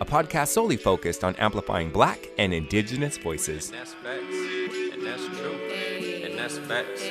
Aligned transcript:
a 0.00 0.04
podcast 0.04 0.48
solely 0.48 0.76
focused 0.76 1.22
on 1.24 1.36
amplifying 1.36 1.90
Black 1.90 2.30
and 2.38 2.54
Indigenous 2.54 3.18
voices. 3.18 3.70
And 3.70 3.78
that's 3.78 3.94
facts. 3.94 4.34
And 4.94 5.06
that's 5.06 5.26
true. 5.26 5.52
And 6.24 6.38
that's 6.38 6.58
facts. 6.58 7.04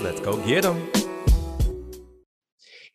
Let's 0.00 0.20
go 0.20 0.36
get 0.44 0.62
them. 0.62 1.05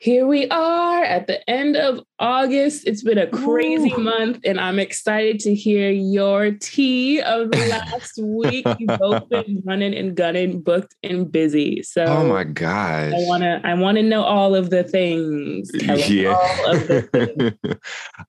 Here 0.01 0.25
we 0.25 0.49
are 0.49 1.03
at 1.03 1.27
the 1.27 1.47
end 1.47 1.77
of 1.77 1.99
August. 2.17 2.87
It's 2.87 3.03
been 3.03 3.19
a 3.19 3.27
crazy 3.27 3.93
Ooh. 3.93 3.99
month, 3.99 4.39
and 4.43 4.59
I'm 4.59 4.79
excited 4.79 5.39
to 5.41 5.53
hear 5.53 5.91
your 5.91 6.53
tea 6.53 7.21
of 7.21 7.51
the 7.51 7.57
last 7.69 8.17
week. 8.17 8.65
You've 8.79 8.97
both 8.97 9.29
been 9.29 9.61
running 9.63 9.93
and 9.93 10.15
gunning, 10.15 10.61
booked 10.61 10.95
and 11.03 11.31
busy. 11.31 11.83
So 11.83 12.03
Oh 12.05 12.27
my 12.27 12.45
gosh. 12.45 13.13
I 13.13 13.27
wanna 13.27 13.61
I 13.63 13.75
wanna 13.75 14.01
know 14.01 14.23
all 14.23 14.55
of 14.55 14.71
the 14.71 14.83
things. 14.83 15.69
Yeah. 15.75 16.33
All 16.35 16.71
of 16.71 16.87
the 16.87 17.01
things. 17.63 17.75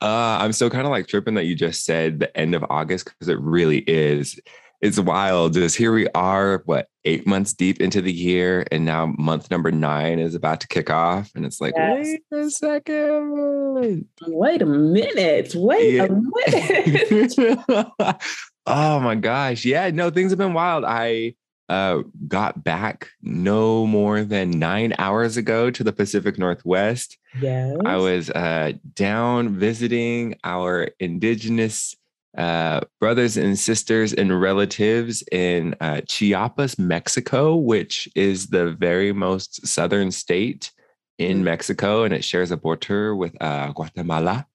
uh, 0.02 0.37
I'm 0.43 0.52
still 0.52 0.69
kind 0.69 0.85
of 0.85 0.91
like 0.91 1.07
tripping 1.07 1.37
that 1.37 1.47
you 1.47 1.55
just 1.55 1.87
said 1.87 2.21
the 2.21 2.37
end 2.37 2.55
of 2.55 2.66
August 2.69 3.07
because 3.07 3.29
it 3.29 3.41
really 3.41 3.79
is. 3.79 4.39
It's 4.83 4.99
wild. 4.99 5.55
Just 5.55 5.77
here 5.77 5.93
we 5.93 6.09
are, 6.09 6.63
what, 6.66 6.88
eight 7.05 7.25
months 7.25 7.52
deep 7.52 7.80
into 7.80 8.02
the 8.02 8.13
year, 8.13 8.66
and 8.73 8.85
now 8.85 9.15
month 9.16 9.49
number 9.49 9.71
nine 9.71 10.19
is 10.19 10.35
about 10.35 10.61
to 10.63 10.66
kick 10.66 10.91
off. 10.91 11.30
And 11.37 11.47
it's 11.47 11.61
like, 11.61 11.73
Yes. 11.77 12.05
wait 12.33 12.41
a 12.41 12.51
second. 12.51 14.07
Wait 14.27 14.61
a 14.61 14.66
minute. 14.66 15.55
Wait 15.55 15.95
Yeah. 15.95 16.07
a 16.07 16.09
minute. 16.11 17.35
oh 18.66 18.99
my 19.01 19.15
gosh. 19.15 19.65
Yeah, 19.65 19.89
no, 19.91 20.11
things 20.11 20.33
have 20.33 20.39
been 20.39 20.52
wild. 20.52 20.85
I 20.85 21.35
uh, 21.69 22.02
got 22.27 22.65
back 22.65 23.09
no 23.23 23.87
more 23.87 24.24
than 24.24 24.51
nine 24.51 24.95
hours 24.99 25.37
ago 25.37 25.71
to 25.71 25.85
the 25.85 25.93
Pacific 25.93 26.39
Northwest. 26.39 27.19
yes. 27.41 27.77
I 27.87 27.96
was 27.99 28.30
uh, 28.30 28.73
down 28.95 29.51
visiting 29.57 30.35
our 30.43 30.89
indigenous 30.99 31.95
uh, 32.37 32.80
brothers 33.01 33.37
and 33.37 33.59
sisters 33.59 34.13
and 34.13 34.41
relatives 34.41 35.23
in 35.30 35.75
uh, 35.80 36.01
Chiapas, 36.09 36.79
Mexico, 36.79 37.57
which 37.57 38.09
is 38.15 38.49
the 38.49 38.71
very 38.73 39.13
most 39.13 39.66
southern 39.66 40.11
state 40.11 40.71
in 41.19 41.41
Mm. 41.41 41.45
Mexico, 41.45 42.05
and 42.05 42.15
it 42.15 42.24
shares 42.24 42.51
a 42.51 42.57
border 42.57 43.15
with 43.15 43.37
uh, 43.41 43.71
Guatemala. 43.73 44.47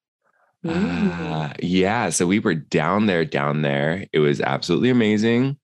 Uh, 0.64 1.52
yeah, 1.60 2.10
so 2.10 2.26
we 2.26 2.40
were 2.40 2.54
down 2.54 3.06
there, 3.06 3.24
down 3.24 3.62
there. 3.62 4.06
It 4.12 4.18
was 4.18 4.40
absolutely 4.40 4.90
amazing. 4.90 5.56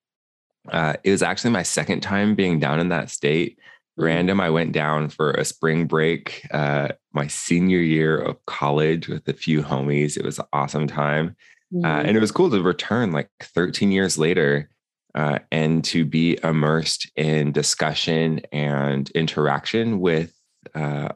Uh, 0.71 0.95
it 1.03 1.11
was 1.11 1.23
actually 1.23 1.51
my 1.51 1.65
second 1.65 2.01
time 2.01 2.35
being 2.35 2.59
down 2.59 2.81
in 2.81 2.89
that 2.91 3.11
state. 3.11 3.59
Mm. 3.99 4.05
Random, 4.05 4.41
I 4.41 4.51
went 4.51 4.73
down 4.73 5.09
for 5.09 5.33
a 5.33 5.45
spring 5.45 5.87
break, 5.87 6.47
uh, 6.53 6.89
my 7.13 7.27
senior 7.27 7.81
year 7.81 8.17
of 8.17 8.45
college 8.47 9.09
with 9.09 9.29
a 9.29 9.35
few 9.35 9.63
homies. 9.63 10.17
It 10.17 10.25
was 10.25 10.39
an 10.39 10.47
awesome 10.53 10.87
time. 10.87 11.37
Uh, 11.73 11.77
Mhm. 11.79 12.05
and 12.09 12.17
it 12.17 12.21
was 12.21 12.31
cool 12.33 12.51
to 12.51 12.63
return 12.63 13.13
like 13.13 13.29
13 13.43 13.91
years 13.93 14.17
later 14.19 14.69
uh, 15.15 15.39
and 15.53 15.85
to 15.85 16.05
be 16.05 16.39
immersed 16.43 17.11
in 17.17 17.53
discussion 17.53 18.41
and 18.53 19.11
interaction 19.11 20.01
with 20.01 20.35
uh, 20.75 21.09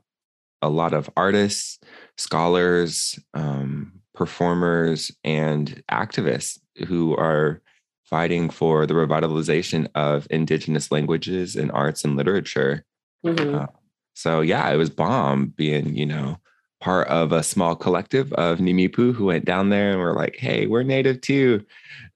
a 0.62 0.68
lot 0.68 0.92
of 0.92 1.10
artists, 1.16 1.78
scholars, 2.16 3.18
um, 3.34 3.92
performers, 4.14 5.10
and 5.24 5.82
activists 5.90 6.58
who 6.86 7.16
are 7.16 7.60
fighting 8.04 8.50
for 8.50 8.86
the 8.86 8.94
revitalization 8.94 9.88
of 9.94 10.26
indigenous 10.30 10.90
languages 10.90 11.56
and 11.56 11.70
arts 11.72 12.04
and 12.04 12.16
literature. 12.16 12.84
Mhm. 13.24 13.54
Uh, 13.54 13.66
so 14.14 14.40
yeah, 14.40 14.68
it 14.70 14.76
was 14.76 14.90
bomb 14.90 15.48
being, 15.56 15.94
you 15.96 16.06
know, 16.06 16.38
part 16.80 17.08
of 17.08 17.32
a 17.32 17.42
small 17.42 17.74
collective 17.74 18.32
of 18.34 18.58
Nimipu 18.58 19.12
who 19.12 19.26
went 19.26 19.44
down 19.44 19.70
there 19.70 19.90
and 19.90 20.00
were 20.00 20.14
like, 20.14 20.36
hey, 20.36 20.66
we're 20.66 20.82
native 20.82 21.20
too. 21.20 21.64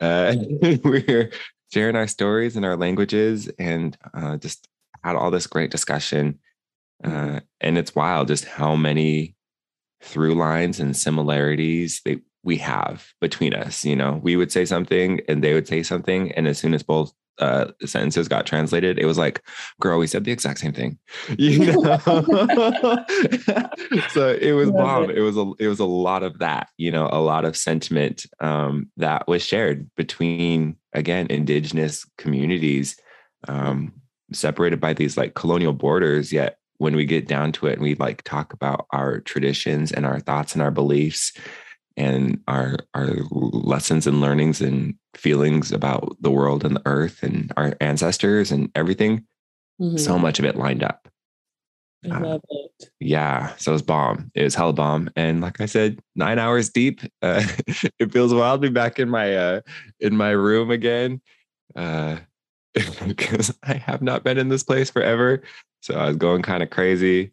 Uh, 0.01 0.35
we're 0.85 1.31
sharing 1.73 1.97
our 1.97 2.07
stories 2.07 2.57
and 2.57 2.65
our 2.65 2.77
languages 2.77 3.49
and 3.59 3.97
uh, 4.15 4.37
just 4.37 4.69
had 5.03 5.17
all 5.17 5.31
this 5.31 5.47
great 5.47 5.71
discussion. 5.71 6.39
Uh, 7.03 7.41
and 7.61 7.79
it's 7.79 7.95
wild 7.95 8.29
just 8.29 8.45
how 8.45 8.77
many 8.77 9.35
through 10.01 10.35
lines 10.35 10.81
and 10.81 10.97
similarities 10.97 12.01
they 12.05 12.21
we 12.45 12.57
have 12.57 13.13
between 13.21 13.55
us. 13.55 13.85
You 13.85 13.97
know, 13.97 14.21
we 14.23 14.37
would 14.37 14.53
say 14.53 14.65
something 14.65 15.21
and 15.29 15.43
they 15.43 15.55
would 15.55 15.69
say 15.69 15.83
something, 15.83 16.33
and 16.33 16.49
as 16.49 16.59
soon 16.59 16.75
as 16.75 16.83
both 16.83 17.13
uh, 17.39 17.67
sentences 17.85 18.29
got 18.29 18.47
translated, 18.47 18.99
it 18.99 19.07
was 19.07 19.19
like, 19.19 19.43
"Girl, 19.81 19.99
we 19.99 20.07
said 20.07 20.25
the 20.25 20.33
exact 20.33 20.61
same 20.61 20.73
thing." 20.73 20.99
You 21.39 21.59
know. 21.83 21.99
so 24.11 24.37
it 24.41 24.53
was 24.53 24.71
bomb. 24.71 25.11
it. 25.11 25.19
It 25.19 25.23
was 25.23 25.37
a 25.37 25.53
it 25.59 25.69
was 25.69 25.81
a 25.81 25.85
lot 25.85 26.23
of 26.23 26.39
that. 26.39 26.69
You 26.77 26.91
know, 26.91 27.09
a 27.11 27.21
lot 27.21 27.45
of 27.45 27.57
sentiment 27.57 28.27
um, 28.41 28.91
that 28.97 29.27
was 29.27 29.43
shared 29.45 29.91
between 29.97 30.77
again 30.93 31.27
indigenous 31.31 32.07
communities, 32.19 32.97
um, 33.49 33.93
separated 34.33 34.81
by 34.81 34.93
these 34.93 35.17
like 35.17 35.35
colonial 35.35 35.73
borders. 35.73 36.33
Yet 36.33 36.59
when 36.79 36.97
we 36.97 37.07
get 37.07 37.29
down 37.29 37.53
to 37.53 37.67
it 37.67 37.75
and 37.75 37.83
we 37.83 37.95
like 37.95 38.23
talk 38.23 38.53
about 38.53 38.87
our 38.93 39.21
traditions 39.21 39.93
and 39.93 40.05
our 40.05 40.21
thoughts 40.21 40.53
and 40.55 40.63
our 40.63 40.71
beliefs 40.73 41.33
and 41.97 42.41
our 42.49 42.77
our 42.95 43.11
lessons 43.31 44.07
and 44.07 44.21
learnings 44.21 44.61
and 44.61 44.95
feelings 45.15 45.73
about 45.73 46.17
the 46.21 46.31
world 46.31 46.65
and 46.65 46.77
the 46.77 46.83
earth 46.87 47.23
and 47.23 47.53
our 47.57 47.75
ancestors 47.81 48.51
and 48.51 48.71
everything 48.75 49.25
Mhm. 49.81 49.99
so 49.99 50.19
much 50.19 50.39
of 50.39 50.45
it 50.45 50.57
lined 50.57 50.83
up 50.83 51.09
I 52.11 52.19
love 52.19 52.41
it. 52.51 52.91
yeah 53.01 53.55
so 53.57 53.71
it 53.71 53.75
was 53.75 53.83
bomb 53.83 54.31
it 54.35 54.43
was 54.43 54.55
hella 54.55 54.73
bomb 54.73 55.09
and 55.17 55.41
like 55.41 55.61
i 55.61 55.67
said 55.67 56.01
nine 56.17 56.39
hours 56.39 56.69
deep 56.69 57.01
uh, 57.23 57.43
it 57.99 58.13
feels 58.13 58.35
wild 58.35 58.61
to 58.63 58.69
be 58.69 58.73
back 58.75 58.99
in 58.99 59.09
my 59.09 59.37
uh 59.37 59.61
in 60.01 60.17
my 60.17 60.31
room 60.31 60.71
again 60.71 61.21
uh 61.77 62.17
because 63.07 63.57
i 63.63 63.75
have 63.75 64.03
not 64.03 64.25
been 64.25 64.37
in 64.39 64.49
this 64.49 64.63
place 64.65 64.91
forever 64.91 65.43
so 65.81 65.95
i 65.95 66.07
was 66.09 66.17
going 66.17 66.43
kind 66.43 66.63
of 66.63 66.71
crazy 66.71 67.31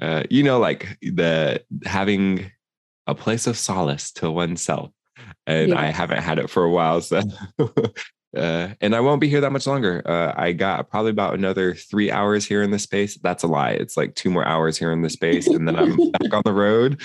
uh 0.00 0.22
you 0.30 0.42
know 0.42 0.58
like 0.60 0.96
the 1.02 1.62
having 1.84 2.50
a 3.06 3.14
place 3.14 3.46
of 3.46 3.56
solace 3.56 4.10
to 4.12 4.30
oneself 4.30 4.90
and 5.46 5.74
i 5.74 5.86
haven't 5.86 6.22
had 6.22 6.38
it 6.38 6.50
for 6.50 6.64
a 6.64 6.70
while 6.70 7.00
so 7.00 7.20
uh, 8.36 8.68
and 8.80 8.94
I 8.94 9.00
won't 9.00 9.20
be 9.20 9.28
here 9.28 9.40
that 9.40 9.52
much 9.52 9.66
longer. 9.66 10.02
Uh, 10.04 10.32
I 10.36 10.52
got 10.52 10.90
probably 10.90 11.10
about 11.10 11.34
another 11.34 11.74
three 11.74 12.10
hours 12.10 12.46
here 12.46 12.62
in 12.62 12.70
the 12.70 12.78
space. 12.78 13.16
That's 13.16 13.42
a 13.42 13.46
lie. 13.46 13.70
It's 13.70 13.96
like 13.96 14.14
two 14.14 14.30
more 14.30 14.46
hours 14.46 14.76
here 14.76 14.92
in 14.92 15.02
the 15.02 15.10
space, 15.10 15.46
and 15.46 15.66
then 15.66 15.76
I'm 15.76 15.96
back 16.12 16.32
on 16.32 16.42
the 16.44 16.52
road. 16.52 17.00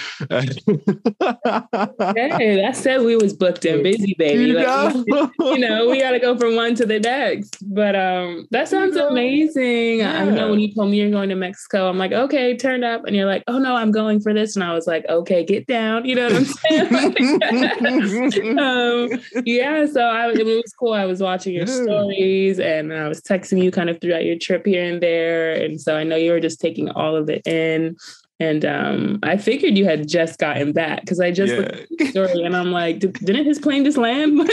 Hey, 2.40 2.62
that 2.62 2.76
said 2.76 3.02
we 3.02 3.16
was 3.16 3.34
booked 3.34 3.66
and 3.66 3.84
busy, 3.84 4.16
baby. 4.18 4.46
You 4.46 4.54
Like, 4.54 4.96
know? 4.96 5.32
you 5.40 5.60
know, 5.60 5.90
we 5.90 6.00
got 6.00 6.12
to 6.12 6.20
go 6.20 6.38
from 6.38 6.56
one 6.56 6.76
to 6.76 6.86
the 6.86 7.00
next. 7.00 7.58
But 7.62 7.96
um, 7.96 8.48
that 8.52 8.68
sounds 8.68 8.96
know? 8.96 9.10
amazing. 9.10 10.04
I 10.04 10.26
know 10.26 10.50
when 10.50 10.60
you 10.60 10.74
told 10.74 10.92
me 10.92 11.00
you're 11.00 11.12
going 11.12 11.30
to 11.30 11.36
Mexico, 11.36 11.90
I'm 11.90 11.98
like, 11.98 12.12
okay, 12.12 12.58
turned 12.58 12.84
up, 12.84 13.06
and 13.06 13.16
you're 13.16 13.26
like, 13.26 13.44
oh 13.48 13.60
no, 13.60 13.76
I'm 13.76 13.92
going 13.92 14.20
for 14.20 14.34
this, 14.34 14.56
and 14.56 14.64
I 14.64 14.74
was 14.74 14.88
like, 14.88 15.06
okay, 15.08 15.44
get 15.44 15.68
down. 15.68 16.06
You 16.06 16.16
know 16.16 16.28
what 16.28 16.36
I'm 16.36 16.46
saying? 16.46 18.50
um, 18.60 19.10
yeah. 19.46 19.86
So 19.86 20.02
I, 20.02 20.32
it 20.32 20.46
was 20.46 20.74
cool. 20.78 20.94
I 20.94 21.06
was 21.06 21.19
watching 21.22 21.54
your 21.54 21.66
Yeah. 21.68 21.84
stories, 21.84 22.60
and 22.60 22.94
I 22.94 23.08
was 23.08 23.22
texting 23.22 23.64
you 23.64 23.72
kind 23.72 23.90
of 23.90 24.00
throughout 24.02 24.26
your 24.26 24.38
trip 24.38 24.66
here 24.66 24.84
and 24.84 25.02
there, 25.02 25.54
and 25.54 25.80
so 25.80 25.96
I 25.96 26.04
know 26.04 26.16
you 26.16 26.32
were 26.32 26.40
just 26.40 26.60
taking 26.62 26.90
all 26.90 27.16
of 27.16 27.30
it 27.30 27.46
in. 27.48 27.96
And 28.42 28.64
um, 28.64 29.20
I 29.22 29.36
figured 29.36 29.78
you 29.78 29.84
had 29.84 30.08
just 30.08 30.40
gotten 30.40 30.72
back 30.72 31.02
because 31.02 31.20
I 31.20 31.30
just 31.30 31.54
looked 31.54 31.74
at 31.76 31.88
the 31.98 32.06
story 32.08 32.42
and 32.44 32.56
I'm 32.56 32.72
like, 32.72 33.00
"Did- 33.00 33.14
didn't 33.16 33.44
his 33.46 33.60
plane 33.60 33.84
just 33.84 33.98
land? 33.98 34.38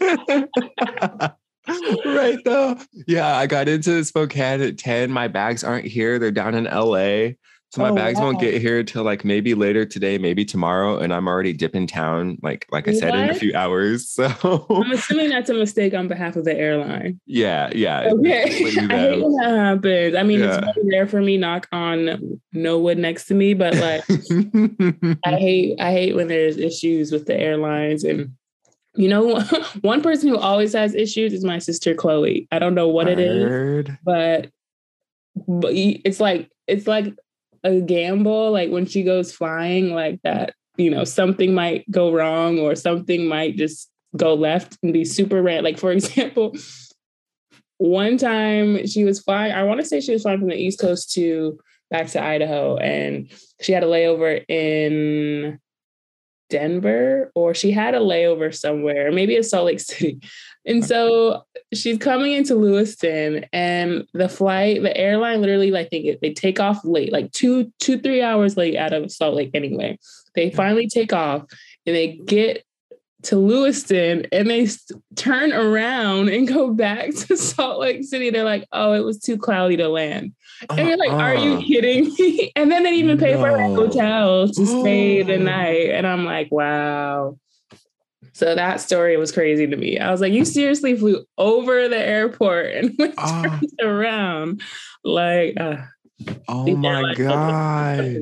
Like, 0.00 1.32
right 2.04 2.38
though. 2.44 2.76
Yeah, 3.06 3.36
I 3.36 3.46
got 3.46 3.68
into 3.68 4.02
Spokane 4.04 4.60
at 4.60 4.78
10. 4.78 5.10
My 5.10 5.28
bags 5.28 5.62
aren't 5.62 5.86
here. 5.86 6.18
They're 6.18 6.30
down 6.30 6.54
in 6.54 6.64
LA. 6.64 7.34
So 7.72 7.82
my 7.82 7.90
Oh, 7.90 7.94
bags 7.94 8.18
won't 8.18 8.40
get 8.40 8.60
here 8.60 8.82
till 8.82 9.04
like 9.04 9.24
maybe 9.24 9.54
later 9.54 9.84
today, 9.86 10.18
maybe 10.18 10.44
tomorrow. 10.44 10.98
And 10.98 11.14
I'm 11.14 11.28
already 11.28 11.52
dipping 11.52 11.86
town, 11.86 12.36
like 12.42 12.66
like 12.72 12.88
I 12.88 12.92
said, 12.92 13.14
in 13.14 13.30
a 13.30 13.34
few 13.34 13.54
hours. 13.54 14.10
So 14.20 14.66
I'm 14.68 14.90
assuming 14.90 15.28
that's 15.30 15.50
a 15.50 15.54
mistake 15.54 15.94
on 15.94 16.08
behalf 16.08 16.34
of 16.34 16.44
the 16.44 16.56
airline. 16.56 17.20
yeah, 17.26 17.70
yeah. 17.72 18.10
Okay. 18.12 18.42
I 18.44 18.48
hate 18.48 19.22
when 19.22 19.32
that 19.36 19.50
happens. 19.56 20.16
I 20.16 20.22
mean, 20.24 20.40
Yeah. 20.40 20.56
it's 20.58 20.66
very 20.74 20.88
rare 20.90 21.06
for 21.06 21.20
me, 21.20 21.36
knock 21.36 21.68
on 21.70 22.40
no 22.52 22.78
wood 22.80 22.98
next 22.98 23.26
to 23.26 23.34
me, 23.34 23.54
but 23.54 23.74
like 23.76 24.02
I 25.24 25.36
hate 25.36 25.80
I 25.80 25.92
hate 25.92 26.16
when 26.16 26.26
there's 26.26 26.56
issues 26.56 27.12
with 27.12 27.26
the 27.26 27.36
airlines 27.38 28.02
and 28.02 28.32
You 28.96 29.08
know, 29.08 29.40
one 29.82 30.02
person 30.02 30.28
who 30.28 30.36
always 30.36 30.72
has 30.72 30.96
issues 30.96 31.32
is 31.32 31.44
my 31.44 31.60
sister 31.60 31.94
Chloe. 31.94 32.48
I 32.50 32.58
don't 32.58 32.74
know 32.74 32.88
what 32.88 33.06
it 33.06 33.20
is, 33.20 33.86
but 34.04 34.50
but 35.46 35.70
it's 35.72 36.18
like 36.18 36.50
it's 36.66 36.88
like 36.88 37.14
a 37.64 37.80
gamble. 37.80 38.50
Like 38.52 38.70
when 38.70 38.86
she 38.86 39.02
goes 39.02 39.32
flying, 39.32 39.94
like 39.94 40.20
that, 40.22 40.54
you 40.76 40.90
know, 40.90 41.04
something 41.04 41.54
might 41.54 41.90
go 41.90 42.12
wrong 42.12 42.58
or 42.58 42.74
something 42.74 43.26
might 43.26 43.56
just 43.56 43.90
go 44.16 44.34
left 44.34 44.78
and 44.82 44.92
be 44.92 45.04
super 45.04 45.42
red. 45.42 45.64
Like 45.64 45.78
for 45.78 45.92
example, 45.92 46.56
one 47.78 48.18
time 48.18 48.86
she 48.86 49.04
was 49.04 49.20
flying. 49.20 49.52
I 49.52 49.62
want 49.62 49.80
to 49.80 49.86
say 49.86 50.00
she 50.00 50.12
was 50.12 50.22
flying 50.22 50.40
from 50.40 50.48
the 50.48 50.56
East 50.56 50.80
Coast 50.80 51.12
to 51.12 51.58
back 51.90 52.08
to 52.08 52.22
Idaho, 52.22 52.76
and 52.76 53.30
she 53.60 53.72
had 53.72 53.82
a 53.82 53.86
layover 53.86 54.44
in 54.48 55.58
Denver 56.50 57.32
or 57.34 57.54
she 57.54 57.70
had 57.70 57.94
a 57.94 58.00
layover 58.00 58.54
somewhere, 58.54 59.10
maybe 59.10 59.36
in 59.36 59.42
Salt 59.42 59.66
Lake 59.66 59.80
City. 59.80 60.20
And 60.66 60.84
so 60.84 61.44
she's 61.72 61.98
coming 61.98 62.32
into 62.32 62.54
Lewiston 62.54 63.46
and 63.52 64.06
the 64.12 64.28
flight, 64.28 64.82
the 64.82 64.94
airline 64.94 65.40
literally, 65.40 65.74
I 65.74 65.84
think 65.84 66.04
it, 66.04 66.18
they 66.20 66.34
take 66.34 66.60
off 66.60 66.84
late, 66.84 67.12
like 67.12 67.32
two, 67.32 67.72
two, 67.80 67.98
three 67.98 68.20
hours 68.20 68.56
late 68.58 68.76
out 68.76 68.92
of 68.92 69.10
Salt 69.10 69.34
Lake 69.34 69.52
anyway. 69.54 69.98
They 70.34 70.50
finally 70.50 70.86
take 70.86 71.12
off 71.12 71.42
and 71.86 71.96
they 71.96 72.18
get 72.26 72.64
to 73.22 73.36
Lewiston 73.36 74.26
and 74.32 74.48
they 74.48 74.68
turn 75.16 75.52
around 75.52 76.28
and 76.28 76.48
go 76.48 76.72
back 76.72 77.10
to 77.14 77.36
Salt 77.36 77.80
Lake 77.80 78.04
City. 78.04 78.30
They're 78.30 78.44
like, 78.44 78.66
oh, 78.72 78.92
it 78.92 79.04
was 79.04 79.18
too 79.18 79.36
cloudy 79.36 79.76
to 79.76 79.88
land. 79.88 80.32
And 80.68 80.88
you're 80.88 80.98
like, 80.98 81.10
uh, 81.10 81.16
are 81.16 81.34
you 81.34 81.54
uh-uh. 81.54 81.62
kidding 81.62 82.04
me? 82.18 82.52
And 82.56 82.70
then 82.70 82.82
they 82.82 82.92
even 82.92 83.18
pay 83.18 83.34
no. 83.34 83.40
for 83.40 83.48
a 83.48 83.68
hotel 83.68 84.48
to 84.48 84.66
stay 84.66 85.22
the 85.22 85.38
night. 85.38 85.90
And 85.90 86.06
I'm 86.06 86.24
like, 86.24 86.48
wow. 86.50 87.38
So 88.32 88.54
that 88.54 88.80
story 88.80 89.16
was 89.16 89.32
crazy 89.32 89.66
to 89.66 89.76
me. 89.76 89.98
I 89.98 90.10
was 90.10 90.20
like, 90.20 90.32
you 90.32 90.44
seriously 90.44 90.96
flew 90.96 91.24
over 91.38 91.88
the 91.88 91.98
airport 91.98 92.74
and 92.74 92.94
went 92.98 93.14
uh, 93.18 93.58
around. 93.82 94.62
Like, 95.04 95.58
uh, 95.58 95.76
oh 96.48 96.76
my 96.76 97.00
like, 97.00 97.16
god. 97.16 98.16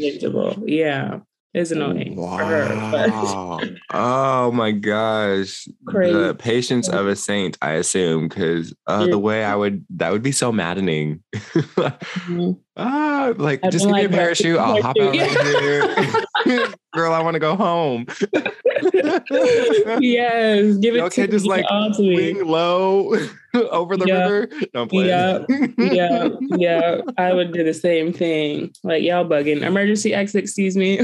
Yeah 0.65 1.21
is 1.55 1.73
annoying 1.73 2.15
wow. 2.15 2.37
her. 2.37 3.77
oh 3.93 4.53
my 4.53 4.71
gosh. 4.73 5.67
Crazy. 5.87 6.12
The 6.12 6.35
patience 6.35 6.89
of 6.89 7.06
a 7.06 7.17
saint, 7.17 7.56
I 7.62 7.73
assume, 7.73 8.29
because 8.29 8.75
uh, 8.87 9.06
the 9.06 9.19
way 9.19 9.45
I 9.45 9.56
would 9.56 9.85
that 9.97 10.12
would 10.12 10.23
be 10.23 10.33
so 10.33 10.53
maddening. 10.53 11.23
mm-hmm. 11.35 12.53
Ah, 12.78 13.34
like 13.36 13.60
just 13.64 13.84
give 13.84 13.90
like 13.90 14.08
me 14.08 14.16
a 14.16 14.19
parachute. 14.19 14.56
I'll 14.58 14.80
hop 14.80 14.96
out 15.00 15.10
right 15.10 15.30
here. 16.46 16.69
Girl, 16.94 17.12
I 17.12 17.20
want 17.20 17.34
to 17.34 17.40
go 17.40 17.56
home. 17.56 18.06
yes, 20.00 20.76
give 20.76 20.94
it 20.94 21.00
okay, 21.00 21.26
just 21.26 21.44
me, 21.44 21.50
like 21.50 21.66
wing 21.98 22.46
low 22.46 23.14
over 23.54 23.96
the 23.96 24.06
yeah. 24.06 24.28
river. 24.28 24.48
Don't 24.72 24.88
play. 24.88 25.08
Yeah, 25.08 25.44
yeah, 25.76 26.28
yeah. 26.56 27.00
I 27.19 27.34
would 27.34 27.52
do 27.52 27.64
the 27.64 27.75
same 27.75 28.12
thing. 28.12 28.72
Like 28.84 29.02
y'all 29.02 29.25
bugging. 29.25 29.62
Emergency 29.62 30.14
exit. 30.14 30.44
Excuse 30.44 30.76
me. 30.76 31.00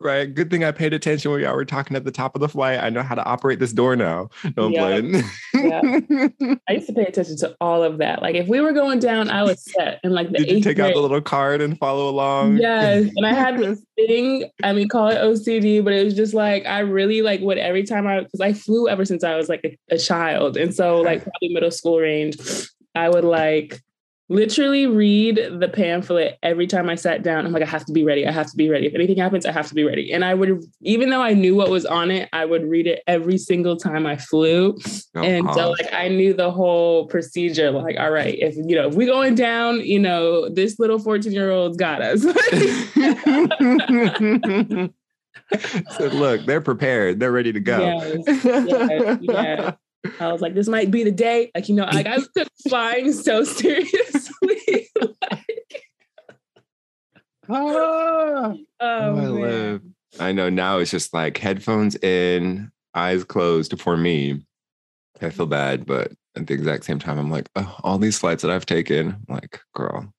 right. 0.00 0.34
Good 0.34 0.50
thing 0.50 0.64
I 0.64 0.72
paid 0.72 0.92
attention 0.92 1.30
when 1.30 1.40
y'all 1.40 1.54
were 1.54 1.64
talking 1.64 1.96
at 1.96 2.04
the 2.04 2.10
top 2.10 2.34
of 2.34 2.40
the 2.40 2.48
flight. 2.48 2.80
I 2.80 2.90
know 2.90 3.02
how 3.02 3.14
to 3.14 3.24
operate 3.24 3.60
this 3.60 3.72
door 3.72 3.94
now. 3.94 4.30
Don't 4.54 4.72
yeah. 4.72 5.00
play. 5.00 5.22
yeah. 5.54 6.28
I 6.68 6.72
used 6.72 6.88
to 6.88 6.92
pay 6.92 7.04
attention 7.04 7.36
to 7.38 7.56
all 7.60 7.82
of 7.82 7.98
that. 7.98 8.22
Like 8.22 8.34
if 8.34 8.48
we 8.48 8.60
were 8.60 8.72
going 8.72 8.98
down, 8.98 9.30
I 9.30 9.42
was 9.42 9.65
set. 9.66 10.00
And 10.04 10.12
like 10.12 10.30
the 10.30 10.38
Did 10.38 10.50
you 10.50 10.60
take 10.60 10.76
grade. 10.76 10.90
out 10.90 10.94
the 10.94 11.00
little 11.00 11.20
card 11.20 11.60
and 11.60 11.78
follow 11.78 12.08
along? 12.08 12.58
Yes. 12.58 13.10
And 13.16 13.26
I 13.26 13.32
had 13.32 13.58
this 13.58 13.82
thing. 13.96 14.50
I 14.62 14.72
mean, 14.72 14.88
call 14.88 15.08
it 15.08 15.16
OCD, 15.16 15.82
but 15.82 15.92
it 15.92 16.04
was 16.04 16.14
just 16.14 16.34
like 16.34 16.66
I 16.66 16.80
really 16.80 17.22
like 17.22 17.40
what 17.40 17.58
every 17.58 17.84
time 17.84 18.06
I 18.06 18.20
because 18.20 18.40
I 18.40 18.52
flew 18.52 18.88
ever 18.88 19.04
since 19.04 19.24
I 19.24 19.36
was 19.36 19.48
like 19.48 19.60
a, 19.64 19.94
a 19.94 19.98
child, 19.98 20.56
and 20.56 20.74
so 20.74 21.00
like 21.00 21.22
probably 21.22 21.48
middle 21.48 21.70
school 21.70 21.98
range, 21.98 22.36
I 22.94 23.08
would 23.08 23.24
like 23.24 23.80
literally 24.28 24.86
read 24.86 25.36
the 25.60 25.68
pamphlet 25.68 26.38
every 26.42 26.66
time 26.66 26.88
I 26.88 26.96
sat 26.96 27.22
down. 27.22 27.46
I'm 27.46 27.52
like, 27.52 27.62
I 27.62 27.66
have 27.66 27.84
to 27.86 27.92
be 27.92 28.02
ready. 28.04 28.26
I 28.26 28.32
have 28.32 28.50
to 28.50 28.56
be 28.56 28.68
ready. 28.68 28.86
If 28.86 28.94
anything 28.94 29.18
happens, 29.18 29.46
I 29.46 29.52
have 29.52 29.68
to 29.68 29.74
be 29.74 29.84
ready. 29.84 30.12
And 30.12 30.24
I 30.24 30.34
would, 30.34 30.64
even 30.82 31.10
though 31.10 31.22
I 31.22 31.32
knew 31.32 31.54
what 31.54 31.70
was 31.70 31.86
on 31.86 32.10
it, 32.10 32.28
I 32.32 32.44
would 32.44 32.68
read 32.68 32.88
it 32.88 33.04
every 33.06 33.38
single 33.38 33.76
time 33.76 34.04
I 34.06 34.16
flew. 34.16 34.76
Oh, 35.14 35.22
and 35.22 35.48
so 35.54 35.70
like 35.70 35.92
I 35.92 36.08
knew 36.08 36.34
the 36.34 36.50
whole 36.50 37.06
procedure. 37.06 37.70
Like, 37.70 37.96
all 37.98 38.10
right, 38.10 38.36
if 38.38 38.56
you 38.56 38.74
know, 38.74 38.88
if 38.88 38.94
we 38.94 39.06
going 39.06 39.36
down, 39.36 39.80
you 39.80 40.00
know, 40.00 40.48
this 40.48 40.78
little 40.78 40.98
14 40.98 41.32
year 41.32 41.50
old's 41.50 41.76
got 41.76 42.00
us. 42.02 42.22
so 45.96 46.06
look, 46.06 46.44
they're 46.46 46.60
prepared. 46.60 47.20
They're 47.20 47.32
ready 47.32 47.52
to 47.52 47.60
go. 47.60 47.78
Yes, 47.78 48.44
yes, 48.44 49.18
yes. 49.22 49.74
I 50.20 50.32
was 50.32 50.40
like, 50.40 50.54
this 50.54 50.68
might 50.68 50.90
be 50.90 51.04
the 51.04 51.10
day. 51.10 51.50
Like, 51.54 51.68
you 51.68 51.74
know, 51.74 51.84
like 51.84 52.06
I 52.06 52.16
took 52.16 52.48
flying 52.68 53.12
so 53.12 53.44
seriously. 53.44 54.88
like, 55.00 55.84
ah, 57.48 58.54
oh, 58.80 59.16
I 59.16 59.26
live. 59.28 59.82
I 60.18 60.32
know 60.32 60.48
now 60.48 60.78
it's 60.78 60.90
just 60.90 61.12
like 61.12 61.38
headphones 61.38 61.96
in, 61.96 62.70
eyes 62.94 63.24
closed 63.24 63.78
for 63.80 63.96
me. 63.96 64.42
I 65.20 65.30
feel 65.30 65.46
bad, 65.46 65.86
but 65.86 66.12
at 66.36 66.46
the 66.46 66.54
exact 66.54 66.84
same 66.84 66.98
time, 66.98 67.18
I'm 67.18 67.30
like, 67.30 67.48
oh, 67.56 67.76
all 67.82 67.98
these 67.98 68.18
flights 68.18 68.42
that 68.42 68.50
I've 68.50 68.66
taken, 68.66 69.08
I'm 69.08 69.34
like, 69.34 69.60
girl. 69.74 70.12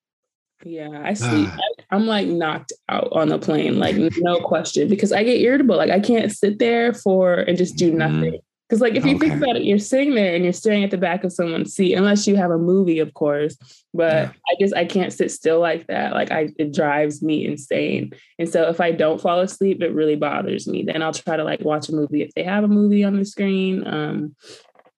Yeah, 0.63 1.01
I 1.03 1.13
sleep. 1.13 1.49
I'm 1.91 2.05
like 2.07 2.27
knocked 2.27 2.73
out 2.89 3.09
on 3.11 3.29
the 3.29 3.39
plane, 3.39 3.79
like 3.79 3.95
no 4.17 4.39
question, 4.39 4.89
because 4.89 5.11
I 5.11 5.23
get 5.23 5.39
irritable. 5.39 5.77
Like 5.77 5.91
I 5.91 5.99
can't 5.99 6.31
sit 6.31 6.59
there 6.59 6.93
for 6.93 7.35
and 7.35 7.57
just 7.57 7.75
do 7.77 7.89
mm-hmm. 7.89 7.97
nothing. 7.97 8.33
Mm-hmm. 8.33 8.46
Because, 8.67 8.81
like, 8.81 8.95
if 8.95 9.05
you 9.05 9.15
okay. 9.15 9.29
think 9.29 9.41
about 9.41 9.55
it, 9.55 9.63
you're 9.63 9.79
sitting 9.79 10.13
there 10.13 10.35
and 10.35 10.43
you're 10.43 10.51
staring 10.51 10.83
at 10.83 10.91
the 10.91 10.97
back 10.97 11.23
of 11.23 11.31
someone's 11.31 11.73
seat, 11.73 11.93
unless 11.93 12.27
you 12.27 12.35
have 12.35 12.51
a 12.51 12.57
movie, 12.57 12.99
of 12.99 13.13
course. 13.13 13.57
But 13.93 14.13
yeah. 14.13 14.31
I 14.49 14.55
just 14.59 14.75
I 14.75 14.85
can't 14.85 15.13
sit 15.13 15.31
still 15.31 15.59
like 15.59 15.87
that. 15.87 16.13
Like, 16.13 16.31
I 16.31 16.49
it 16.57 16.73
drives 16.73 17.21
me 17.21 17.45
insane. 17.45 18.11
And 18.37 18.49
so, 18.49 18.67
if 18.67 18.81
I 18.81 18.91
don't 18.91 19.21
fall 19.21 19.39
asleep, 19.39 19.81
it 19.81 19.93
really 19.93 20.17
bothers 20.17 20.67
me. 20.67 20.83
Then 20.83 21.01
I'll 21.01 21.13
try 21.13 21.37
to 21.37 21.45
like 21.45 21.61
watch 21.61 21.87
a 21.87 21.93
movie 21.93 22.23
if 22.23 22.33
they 22.35 22.43
have 22.43 22.65
a 22.65 22.67
movie 22.67 23.05
on 23.05 23.17
the 23.17 23.23
screen. 23.23 23.87
Um, 23.87 24.35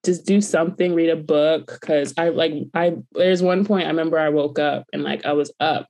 just 0.03 0.25
do 0.25 0.41
something, 0.41 0.95
read 0.95 1.09
a 1.09 1.15
book. 1.15 1.77
Because 1.79 2.13
I 2.17 2.29
like 2.29 2.53
I 2.73 2.95
there's 3.11 3.43
one 3.43 3.65
point 3.65 3.85
I 3.85 3.89
remember 3.89 4.17
I 4.17 4.29
woke 4.29 4.57
up 4.57 4.87
and 4.93 5.03
like 5.03 5.25
I 5.25 5.33
was 5.33 5.51
up 5.59 5.87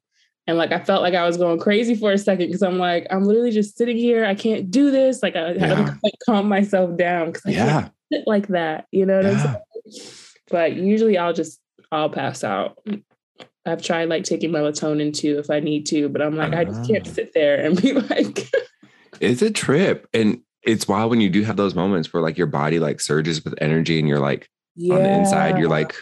and 0.49 0.57
like 0.57 0.71
I 0.71 0.79
felt 0.79 1.03
like 1.03 1.13
I 1.13 1.27
was 1.27 1.37
going 1.37 1.59
crazy 1.59 1.93
for 1.93 2.11
a 2.11 2.17
second 2.17 2.47
because 2.47 2.63
I'm 2.63 2.79
like, 2.79 3.05
I'm 3.11 3.23
literally 3.23 3.51
just 3.51 3.77
sitting 3.77 3.97
here. 3.97 4.25
I 4.25 4.33
can't 4.33 4.71
do 4.71 4.89
this. 4.89 5.21
Like 5.21 5.35
I 5.35 5.51
yeah. 5.51 5.65
had 5.67 5.85
to 5.85 5.99
like 6.03 6.13
calm 6.25 6.49
myself 6.49 6.97
down 6.97 7.27
because 7.27 7.45
I 7.45 7.49
yeah. 7.51 7.81
can't 7.81 7.93
sit 8.11 8.23
like 8.25 8.47
that. 8.47 8.87
You 8.91 9.05
know 9.05 9.17
what 9.17 9.25
yeah. 9.25 9.31
I'm 9.31 9.39
saying? 9.85 10.07
But 10.49 10.73
usually 10.73 11.19
I'll 11.19 11.33
just 11.33 11.59
I'll 11.91 12.09
pass 12.09 12.43
out. 12.43 12.79
I've 13.63 13.83
tried 13.83 14.09
like 14.09 14.23
taking 14.23 14.49
melatonin 14.49 15.13
too 15.13 15.37
if 15.37 15.51
I 15.51 15.59
need 15.59 15.85
to, 15.87 16.09
but 16.09 16.23
I'm 16.23 16.35
like, 16.35 16.53
uh, 16.53 16.57
I 16.57 16.63
just 16.65 16.87
can't 16.87 17.07
ah. 17.07 17.11
sit 17.11 17.31
there 17.35 17.63
and 17.63 17.79
be 17.81 17.93
like 17.93 18.49
It's 19.19 19.43
a 19.43 19.51
trip. 19.51 20.07
And 20.15 20.41
it's 20.63 20.87
wild 20.87 21.11
when 21.11 21.21
you 21.21 21.29
do 21.29 21.43
have 21.43 21.57
those 21.57 21.75
moments 21.75 22.11
where 22.11 22.23
like 22.23 22.39
your 22.39 22.47
body 22.47 22.79
like 22.79 23.01
surges 23.01 23.45
with 23.45 23.53
energy 23.61 23.99
and 23.99 24.07
you're 24.07 24.19
like 24.19 24.49
yeah. 24.75 24.95
on 24.95 25.03
the 25.03 25.11
inside, 25.11 25.59
you're 25.59 25.69
like 25.69 25.93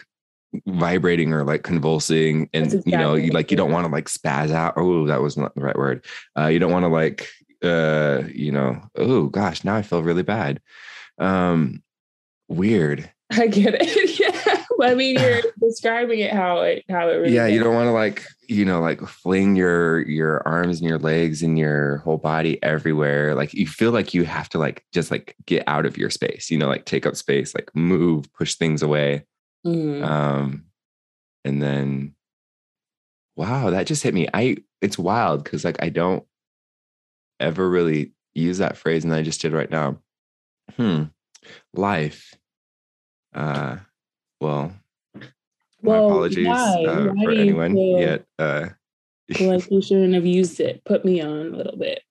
vibrating 0.66 1.32
or 1.32 1.44
like 1.44 1.62
convulsing 1.62 2.48
and 2.52 2.66
exactly 2.66 2.92
you 2.92 2.98
know 2.98 3.14
you 3.14 3.30
like 3.32 3.50
you 3.50 3.56
don't 3.56 3.72
want 3.72 3.86
to 3.86 3.92
like 3.92 4.06
spaz 4.06 4.50
out. 4.50 4.74
Oh 4.76 5.06
that 5.06 5.20
was 5.20 5.36
not 5.36 5.54
the 5.54 5.60
right 5.60 5.76
word. 5.76 6.04
Uh 6.38 6.46
you 6.46 6.58
don't 6.58 6.72
want 6.72 6.84
to 6.84 6.88
like 6.88 7.28
uh 7.62 8.22
you 8.32 8.52
know 8.52 8.80
oh 8.96 9.26
gosh 9.26 9.64
now 9.64 9.74
i 9.76 9.82
feel 9.82 10.02
really 10.02 10.22
bad. 10.22 10.60
Um 11.18 11.82
weird. 12.48 13.10
I 13.30 13.46
get 13.46 13.74
it. 13.78 14.18
Yeah. 14.18 14.64
I 14.80 14.94
mean 14.94 15.18
you're 15.18 15.42
describing 15.60 16.20
it 16.20 16.32
how 16.32 16.60
it 16.60 16.84
how 16.88 17.08
it 17.08 17.16
really 17.16 17.34
yeah 17.34 17.46
you 17.46 17.62
don't 17.62 17.74
want 17.74 17.88
to 17.88 17.92
like 17.92 18.24
you 18.48 18.64
know 18.64 18.80
like 18.80 19.00
fling 19.00 19.54
your 19.54 20.06
your 20.08 20.46
arms 20.46 20.80
and 20.80 20.88
your 20.88 20.98
legs 20.98 21.42
and 21.42 21.58
your 21.58 21.98
whole 21.98 22.16
body 22.16 22.62
everywhere. 22.62 23.34
Like 23.34 23.52
you 23.52 23.66
feel 23.66 23.92
like 23.92 24.14
you 24.14 24.24
have 24.24 24.48
to 24.50 24.58
like 24.58 24.84
just 24.92 25.10
like 25.10 25.34
get 25.46 25.64
out 25.66 25.84
of 25.84 25.98
your 25.98 26.10
space 26.10 26.50
you 26.50 26.56
know 26.56 26.68
like 26.68 26.84
take 26.84 27.06
up 27.06 27.16
space 27.16 27.54
like 27.54 27.70
move 27.74 28.32
push 28.32 28.54
things 28.54 28.82
away 28.82 29.24
Mm. 29.66 30.04
Um, 30.04 30.64
and 31.44 31.62
then, 31.62 32.14
wow, 33.36 33.70
that 33.70 33.86
just 33.86 34.02
hit 34.02 34.14
me. 34.14 34.28
I 34.32 34.56
it's 34.80 34.98
wild 34.98 35.44
because 35.44 35.64
like 35.64 35.82
I 35.82 35.88
don't 35.88 36.24
ever 37.40 37.68
really 37.68 38.12
use 38.34 38.58
that 38.58 38.76
phrase, 38.76 39.04
and 39.04 39.12
I 39.12 39.22
just 39.22 39.40
did 39.40 39.52
right 39.52 39.70
now. 39.70 39.98
Hmm, 40.76 41.04
life. 41.74 42.34
Uh, 43.34 43.76
well, 44.40 44.72
well, 45.82 46.00
my 46.00 46.06
apologies 46.06 46.46
why? 46.46 46.84
Uh, 46.86 47.12
why 47.12 47.24
for 47.24 47.30
anyone 47.32 47.76
yet. 47.76 48.24
Uh, 48.38 48.68
like 49.40 49.70
you 49.70 49.82
shouldn't 49.82 50.14
have 50.14 50.26
used 50.26 50.60
it. 50.60 50.82
Put 50.84 51.04
me 51.04 51.20
on 51.20 51.30
a 51.30 51.56
little 51.56 51.76
bit. 51.76 52.02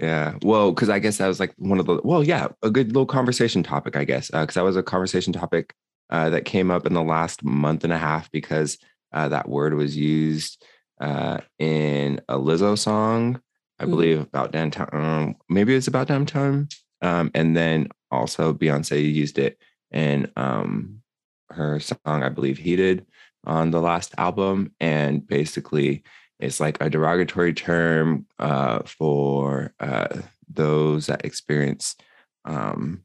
Yeah. 0.00 0.34
Well, 0.42 0.72
because 0.72 0.90
I 0.90 0.98
guess 0.98 1.18
that 1.18 1.28
was 1.28 1.40
like 1.40 1.54
one 1.56 1.80
of 1.80 1.86
the, 1.86 2.00
well, 2.04 2.22
yeah, 2.22 2.48
a 2.62 2.70
good 2.70 2.88
little 2.88 3.06
conversation 3.06 3.62
topic, 3.62 3.96
I 3.96 4.04
guess. 4.04 4.26
Because 4.26 4.56
uh, 4.56 4.60
that 4.60 4.66
was 4.66 4.76
a 4.76 4.82
conversation 4.82 5.32
topic 5.32 5.74
uh, 6.10 6.30
that 6.30 6.44
came 6.44 6.70
up 6.70 6.86
in 6.86 6.94
the 6.94 7.02
last 7.02 7.42
month 7.44 7.84
and 7.84 7.92
a 7.92 7.98
half 7.98 8.30
because 8.30 8.78
uh, 9.12 9.28
that 9.28 9.48
word 9.48 9.74
was 9.74 9.96
used 9.96 10.64
uh, 11.00 11.38
in 11.58 12.20
a 12.28 12.38
Lizzo 12.38 12.78
song, 12.78 13.40
I 13.78 13.82
mm-hmm. 13.82 13.90
believe, 13.90 14.20
about 14.20 14.52
downtown. 14.52 14.88
Um, 14.92 15.36
maybe 15.48 15.74
it's 15.74 15.88
about 15.88 16.08
downtown 16.08 16.68
Um, 17.02 17.30
and 17.34 17.56
then 17.56 17.88
also 18.10 18.52
Beyonce 18.52 19.12
used 19.12 19.38
it 19.38 19.58
in 19.90 20.30
um, 20.36 21.02
her 21.50 21.80
song, 21.80 22.22
I 22.22 22.28
believe, 22.28 22.58
Heated 22.58 23.06
on 23.44 23.70
the 23.70 23.80
last 23.80 24.14
album. 24.18 24.72
And 24.80 25.26
basically, 25.26 26.02
it's 26.38 26.60
like 26.60 26.80
a 26.80 26.90
derogatory 26.90 27.54
term 27.54 28.26
uh, 28.38 28.80
for 28.84 29.74
uh, 29.80 30.08
those 30.48 31.06
that 31.06 31.24
experience 31.24 31.96
um, 32.44 33.02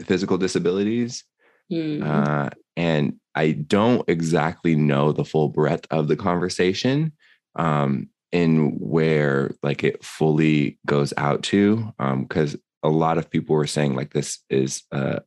physical 0.00 0.38
disabilities. 0.38 1.24
Mm-hmm. 1.72 2.02
Uh, 2.02 2.50
and 2.76 3.14
I 3.34 3.52
don't 3.52 4.08
exactly 4.08 4.74
know 4.74 5.12
the 5.12 5.24
full 5.24 5.48
breadth 5.48 5.86
of 5.90 6.08
the 6.08 6.16
conversation 6.16 7.12
um, 7.56 8.08
in 8.32 8.78
where 8.78 9.54
like 9.62 9.84
it 9.84 10.04
fully 10.04 10.78
goes 10.86 11.12
out 11.16 11.42
to, 11.44 11.92
because 11.98 12.54
um, 12.54 12.60
a 12.82 12.88
lot 12.88 13.18
of 13.18 13.30
people 13.30 13.56
were 13.56 13.66
saying 13.66 13.94
like 13.94 14.12
this 14.12 14.38
is 14.48 14.82
uh, 14.92 15.20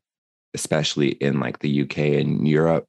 especially 0.54 1.10
in 1.10 1.40
like 1.40 1.60
the 1.60 1.84
UK 1.84 1.98
and 1.98 2.48
Europe, 2.48 2.88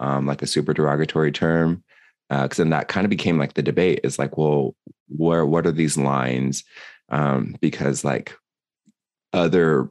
um, 0.00 0.26
like 0.26 0.42
a 0.42 0.46
super 0.46 0.72
derogatory 0.72 1.32
term. 1.32 1.82
Because 2.28 2.60
uh, 2.60 2.64
then 2.64 2.70
that 2.70 2.88
kind 2.88 3.06
of 3.06 3.10
became 3.10 3.38
like 3.38 3.54
the 3.54 3.62
debate 3.62 4.00
is 4.04 4.18
like, 4.18 4.36
well, 4.36 4.74
where 5.08 5.46
what 5.46 5.66
are 5.66 5.72
these 5.72 5.96
lines? 5.96 6.62
Um, 7.08 7.56
because 7.62 8.04
like 8.04 8.34
other 9.32 9.88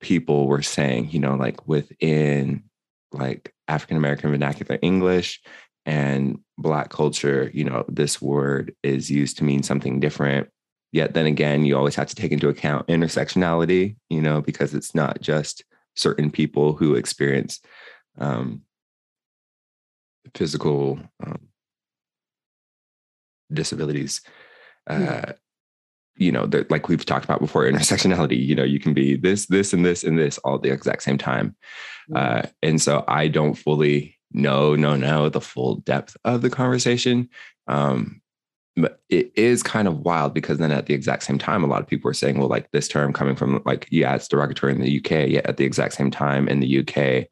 people 0.00 0.46
were 0.46 0.62
saying, 0.62 1.10
you 1.10 1.20
know, 1.20 1.34
like 1.34 1.66
within 1.66 2.64
like 3.12 3.54
African 3.68 3.96
American 3.96 4.30
vernacular 4.30 4.78
English 4.82 5.40
and 5.84 6.40
Black 6.58 6.90
culture, 6.90 7.50
you 7.54 7.64
know, 7.64 7.84
this 7.88 8.20
word 8.20 8.74
is 8.82 9.10
used 9.10 9.38
to 9.38 9.44
mean 9.44 9.62
something 9.62 10.00
different. 10.00 10.48
Yet 10.92 11.14
then 11.14 11.26
again, 11.26 11.64
you 11.64 11.76
always 11.76 11.94
have 11.96 12.08
to 12.08 12.14
take 12.14 12.32
into 12.32 12.48
account 12.48 12.86
intersectionality, 12.88 13.96
you 14.08 14.22
know, 14.22 14.40
because 14.40 14.74
it's 14.74 14.94
not 14.94 15.20
just 15.20 15.64
certain 15.94 16.30
people 16.30 16.72
who 16.74 16.94
experience 16.94 17.60
um, 18.18 18.62
physical 20.34 20.98
um, 21.24 21.48
disabilities. 23.52 24.22
Uh, 24.86 25.32
you 26.16 26.32
know, 26.32 26.46
that 26.46 26.70
like 26.70 26.88
we've 26.88 27.04
talked 27.04 27.24
about 27.24 27.40
before, 27.40 27.64
intersectionality, 27.70 28.44
you 28.44 28.54
know, 28.54 28.64
you 28.64 28.80
can 28.80 28.94
be 28.94 29.16
this, 29.16 29.46
this, 29.46 29.72
and 29.72 29.84
this, 29.84 30.04
and 30.04 30.18
this 30.18 30.38
all 30.38 30.56
at 30.56 30.62
the 30.62 30.70
exact 30.70 31.02
same 31.02 31.18
time. 31.18 31.56
Uh, 32.14 32.42
and 32.62 32.80
so 32.80 33.04
I 33.08 33.28
don't 33.28 33.54
fully 33.54 34.16
know, 34.32 34.74
no, 34.76 34.96
no, 34.96 35.28
the 35.28 35.40
full 35.40 35.76
depth 35.76 36.16
of 36.24 36.42
the 36.42 36.50
conversation. 36.50 37.28
Um, 37.66 38.20
but 38.76 39.00
it 39.08 39.32
is 39.36 39.62
kind 39.62 39.88
of 39.88 40.00
wild 40.00 40.34
because 40.34 40.58
then 40.58 40.70
at 40.70 40.86
the 40.86 40.94
exact 40.94 41.22
same 41.22 41.38
time, 41.38 41.64
a 41.64 41.66
lot 41.66 41.80
of 41.80 41.86
people 41.86 42.10
are 42.10 42.14
saying, 42.14 42.38
well, 42.38 42.48
like 42.48 42.70
this 42.72 42.88
term 42.88 43.12
coming 43.12 43.34
from 43.34 43.62
like, 43.64 43.88
yeah, 43.90 44.14
it's 44.14 44.28
derogatory 44.28 44.72
in 44.72 44.82
the 44.82 44.98
UK. 44.98 45.28
Yet 45.28 45.46
at 45.46 45.56
the 45.56 45.64
exact 45.64 45.94
same 45.94 46.10
time 46.10 46.46
in 46.46 46.60
the 46.60 46.80
UK, 46.80 47.28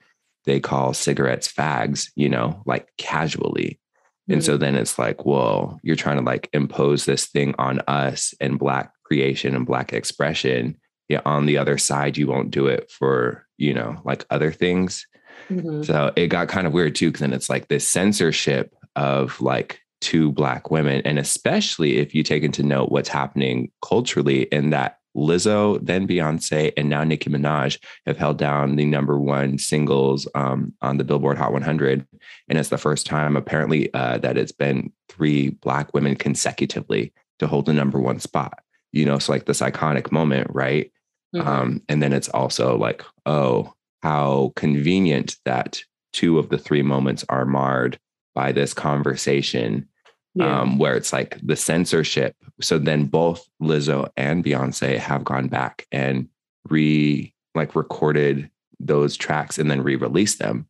they 0.47 0.61
call 0.61 0.95
cigarettes 0.95 1.51
fags, 1.51 2.11
you 2.17 2.31
know, 2.31 2.63
like 2.65 2.89
casually. 2.97 3.79
And 4.29 4.43
so 4.43 4.57
mm. 4.57 4.61
then 4.61 4.75
it's 4.75 4.99
like, 4.99 5.27
well, 5.27 5.79
you're 5.83 5.97
trying 5.97 6.17
to 6.17 6.23
like 6.23 6.49
impose 6.53 7.05
this 7.05 7.27
thing 7.27 7.55
on 7.59 7.81
us 7.87 8.33
and 8.41 8.59
Black 8.59 8.93
creation 9.05 9.55
and 9.55 9.67
Black 9.67 9.93
expression. 9.93 10.79
Yeah, 11.09 11.21
on 11.27 11.45
the 11.45 11.59
other 11.59 11.77
side, 11.77 12.17
you 12.17 12.27
won't 12.27 12.51
do 12.51 12.67
it 12.67 12.91
for, 12.91 13.47
you 13.59 13.75
know, 13.75 14.01
like 14.05 14.25
other 14.31 14.51
things. 14.51 15.07
Mm-hmm. 15.51 15.83
So 15.83 16.13
it 16.17 16.29
got 16.29 16.49
kind 16.49 16.67
of 16.67 16.73
weird 16.73 16.95
too, 16.95 17.09
because 17.09 17.21
then 17.21 17.35
it's 17.35 17.51
like 17.51 17.69
this 17.69 17.87
censorship 17.87 18.75
of 18.97 19.39
like 19.43 19.81
two 20.01 20.33
Black 20.33 20.71
women. 20.71 21.03
And 21.05 21.19
especially 21.19 21.99
if 21.99 22.15
you 22.15 22.23
take 22.23 22.43
into 22.43 22.63
note 22.63 22.91
what's 22.91 23.11
happening 23.11 23.71
culturally 23.83 24.45
in 24.45 24.71
that 24.71 24.99
Lizzo, 25.17 25.79
then 25.85 26.09
Beyonce, 26.09 26.73
and 26.77 26.89
now 26.89 27.05
Nicki 27.05 27.31
Minaj 27.31 27.79
have 28.07 28.17
held 28.17 28.39
down 28.39 28.77
the 28.77 28.85
number 28.85 29.19
one 29.19 29.59
singles 29.59 30.29
um, 30.35 30.73
on 30.83 30.99
the 30.99 31.05
Billboard 31.05 31.39
Hot 31.39 31.53
100. 31.53 32.07
And 32.49 32.59
it's 32.59 32.69
the 32.69 32.79
first 32.79 33.07
time, 33.07 33.37
apparently, 33.37 33.93
uh, 33.95 34.19
that 34.19 34.37
it's 34.37 34.53
been 34.53 34.93
three 35.09 35.51
Black 35.51 35.95
women 35.95 36.17
consecutively 36.17 37.13
to 37.39 37.47
hold 37.47 37.67
the 37.67 37.73
number 37.73 38.01
one 38.01 38.19
spot. 38.19 38.59
You 38.93 39.05
know, 39.05 39.15
it's 39.15 39.29
like 39.29 39.47
this 39.47 39.61
iconic 39.61 40.13
moment, 40.13 40.49
right? 40.51 40.93
Mm-hmm. 41.35 41.49
Um, 41.49 41.83
and 41.89 42.03
then 42.03 42.13
it's 42.13 42.29
also 42.29 42.77
like, 42.77 43.03
oh, 43.27 43.73
how 44.03 44.53
convenient 44.57 45.37
that 45.45 45.83
two 46.13 46.39
of 46.39 46.49
the 46.49 46.59
three 46.59 46.83
moments 46.83 47.25
are 47.29 47.45
marred 47.45 47.99
by 48.35 48.53
this 48.53 48.75
conversation 48.75 49.89
yeah. 50.35 50.61
um, 50.61 50.79
where 50.79 50.97
it's 50.97 51.13
like 51.13 51.39
the 51.43 51.57
censorship. 51.57 52.37
So 52.61 52.79
then 52.79 53.07
both 53.07 53.49
Lizzo 53.63 54.11
and 54.17 54.45
Beyonce 54.45 54.99
have 54.99 55.25
gone 55.25 55.49
back 55.49 55.87
and 55.93 56.29
re 56.69 57.33
like 57.55 57.77
recorded 57.77 58.51
those 58.81 59.17
tracks 59.17 59.59
and 59.59 59.71
then 59.71 59.83
re-released 59.83 60.39
them. 60.39 60.69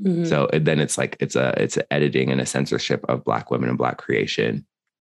Mm-hmm. 0.00 0.24
So 0.26 0.48
then 0.52 0.80
it's 0.80 0.96
like 0.96 1.16
it's 1.20 1.36
a 1.36 1.52
it's 1.60 1.76
an 1.76 1.84
editing 1.90 2.30
and 2.30 2.40
a 2.40 2.46
censorship 2.46 3.04
of 3.08 3.24
black 3.24 3.50
women 3.50 3.68
and 3.68 3.78
black 3.78 3.98
creation. 3.98 4.66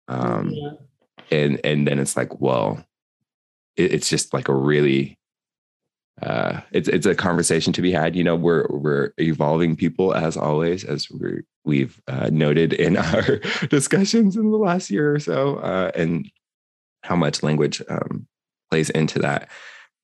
Um 0.07 0.50
yeah. 0.50 0.71
and 1.31 1.62
and 1.63 1.88
then 1.88 2.00
it's 2.00 2.17
like, 2.17 2.39
well, 2.41 2.83
it, 3.75 3.93
it's 3.93 4.09
just 4.09 4.33
like 4.33 4.50
a 4.50 4.55
really 4.55 5.17
uh, 6.22 6.62
it's 6.72 6.88
it's 6.88 7.05
a 7.05 7.15
conversation 7.15 7.74
to 7.74 7.82
be 7.82 7.91
had. 7.91 8.15
You 8.15 8.24
know, 8.24 8.36
we're 8.36 8.67
we're 8.70 9.12
evolving 9.17 9.75
people 9.75 10.13
as 10.13 10.38
always, 10.38 10.84
as 10.84 11.10
we 11.10 11.41
we've 11.65 12.00
uh, 12.08 12.29
noted 12.32 12.74
in 12.74 12.98
our 12.98 13.38
discussions 13.70 14.36
in 14.36 14.51
the 14.51 14.58
last 14.58 14.91
year 14.91 15.15
or 15.15 15.20
so, 15.20 15.58
uh, 15.58 15.91
and 15.96 16.29
how 17.01 17.15
much 17.15 17.41
language 17.41 17.82
um, 17.89 18.27
plays 18.70 18.89
into 18.91 19.20
that. 19.20 19.50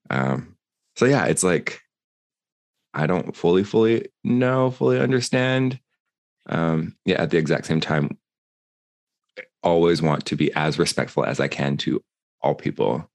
Um, 0.09 0.57
so 0.95 1.05
yeah, 1.05 1.25
it's 1.25 1.43
like 1.43 1.79
I 2.93 3.05
don't 3.05 3.35
fully 3.35 3.63
fully 3.63 4.07
know, 4.23 4.71
fully 4.71 4.99
understand. 4.99 5.79
Um, 6.47 6.95
yeah, 7.05 7.21
at 7.21 7.29
the 7.29 7.37
exact 7.37 7.67
same 7.67 7.79
time, 7.79 8.17
I 9.37 9.43
always 9.61 10.01
want 10.01 10.25
to 10.25 10.35
be 10.35 10.51
as 10.53 10.79
respectful 10.79 11.23
as 11.23 11.39
I 11.39 11.47
can 11.47 11.77
to 11.77 12.03
all 12.41 12.55
people. 12.55 13.07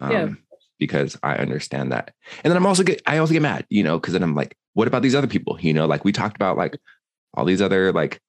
Um, 0.00 0.12
yeah 0.12 0.28
because 0.78 1.18
I 1.22 1.34
understand 1.36 1.92
that. 1.92 2.14
And 2.44 2.50
then 2.50 2.56
I'm 2.56 2.66
also 2.66 2.82
get 2.82 3.02
I 3.06 3.18
also 3.18 3.32
get 3.32 3.42
mad, 3.42 3.66
you 3.68 3.82
know, 3.82 3.98
because 3.98 4.12
then 4.12 4.22
I'm 4.22 4.34
like, 4.34 4.56
what 4.74 4.88
about 4.88 5.02
these 5.02 5.14
other 5.14 5.26
people? 5.26 5.58
You 5.60 5.74
know, 5.74 5.86
like 5.86 6.04
we 6.04 6.12
talked 6.12 6.36
about 6.36 6.56
like 6.56 6.78
all 7.34 7.44
these 7.44 7.62
other 7.62 7.92
like 7.92 8.20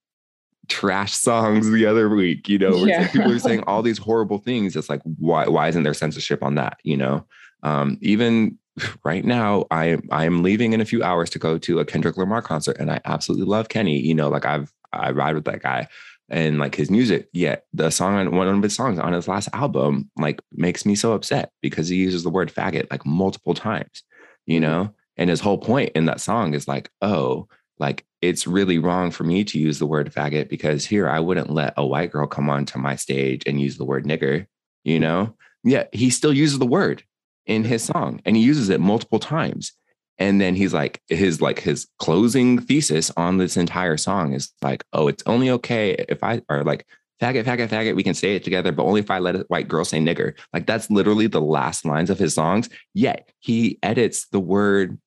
trash 0.68 1.14
songs 1.14 1.70
the 1.70 1.86
other 1.86 2.10
week, 2.10 2.48
you 2.48 2.58
know, 2.58 2.86
yeah. 2.86 3.08
people 3.12 3.32
are 3.32 3.40
saying 3.40 3.64
all 3.68 3.82
these 3.82 3.98
horrible 3.98 4.38
things. 4.38 4.76
It's 4.76 4.90
like, 4.90 5.02
why 5.04 5.48
why 5.48 5.68
isn't 5.68 5.84
there 5.84 5.94
censorship 5.94 6.44
on 6.44 6.56
that? 6.56 6.80
You 6.84 6.98
know? 6.98 7.26
Um, 7.64 7.98
even 8.02 8.58
right 9.04 9.26
now, 9.26 9.66
I 9.72 9.98
I 10.12 10.26
am 10.26 10.44
leaving 10.44 10.74
in 10.74 10.82
a 10.82 10.86
few 10.86 11.04
hours 11.04 11.30
to 11.32 11.40
go 11.40 11.58
to 11.58 11.80
a 11.80 11.86
Kendrick 11.86 12.18
Lamar 12.18 12.42
concert, 12.42 12.78
and 12.80 12.92
I 12.92 13.02
absolutely 13.06 13.48
love 13.48 13.70
Kenny. 13.70 14.00
You 14.00 14.16
know, 14.16 14.30
like 14.30 14.46
I've 14.46 14.72
I 14.94 15.12
ride 15.12 15.36
with 15.36 15.46
that 15.46 15.62
guy 15.62 15.88
and 16.30 16.60
like 16.60 16.76
his 16.76 16.90
music 16.90 17.28
yet 17.34 17.66
the 17.74 17.90
song 17.90 18.16
on 18.16 18.36
one 18.36 18.48
of 18.48 18.64
his 18.64 18.76
songs 18.76 19.00
on 19.00 19.14
his 19.14 19.28
last 19.28 19.50
album 19.54 20.10
like 20.18 20.40
makes 20.52 20.86
me 20.86 20.96
so 20.96 21.14
upset 21.14 21.52
because 21.62 21.88
he 21.88 21.98
uses 21.98 22.24
the 22.24 22.30
word 22.30 22.54
faggot 22.54 22.90
like 22.92 23.06
multiple 23.06 23.54
times 23.54 24.04
you 24.46 24.60
mm-hmm. 24.60 24.70
know 24.70 24.94
and 25.18 25.30
his 25.30 25.40
whole 25.40 25.58
point 25.58 25.92
in 25.96 26.06
that 26.06 26.22
song 26.22 26.54
is 26.54 26.68
like 26.68 26.90
oh 27.02 27.48
like 27.80 28.06
it's 28.22 28.46
really 28.46 28.78
wrong 28.78 29.12
for 29.12 29.24
me 29.24 29.44
to 29.44 29.60
use 29.60 29.80
the 29.80 29.88
word 29.88 30.14
faggot 30.14 30.50
because 30.50 30.86
here 30.86 31.10
i 31.10 31.20
wouldn't 31.20 31.50
let 31.50 31.74
a 31.78 31.86
white 31.86 32.12
girl 32.12 32.28
come 32.28 32.50
onto 32.50 32.80
my 32.80 32.96
stage 32.96 33.44
and 33.46 33.62
use 33.62 33.78
the 33.78 33.86
word 33.86 34.06
nigger 34.06 34.46
you 34.84 34.96
mm-hmm. 34.96 35.02
know 35.02 35.36
yeah 35.64 35.86
he 35.92 36.10
still 36.10 36.34
uses 36.34 36.60
the 36.60 36.66
word 36.66 37.04
in 37.46 37.64
his 37.64 37.84
song 37.84 38.22
and 38.26 38.36
he 38.36 38.44
uses 38.44 38.70
it 38.70 38.80
multiple 38.80 39.20
times 39.20 39.74
and 40.20 40.42
then 40.42 40.54
he's 40.54 40.74
like, 40.74 41.02
his 41.08 41.42
like 41.42 41.60
his 41.60 41.88
closing 41.98 42.60
thesis 42.60 43.10
on 43.16 43.38
this 43.38 43.56
entire 43.56 43.98
song 43.98 44.34
is 44.34 44.52
like, 44.62 44.84
oh, 44.92 45.08
it's 45.08 45.24
only 45.26 45.50
okay 45.50 46.06
if 46.10 46.24
I 46.24 46.42
are 46.50 46.64
like 46.64 46.86
faggot, 47.22 47.46
faggot, 47.46 47.70
faggot, 47.70 47.96
we 47.96 48.04
can 48.04 48.14
say 48.14 48.36
it 48.36 48.44
together, 48.44 48.72
but 48.72 48.84
only 48.84 49.00
if 49.00 49.10
I 49.10 49.20
let 49.20 49.36
a 49.36 49.46
white 49.48 49.68
girl 49.68 49.86
say 49.86 50.00
nigger. 50.00 50.34
Like 50.54 50.68
that's 50.68 50.92
literally 50.92 51.28
the 51.28 51.42
last 51.42 51.86
lines 51.86 52.10
of 52.10 52.20
his 52.20 52.34
songs. 52.34 52.70
Yet 52.94 53.30
he 53.40 53.80
edits 53.82 54.28
the 54.28 54.40
word, 54.40 55.00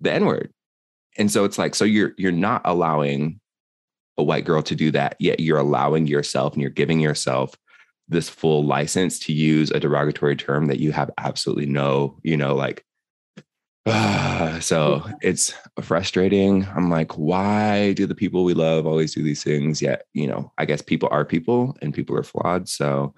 the 0.00 0.12
N-word. 0.12 0.52
And 1.16 1.30
so 1.30 1.44
it's 1.44 1.58
like, 1.58 1.74
so 1.74 1.84
you're 1.84 2.12
you're 2.18 2.30
not 2.30 2.62
allowing 2.64 3.40
a 4.18 4.22
white 4.22 4.44
girl 4.44 4.62
to 4.62 4.74
do 4.74 4.90
that, 4.90 5.16
yet 5.18 5.40
you're 5.40 5.58
allowing 5.58 6.06
yourself 6.06 6.52
and 6.52 6.60
you're 6.60 6.70
giving 6.70 7.00
yourself 7.00 7.54
this 8.08 8.28
full 8.28 8.64
license 8.64 9.18
to 9.20 9.32
use 9.32 9.70
a 9.70 9.80
derogatory 9.80 10.36
term 10.36 10.66
that 10.66 10.80
you 10.80 10.92
have 10.92 11.10
absolutely 11.18 11.66
no, 11.66 12.18
you 12.22 12.36
know, 12.36 12.54
like 12.54 12.84
so 14.60 15.02
it's 15.22 15.54
frustrating. 15.80 16.66
I'm 16.74 16.90
like, 16.90 17.16
why 17.16 17.92
do 17.94 18.06
the 18.06 18.14
people 18.14 18.44
we 18.44 18.54
love 18.54 18.86
always 18.86 19.14
do 19.14 19.22
these 19.22 19.42
things? 19.42 19.80
Yet, 19.80 20.04
you 20.14 20.26
know, 20.26 20.52
I 20.58 20.64
guess 20.64 20.82
people 20.82 21.08
are 21.10 21.24
people 21.24 21.76
and 21.80 21.94
people 21.94 22.16
are 22.16 22.22
flawed. 22.22 22.68
So 22.68 23.14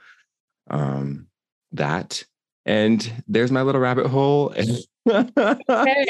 um 0.71 1.27
that 1.73 2.25
and 2.67 3.13
there's 3.27 3.51
my 3.51 3.63
little 3.63 3.81
rabbit 3.81 4.07
hole. 4.07 4.51
hey, 4.57 4.75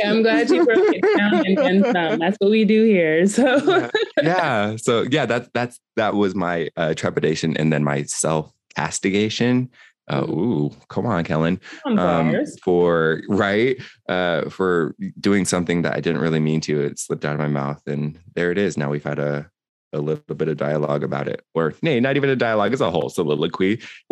I'm 0.05 0.23
glad 0.23 0.51
you 0.51 0.65
broke 0.65 0.95
it 0.95 1.17
down 1.17 1.47
and 1.47 1.57
then 1.57 1.85
some. 1.85 2.19
That's 2.19 2.37
what 2.39 2.51
we 2.51 2.65
do 2.65 2.85
here. 2.85 3.27
So 3.27 3.89
yeah. 4.23 4.77
So 4.77 5.07
yeah, 5.11 5.27
that's 5.27 5.49
that's 5.55 5.81
that 5.97 6.15
was 6.15 6.35
my 6.35 6.69
uh, 6.77 6.95
trepidation 6.95 7.57
and 7.57 7.73
then 7.73 7.85
my 7.85 8.03
self 8.03 8.53
castigation 8.75 9.71
Oh, 10.13 10.25
ooh, 10.25 10.71
come 10.89 11.07
on, 11.07 11.23
Kellen. 11.23 11.61
Um, 11.87 12.35
for 12.63 13.23
right, 13.29 13.77
uh, 14.09 14.51
for 14.51 14.97
doing 15.21 15.45
something 15.45 15.83
that 15.83 15.95
I 15.97 16.01
didn't 16.01 16.21
really 16.21 16.41
mean 16.41 16.61
to. 16.63 16.81
It 16.81 16.99
slipped 16.99 17.25
out 17.25 17.35
of 17.35 17.39
my 17.39 17.47
mouth, 17.47 17.81
and 17.87 18.19
there 18.35 18.51
it 18.51 18.59
is. 18.59 18.77
Now 18.77 18.91
we've 18.91 19.05
had 19.05 19.21
a 19.21 19.49
a 19.93 19.99
little 19.99 20.35
bit 20.35 20.49
of 20.49 20.57
dialogue 20.57 21.05
about 21.05 21.29
it, 21.29 21.45
or 21.55 21.75
nay, 21.83 22.01
not 22.01 22.17
even 22.17 22.31
a 22.31 22.37
dialogue, 22.37 22.73
it's 22.73 22.81
a 22.81 22.91
whole 22.91 23.09
soliloquy. 23.09 23.81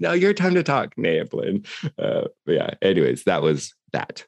now 0.00 0.12
your 0.12 0.32
time 0.34 0.54
to 0.54 0.62
talk, 0.62 0.96
Nay 0.96 1.24
Flynn. 1.24 1.64
Uh, 1.98 2.28
but 2.46 2.52
yeah, 2.52 2.70
anyways, 2.80 3.24
that 3.24 3.42
was 3.42 3.74
that. 3.92 4.24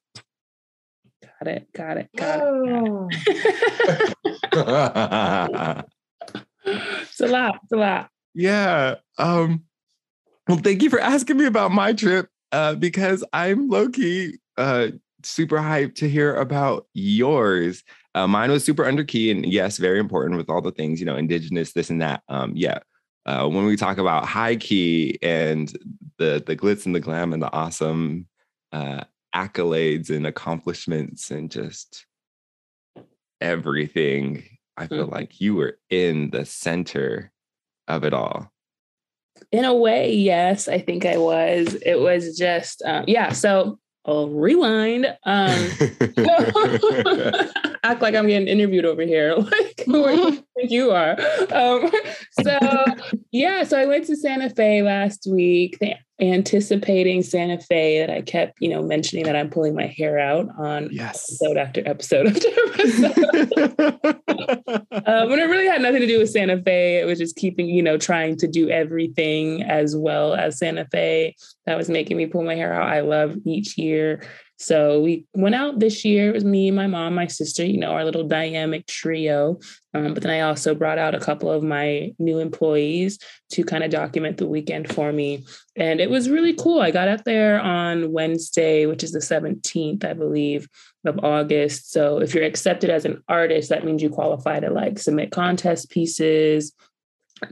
Got 1.23 1.49
it. 1.49 1.73
Got 1.73 1.96
it. 1.99 2.08
Got 2.16 2.40
oh. 2.42 3.08
it. 3.11 4.14
it's 6.64 7.20
a 7.20 7.26
lot. 7.26 7.61
It's 7.62 7.73
a 7.73 7.76
lot. 7.76 8.11
Yeah. 8.34 8.96
Um, 9.18 9.64
well, 10.49 10.59
thank 10.59 10.83
you 10.83 10.91
for 10.91 11.01
asking 11.01 11.39
me 11.39 11.47
about 11.47 11.71
my 11.71 11.93
trip 11.93 12.29
uh, 12.53 12.75
because 12.75 13.25
I'm 13.33 13.69
low 13.69 13.89
key 13.89 14.39
uh, 14.57 14.89
super 15.23 15.57
hyped 15.57 15.97
to 15.97 16.09
hear 16.09 16.37
about 16.37 16.87
yours. 16.95 17.83
Uh, 18.15 18.27
mine 18.27 18.51
was 18.51 18.65
super 18.65 18.85
under 18.85 19.05
key 19.05 19.31
and 19.31 19.45
yes, 19.47 19.79
very 19.79 19.99
important 19.99 20.37
with 20.37 20.49
all 20.49 20.61
the 20.61 20.71
things, 20.71 21.01
you 21.01 21.07
know, 21.07 21.17
indigenous, 21.17 21.73
this 21.73 21.91
and 21.91 22.01
that. 22.03 22.23
Um, 22.29 22.53
yeah. 22.55 22.79
Uh, 23.27 23.49
when 23.49 23.65
we 23.65 23.77
talk 23.77 23.99
about 23.99 24.27
high 24.27 24.55
key 24.55 25.19
and 25.23 25.73
the 26.19 26.43
the 26.45 26.55
glitz 26.55 26.85
and 26.85 26.95
the 26.95 27.01
glam 27.01 27.33
and 27.33 27.43
the 27.43 27.53
awesome 27.53 28.27
uh, 28.71 29.03
accolades 29.35 30.11
and 30.11 30.27
accomplishments 30.27 31.31
and 31.31 31.51
just 31.51 32.07
everything, 33.41 34.45
I 34.77 34.89
feel 34.89 35.05
mm-hmm. 35.05 35.13
like 35.13 35.41
you 35.41 35.55
were 35.55 35.79
in 35.89 36.31
the 36.31 36.45
center 36.45 37.33
of 37.89 38.05
it 38.05 38.13
all. 38.13 38.53
In 39.53 39.64
a 39.64 39.75
way, 39.75 40.12
yes, 40.12 40.69
I 40.69 40.79
think 40.79 41.07
I 41.07 41.17
was. 41.17 41.75
It 41.87 42.00
was 42.00 42.37
just, 42.37 42.83
um, 42.85 43.05
yeah. 43.07 43.33
So 43.33 43.79
I'll 44.07 44.29
rewind. 44.29 45.07
Um, 45.25 45.71
act 47.85 48.03
like 48.03 48.14
I'm 48.14 48.26
getting 48.26 48.49
interviewed 48.49 48.85
over 48.85 49.03
here. 49.03 49.37
Like 49.45 49.85
who 49.87 50.11
you 50.11 50.45
think 50.57 50.71
you 50.71 50.91
are? 50.91 51.12
Um, 51.53 51.91
so 52.43 52.85
yeah, 53.33 53.64
so 53.64 53.79
I 53.79 53.87
went 53.87 54.07
to 54.07 54.17
Santa 54.17 54.49
Fe 54.50 54.83
last 54.83 55.26
week, 55.31 55.79
anticipating 56.33 57.23
Santa 57.23 57.59
Fe. 57.59 57.99
That 57.99 58.11
I 58.11 58.23
kept, 58.23 58.61
you 58.61 58.69
know, 58.69 58.83
mentioning 58.83 59.25
that 59.25 59.37
I'm 59.37 59.50
pulling 59.50 59.75
my 59.75 59.87
hair 59.87 60.19
out 60.19 60.49
on 60.59 60.88
yes. 60.90 61.40
episode 61.43 61.57
after 61.57 61.83
episode 61.87 62.26
after 62.26 62.49
episode. 62.75 63.19
um, 65.07 65.33
and 65.33 65.40
it 65.40 65.49
really 65.49 65.66
had 65.66 65.83
nothing 65.83 66.00
to 66.00 66.07
do 66.07 66.19
with 66.19 66.31
Santa 66.31 66.61
Fe. 66.62 67.00
It 67.00 67.07
was 67.07 67.19
just 67.19 67.37
keeping, 67.37 67.66
you 67.66 67.83
know, 67.83 67.99
trying 67.99 68.37
to 68.38 68.47
do 68.47 68.71
everything 68.71 69.62
as 69.62 69.97
well 69.97 70.35
as 70.35 70.59
Santa 70.59 70.87
Fe. 70.90 71.37
That 71.66 71.76
was 71.76 71.88
making 71.88 72.16
me 72.16 72.26
pull 72.26 72.45
my 72.45 72.54
hair 72.54 72.73
out. 72.73 72.88
I 72.88 73.00
love 73.00 73.37
each 73.45 73.78
year 73.78 74.23
so 74.64 74.99
we 75.02 75.26
went 75.35 75.54
out 75.54 75.78
this 75.78 76.06
year. 76.06 76.30
It 76.30 76.35
was 76.35 76.44
me, 76.44 76.71
my 76.71 76.87
mom, 76.87 77.14
my 77.14 77.26
sister, 77.26 77.66
you 77.66 77.76
know, 77.76 77.90
our 77.90 78.02
little 78.02 78.26
dynamic 78.26 78.87
trio. 78.87 79.59
Um, 79.92 80.14
but 80.14 80.23
then 80.23 80.33
I 80.33 80.40
also 80.40 80.75
brought 80.75 80.97
out 80.97 81.14
a 81.14 81.21
couple 81.21 81.50
of 81.50 81.62
my 81.62 82.14
new 82.18 82.38
employees 82.38 83.18
to 83.52 83.62
kind 83.62 83.85
of 83.85 83.90
document 83.90 84.38
the 84.38 84.47
weekend 84.47 84.90
for 84.90 85.12
me. 85.12 85.44
And 85.76 86.00
it 86.00 86.09
was 86.09 86.30
really 86.30 86.54
cool. 86.54 86.80
I 86.80 86.92
got 86.92 87.09
out 87.09 87.26
there 87.26 87.61
on 87.61 88.11
Wednesday, 88.11 88.87
which 88.87 89.04
is 89.04 89.12
the 89.12 89.18
17th, 89.18 90.02
I 90.02 90.14
believe, 90.14 90.66
of 91.04 91.23
August. 91.23 91.92
So 91.92 92.23
if 92.23 92.35
you're 92.35 92.44
accepted 92.44 92.88
as 92.88 93.04
an 93.04 93.23
artist, 93.28 93.68
that 93.68 93.85
means 93.85 94.02
you 94.02 94.09
qualify 94.09 94.61
to 94.61 94.71
like 94.71 94.99
submit 94.99 95.30
contest 95.30 95.90
pieces, 95.90 96.73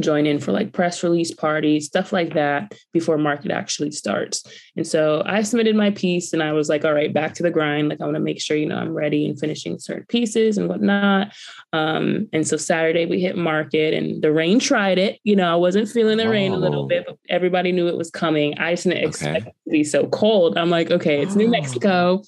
join 0.00 0.26
in 0.26 0.38
for 0.38 0.52
like 0.52 0.72
press 0.72 1.02
release 1.02 1.32
parties, 1.32 1.86
stuff 1.86 2.12
like 2.12 2.34
that 2.34 2.72
before 2.92 3.18
market 3.18 3.50
actually 3.50 3.90
starts. 3.90 4.44
And 4.76 4.86
so 4.86 5.22
I 5.26 5.42
submitted 5.42 5.74
my 5.74 5.90
piece 5.90 6.32
and 6.32 6.42
I 6.42 6.52
was 6.52 6.68
like, 6.68 6.84
all 6.84 6.94
right, 6.94 7.12
back 7.12 7.34
to 7.34 7.42
the 7.42 7.50
grind. 7.50 7.88
Like 7.88 8.00
I 8.00 8.04
want 8.04 8.14
to 8.14 8.20
make 8.20 8.40
sure, 8.40 8.56
you 8.56 8.66
know, 8.66 8.76
I'm 8.76 8.94
ready 8.94 9.26
and 9.26 9.38
finishing 9.38 9.78
certain 9.78 10.06
pieces 10.06 10.56
and 10.56 10.68
whatnot. 10.68 11.32
Um, 11.72 12.28
and 12.32 12.46
so 12.46 12.56
Saturday 12.56 13.06
we 13.06 13.20
hit 13.20 13.36
market 13.36 13.94
and 13.94 14.22
the 14.22 14.32
rain 14.32 14.60
tried 14.60 14.98
it. 14.98 15.18
You 15.24 15.36
know, 15.36 15.52
I 15.52 15.56
wasn't 15.56 15.88
feeling 15.88 16.18
the 16.18 16.28
rain 16.28 16.52
a 16.52 16.56
little 16.56 16.86
bit, 16.86 17.04
but 17.06 17.18
everybody 17.28 17.72
knew 17.72 17.88
it 17.88 17.96
was 17.96 18.10
coming. 18.10 18.58
I 18.58 18.72
just 18.72 18.84
didn't 18.84 18.98
okay. 18.98 19.08
expect 19.08 19.46
it 19.48 19.54
to 19.64 19.70
be 19.70 19.84
so 19.84 20.06
cold. 20.06 20.56
I'm 20.56 20.70
like, 20.70 20.90
okay, 20.90 21.20
it's 21.20 21.34
New 21.34 21.48
Mexico. 21.48 22.22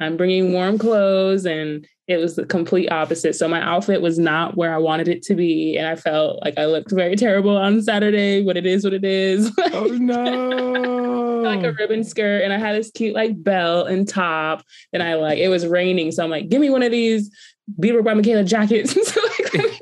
I'm 0.00 0.16
bringing 0.16 0.52
warm 0.52 0.78
clothes 0.78 1.44
and 1.44 1.86
it 2.10 2.16
was 2.16 2.34
the 2.34 2.44
complete 2.44 2.90
opposite. 2.90 3.36
So 3.36 3.46
my 3.46 3.62
outfit 3.62 4.02
was 4.02 4.18
not 4.18 4.56
where 4.56 4.74
I 4.74 4.78
wanted 4.78 5.06
it 5.06 5.22
to 5.22 5.36
be. 5.36 5.78
And 5.78 5.86
I 5.86 5.94
felt 5.94 6.42
like 6.42 6.58
I 6.58 6.66
looked 6.66 6.90
very 6.90 7.14
terrible 7.14 7.56
on 7.56 7.80
Saturday, 7.82 8.42
but 8.42 8.56
it 8.56 8.66
is 8.66 8.82
what 8.82 8.92
it 8.92 9.04
is. 9.04 9.52
Oh 9.72 9.84
no. 9.84 11.40
like 11.44 11.62
a 11.62 11.72
ribbon 11.72 12.02
skirt. 12.02 12.42
And 12.42 12.52
I 12.52 12.58
had 12.58 12.76
this 12.76 12.90
cute 12.90 13.14
like 13.14 13.40
belt 13.40 13.88
and 13.88 14.08
top. 14.08 14.64
And 14.92 15.02
I 15.02 15.14
like 15.14 15.38
it 15.38 15.48
was 15.48 15.64
raining. 15.64 16.10
So 16.10 16.24
I'm 16.24 16.30
like, 16.30 16.48
give 16.48 16.60
me 16.60 16.70
one 16.70 16.82
of 16.82 16.90
these 16.90 17.30
Bieber 17.78 18.02
by 18.02 18.14
Michaela 18.14 18.42
jackets. 18.42 18.92
so, 19.12 19.20
like, 19.54 19.79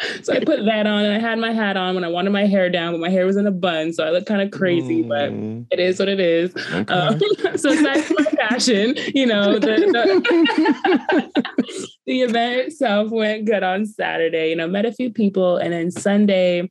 so 0.22 0.32
I 0.32 0.40
put 0.40 0.64
that 0.64 0.86
on 0.86 1.04
and 1.04 1.14
I 1.14 1.18
had 1.18 1.38
my 1.38 1.52
hat 1.52 1.76
on 1.76 1.94
when 1.94 2.04
I 2.04 2.08
wanted 2.08 2.30
my 2.30 2.46
hair 2.46 2.70
down, 2.70 2.92
but 2.92 3.00
my 3.00 3.10
hair 3.10 3.26
was 3.26 3.36
in 3.36 3.46
a 3.46 3.50
bun. 3.50 3.92
So 3.92 4.04
I 4.04 4.10
looked 4.10 4.26
kind 4.26 4.42
of 4.42 4.50
crazy, 4.50 5.02
mm. 5.02 5.08
but 5.08 5.30
it 5.72 5.80
is 5.80 5.98
what 5.98 6.08
it 6.08 6.20
is. 6.20 6.54
Okay. 6.72 6.92
Um, 6.92 7.20
so 7.56 7.74
my 7.80 8.00
fashion, 8.00 8.94
you 9.14 9.26
know, 9.26 9.58
the, 9.58 9.76
the, 9.76 11.32
the 12.06 12.22
event 12.22 12.60
itself 12.60 13.10
went 13.10 13.46
good 13.46 13.62
on 13.62 13.86
Saturday. 13.86 14.50
You 14.50 14.56
know, 14.56 14.68
met 14.68 14.86
a 14.86 14.92
few 14.92 15.10
people. 15.10 15.56
And 15.56 15.72
then 15.72 15.90
Sunday, 15.90 16.70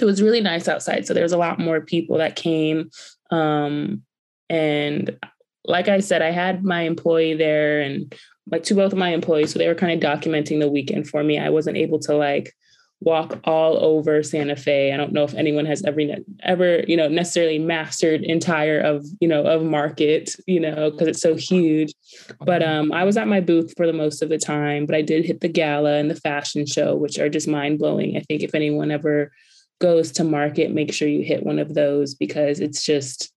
it 0.00 0.04
was 0.04 0.22
really 0.22 0.40
nice 0.40 0.68
outside. 0.68 1.06
So 1.06 1.14
there 1.14 1.22
was 1.22 1.32
a 1.32 1.38
lot 1.38 1.58
more 1.58 1.80
people 1.80 2.18
that 2.18 2.36
came. 2.36 2.90
Um, 3.30 4.02
and 4.48 5.18
like 5.64 5.88
I 5.88 6.00
said, 6.00 6.22
I 6.22 6.30
had 6.30 6.64
my 6.64 6.82
employee 6.82 7.34
there 7.34 7.80
and 7.80 8.14
like 8.50 8.64
to 8.64 8.74
both 8.74 8.92
of 8.92 8.98
my 8.98 9.10
employees. 9.10 9.52
So 9.52 9.58
they 9.58 9.68
were 9.68 9.74
kind 9.74 9.92
of 9.92 10.10
documenting 10.10 10.60
the 10.60 10.68
weekend 10.68 11.08
for 11.08 11.22
me. 11.22 11.38
I 11.38 11.50
wasn't 11.50 11.76
able 11.76 11.98
to 12.00 12.14
like 12.16 12.52
walk 13.00 13.40
all 13.44 13.82
over 13.82 14.22
Santa 14.22 14.54
Fe. 14.54 14.92
I 14.92 14.96
don't 14.96 15.12
know 15.12 15.24
if 15.24 15.34
anyone 15.34 15.66
has 15.66 15.84
ever 15.84 16.00
ever, 16.42 16.84
you 16.86 16.96
know, 16.96 17.08
necessarily 17.08 17.58
mastered 17.58 18.22
entire 18.22 18.78
of, 18.78 19.04
you 19.20 19.26
know, 19.26 19.42
of 19.42 19.64
market, 19.64 20.36
you 20.46 20.60
know, 20.60 20.90
because 20.90 21.08
it's 21.08 21.20
so 21.20 21.34
huge. 21.34 21.92
But 22.40 22.62
um 22.62 22.92
I 22.92 23.04
was 23.04 23.16
at 23.16 23.26
my 23.26 23.40
booth 23.40 23.74
for 23.76 23.86
the 23.86 23.92
most 23.92 24.22
of 24.22 24.28
the 24.28 24.38
time, 24.38 24.86
but 24.86 24.94
I 24.94 25.02
did 25.02 25.24
hit 25.24 25.40
the 25.40 25.48
gala 25.48 25.94
and 25.94 26.10
the 26.10 26.14
fashion 26.14 26.64
show, 26.64 26.94
which 26.94 27.18
are 27.18 27.28
just 27.28 27.48
mind-blowing. 27.48 28.16
I 28.16 28.20
think 28.20 28.42
if 28.42 28.54
anyone 28.54 28.90
ever 28.92 29.32
goes 29.80 30.12
to 30.12 30.24
market, 30.24 30.70
make 30.70 30.92
sure 30.92 31.08
you 31.08 31.24
hit 31.24 31.44
one 31.44 31.58
of 31.58 31.74
those 31.74 32.14
because 32.14 32.60
it's 32.60 32.84
just 32.84 33.31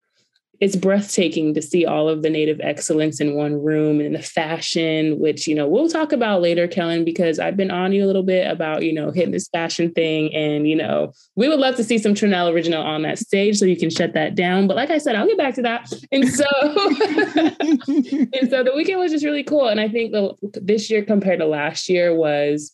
it's 0.63 0.77
breathtaking 0.77 1.53
to 1.55 1.61
see 1.61 1.85
all 1.85 2.09
of 2.09 2.23
the 2.23 2.31
native 2.31 2.61
excellence 2.63 3.21
in 3.21 3.35
one 3.35 3.61
room 3.61 4.01
and 4.01 4.15
the 4.15 4.23
fashion, 4.23 5.19
which, 5.19 5.49
you 5.49 5.57
know, 5.57 5.67
we'll 5.67 5.89
talk 5.89 6.13
about 6.13 6.41
later, 6.41 6.69
Kellen, 6.69 7.05
because 7.05 7.41
I've 7.41 7.57
been 7.57 7.73
on 7.73 7.93
you 7.93 8.05
a 8.05 8.07
little 8.07 8.23
bit 8.23 8.49
about, 8.49 8.85
you 8.85 8.93
know, 8.93 9.11
hitting 9.11 9.33
this 9.33 9.49
fashion 9.49 9.91
thing. 9.91 10.33
And, 10.33 10.69
you 10.69 10.77
know, 10.77 11.15
we 11.35 11.49
would 11.49 11.59
love 11.59 11.75
to 11.79 11.85
see 11.85 11.99
some 11.99 12.15
Trinell 12.15 12.53
original 12.53 12.81
on 12.81 13.03
that 13.03 13.19
stage 13.19 13.59
so 13.59 13.65
you 13.65 13.77
can 13.77 13.91
shut 13.91 14.15
that 14.15 14.37
down. 14.37 14.69
But 14.69 14.77
like 14.77 14.91
I 14.91 14.99
said, 14.99 15.17
I'll 15.17 15.27
get 15.27 15.37
back 15.37 15.57
to 15.57 15.63
that. 15.63 15.93
And 16.13 16.29
so, 16.29 16.45
and 18.39 18.49
so 18.49 18.63
the 18.63 18.73
weekend 18.77 19.01
was 19.01 19.11
just 19.11 19.25
really 19.25 19.43
cool. 19.43 19.67
And 19.67 19.81
I 19.81 19.89
think 19.89 20.13
the, 20.13 20.37
this 20.63 20.89
year 20.89 21.05
compared 21.05 21.41
to 21.41 21.47
last 21.47 21.89
year 21.89 22.15
was 22.15 22.73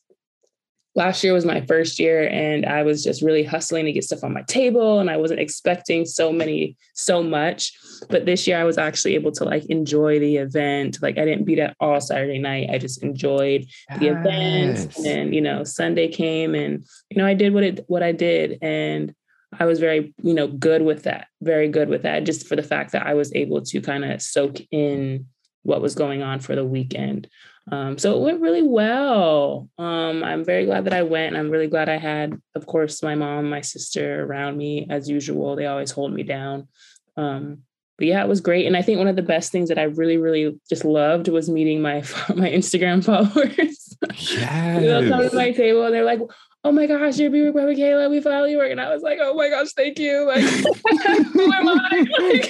last 0.99 1.23
year 1.23 1.33
was 1.33 1.45
my 1.45 1.61
first 1.61 2.01
year 2.01 2.29
and 2.29 2.67
I 2.67 2.83
was 2.83 3.05
just 3.05 3.23
really 3.23 3.45
hustling 3.45 3.85
to 3.85 3.93
get 3.93 4.03
stuff 4.03 4.25
on 4.25 4.35
my 4.35 4.43
table 4.43 4.99
and 4.99 5.09
I 5.09 5.17
wasn't 5.17 5.39
expecting 5.39 6.05
so 6.05 6.33
many 6.33 6.77
so 6.95 7.23
much. 7.23 7.73
But 8.11 8.27
this 8.27 8.49
year 8.49 8.59
I 8.59 8.65
was 8.65 8.79
actually 8.79 9.15
able 9.15 9.31
to 9.33 9.45
like 9.45 9.65
enjoy 9.67 10.19
the 10.19 10.39
event. 10.39 10.99
Like 11.01 11.17
I 11.17 11.25
didn't 11.25 11.45
beat 11.45 11.61
it 11.61 11.75
all 11.79 12.01
Saturday 12.01 12.41
night. 12.41 12.71
I 12.71 12.79
just 12.79 13.05
enjoyed 13.05 13.67
yes. 13.89 14.01
the 14.01 14.07
event. 14.09 14.99
And 15.07 15.33
you 15.33 15.41
know 15.41 15.63
Sunday 15.63 16.09
came 16.09 16.57
and 16.57 16.85
you 17.11 17.17
know 17.17 17.27
I 17.27 17.35
did 17.35 17.55
what 17.55 17.63
it 17.63 17.85
what 17.87 18.03
I 18.03 18.11
did 18.11 18.59
and 18.61 19.15
I 19.57 19.67
was 19.67 19.79
very 19.79 20.13
you 20.21 20.35
know 20.35 20.49
good 20.49 20.83
with 20.83 21.05
that 21.05 21.29
very 21.41 21.69
good 21.69 21.89
with 21.89 22.03
that 22.03 22.25
just 22.25 22.49
for 22.49 22.57
the 22.57 22.63
fact 22.63 22.91
that 22.93 23.07
I 23.07 23.15
was 23.15 23.33
able 23.37 23.63
to 23.63 23.81
kind 23.81 24.05
of 24.05 24.21
soak 24.21 24.59
in 24.73 25.27
what 25.63 25.81
was 25.81 25.95
going 25.95 26.23
on 26.23 26.41
for 26.41 26.57
the 26.57 26.65
weekend 26.65 27.29
um, 27.71 27.99
so 27.99 28.17
it 28.17 28.23
went 28.23 28.41
really 28.41 28.63
well. 28.63 29.69
Um, 29.79 30.25
I'm 30.25 30.45
very 30.45 30.65
glad 30.65 30.85
that 30.85 30.93
I 30.93 31.03
went. 31.03 31.37
I'm 31.37 31.51
really 31.51 31.67
glad 31.67 31.89
I 31.89 31.99
had, 31.99 32.41
of 32.55 32.67
course, 32.67 33.03
my 33.03 33.15
mom, 33.15 33.51
my 33.51 33.61
sister 33.61 34.25
around 34.25 34.57
me 34.57 34.87
as 34.89 35.09
usual. 35.09 35.57
They 35.57 35.67
always 35.67 35.91
hold 35.91 36.13
me 36.13 36.23
down. 36.23 36.69
Um, 37.17 37.63
but 37.99 38.07
yeah, 38.07 38.23
it 38.23 38.29
was 38.29 38.41
great. 38.41 38.67
And 38.67 38.77
I 38.77 38.83
think 38.83 38.99
one 38.99 39.09
of 39.09 39.17
the 39.17 39.23
best 39.23 39.51
things 39.51 39.69
that 39.71 39.79
I 39.79 39.85
really, 39.85 40.19
really 40.19 40.59
just 40.69 40.85
loved 40.85 41.29
was 41.29 41.51
meeting 41.51 41.83
my 41.83 41.97
my 42.35 42.49
Instagram 42.49 43.05
followers. 43.05 43.97
Yeah, 44.17 44.81
They'll 44.81 45.09
come 45.09 45.29
to 45.29 45.37
my 45.37 45.51
table 45.51 45.85
and 45.85 45.93
they're 45.95 46.05
like, 46.05 46.21
oh 46.69 46.73
my 46.73 46.87
gosh, 46.87 47.17
you're 47.17 47.31
Be 47.31 47.51
by 47.51 47.65
Michaela. 47.65 48.11
We 48.11 48.21
follow 48.21 48.45
your 48.45 48.59
work. 48.59 48.71
And 48.71 48.79
I 48.79 48.93
was 48.93 49.03
like, 49.03 49.19
oh 49.23 49.33
my 49.33 49.49
gosh, 49.49 49.73
thank 49.73 49.99
you. 49.99 50.27
Like, 50.27 50.43
who 50.43 51.51
am 51.51 51.67
I? 51.67 52.07
Like, 52.19 52.45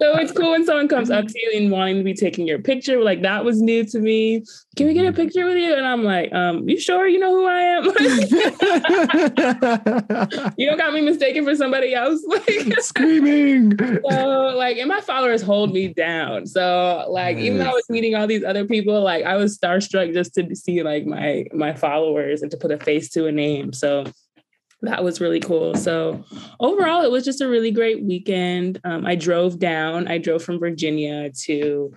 so 0.00 0.16
it's 0.16 0.32
cool 0.32 0.52
when 0.52 0.64
someone 0.64 0.88
comes 0.88 1.10
up 1.10 1.26
to 1.26 1.34
you 1.38 1.52
and 1.54 1.70
wanting 1.70 1.98
to 1.98 2.04
be 2.04 2.14
taking 2.14 2.46
your 2.46 2.60
picture. 2.60 3.02
Like 3.02 3.20
that 3.22 3.44
was 3.44 3.60
new 3.60 3.84
to 3.84 3.98
me. 3.98 4.44
Can 4.76 4.86
we 4.86 4.94
get 4.94 5.04
a 5.04 5.12
picture 5.12 5.44
with 5.44 5.58
you? 5.58 5.74
And 5.74 5.86
I'm 5.86 6.04
like, 6.04 6.32
um, 6.32 6.66
you 6.66 6.80
sure 6.80 7.06
you 7.06 7.18
know 7.18 7.30
who 7.30 7.46
I 7.46 7.60
am? 7.60 7.84
you 10.56 10.66
don't 10.66 10.78
got 10.78 10.94
me 10.94 11.02
mistaken 11.02 11.44
for 11.44 11.54
somebody 11.54 11.94
else. 11.94 12.24
Like 12.32 12.72
screaming. 12.80 13.76
So 13.78 14.54
like, 14.56 14.78
and 14.78 14.88
my 14.88 15.02
followers 15.02 15.42
hold 15.42 15.72
me 15.72 15.88
down. 15.88 16.46
So 16.46 17.04
like, 17.10 17.36
even 17.36 17.58
though 17.58 17.68
I 17.68 17.72
was 17.72 17.84
meeting 17.90 18.14
all 18.14 18.26
these 18.26 18.42
other 18.42 18.64
people, 18.64 19.02
like 19.02 19.24
I 19.24 19.36
was 19.36 19.58
starstruck 19.58 20.14
just 20.14 20.34
to 20.34 20.56
see 20.56 20.82
like 20.82 21.04
my 21.04 21.44
my 21.52 21.74
followers 21.74 22.40
and 22.40 22.50
to 22.50 22.56
put 22.56 22.70
a 22.70 22.78
face 22.78 23.01
to 23.10 23.26
a 23.26 23.32
name. 23.32 23.72
So 23.72 24.04
that 24.82 25.04
was 25.04 25.20
really 25.20 25.40
cool. 25.40 25.74
So 25.76 26.24
overall, 26.60 27.02
it 27.02 27.10
was 27.10 27.24
just 27.24 27.40
a 27.40 27.48
really 27.48 27.70
great 27.70 28.02
weekend. 28.02 28.80
Um, 28.84 29.06
I 29.06 29.14
drove 29.14 29.58
down. 29.58 30.08
I 30.08 30.18
drove 30.18 30.42
from 30.42 30.58
Virginia 30.58 31.30
to 31.44 31.92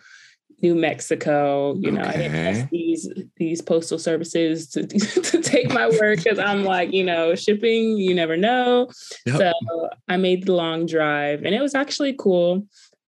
New 0.61 0.75
Mexico. 0.75 1.75
You 1.79 1.91
know, 1.91 2.01
okay. 2.01 2.09
I 2.09 2.17
didn't 2.17 2.35
ask 2.35 2.69
these 2.69 3.09
these 3.37 3.61
postal 3.61 3.97
services 3.97 4.69
to, 4.69 4.85
to 4.87 5.41
take 5.41 5.73
my 5.73 5.89
work 5.89 6.23
because 6.23 6.39
I'm 6.39 6.63
like, 6.63 6.93
you 6.93 7.03
know, 7.03 7.35
shipping. 7.35 7.97
You 7.97 8.13
never 8.13 8.37
know. 8.37 8.89
Yep. 9.25 9.37
So 9.37 9.89
I 10.07 10.17
made 10.17 10.45
the 10.45 10.53
long 10.53 10.85
drive, 10.85 11.43
and 11.43 11.55
it 11.55 11.61
was 11.61 11.75
actually 11.75 12.15
cool. 12.17 12.67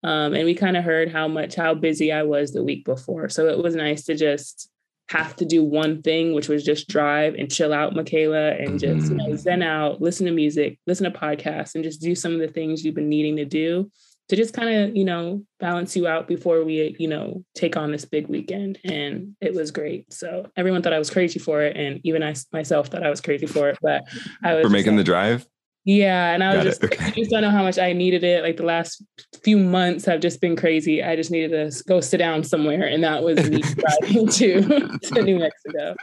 Um, 0.05 0.35
and 0.35 0.45
we 0.45 0.55
kind 0.55 0.77
of 0.77 0.85
heard 0.85 1.13
how 1.13 1.29
much 1.29 1.55
how 1.55 1.75
busy 1.75 2.13
I 2.13 2.25
was 2.25 2.53
the 2.53 2.65
week 2.65 2.85
before, 2.85 3.29
so 3.29 3.47
it 3.47 3.63
was 3.63 3.75
nice 3.75 4.05
to 4.05 4.15
just 4.15 4.69
have 5.09 5.37
to 5.37 5.45
do 5.45 5.65
one 5.65 6.03
thing, 6.03 6.33
which 6.33 6.49
was 6.49 6.65
just 6.65 6.89
drive 6.89 7.35
and 7.35 7.51
chill 7.51 7.73
out, 7.73 7.95
Michaela, 7.95 8.53
and 8.53 8.79
just 8.79 9.11
you 9.11 9.17
know 9.17 9.27
mm-hmm. 9.27 9.37
zen 9.37 9.63
out, 9.63 10.01
listen 10.01 10.27
to 10.27 10.33
music, 10.33 10.79
listen 10.87 11.11
to 11.11 11.19
podcasts, 11.19 11.75
and 11.75 11.85
just 11.85 12.01
do 12.01 12.15
some 12.15 12.33
of 12.33 12.41
the 12.41 12.49
things 12.49 12.85
you've 12.85 12.95
been 12.95 13.09
needing 13.09 13.37
to 13.37 13.45
do 13.45 13.91
to 14.29 14.37
just 14.37 14.55
kind 14.55 14.75
of 14.75 14.97
you 14.97 15.05
know 15.05 15.45
balance 15.61 15.95
you 15.97 16.07
out 16.07 16.27
before 16.27 16.65
we 16.65 16.97
you 16.99 17.09
know 17.09 17.45
take 17.55 17.77
on 17.77 17.93
this 17.93 18.05
big 18.05 18.29
weekend. 18.29 18.79
And 18.85 19.37
it 19.41 19.55
was 19.55 19.71
great. 19.71 20.13
So 20.13 20.51
everyone 20.57 20.83
thought 20.83 20.95
I 20.95 20.99
was 20.99 21.11
crazy 21.11 21.39
for 21.39 21.63
it, 21.63 21.77
and 21.77 22.01
even 22.05 22.23
I 22.23 22.35
myself 22.53 22.89
thought 22.89 23.05
I 23.05 23.11
was 23.11 23.21
crazy 23.21 23.47
for 23.47 23.69
it. 23.69 23.79
But 23.83 24.05
I 24.43 24.55
was 24.55 24.65
for 24.65 24.71
making 24.71 24.93
like, 24.93 25.01
the 25.01 25.11
drive. 25.11 25.47
Yeah, 25.85 26.33
and 26.33 26.45
I 26.45 26.55
was 26.55 26.65
just 26.65 26.85
okay. 26.85 27.07
I 27.07 27.11
just 27.11 27.31
don't 27.31 27.43
know 27.43 27.51
how 27.51 27.65
much 27.65 27.79
I 27.79 27.93
needed 27.93 28.23
it. 28.23 28.45
Like 28.45 28.57
the 28.57 28.63
last 28.63 29.03
few 29.43 29.59
months 29.59 30.05
have 30.05 30.21
just 30.21 30.41
been 30.41 30.55
crazy. 30.55 31.03
I 31.03 31.17
just 31.17 31.31
needed 31.31 31.51
to 31.51 31.85
go 31.85 32.01
sit 32.01 32.19
down 32.19 32.45
somewhere, 32.45 32.87
and 32.87 33.03
that 33.03 33.25
was 33.25 33.51
me 33.51 33.63
driving 34.01 34.29
to 34.29 34.99
to 35.03 35.23
New 35.23 35.39
Mexico. 35.41 35.97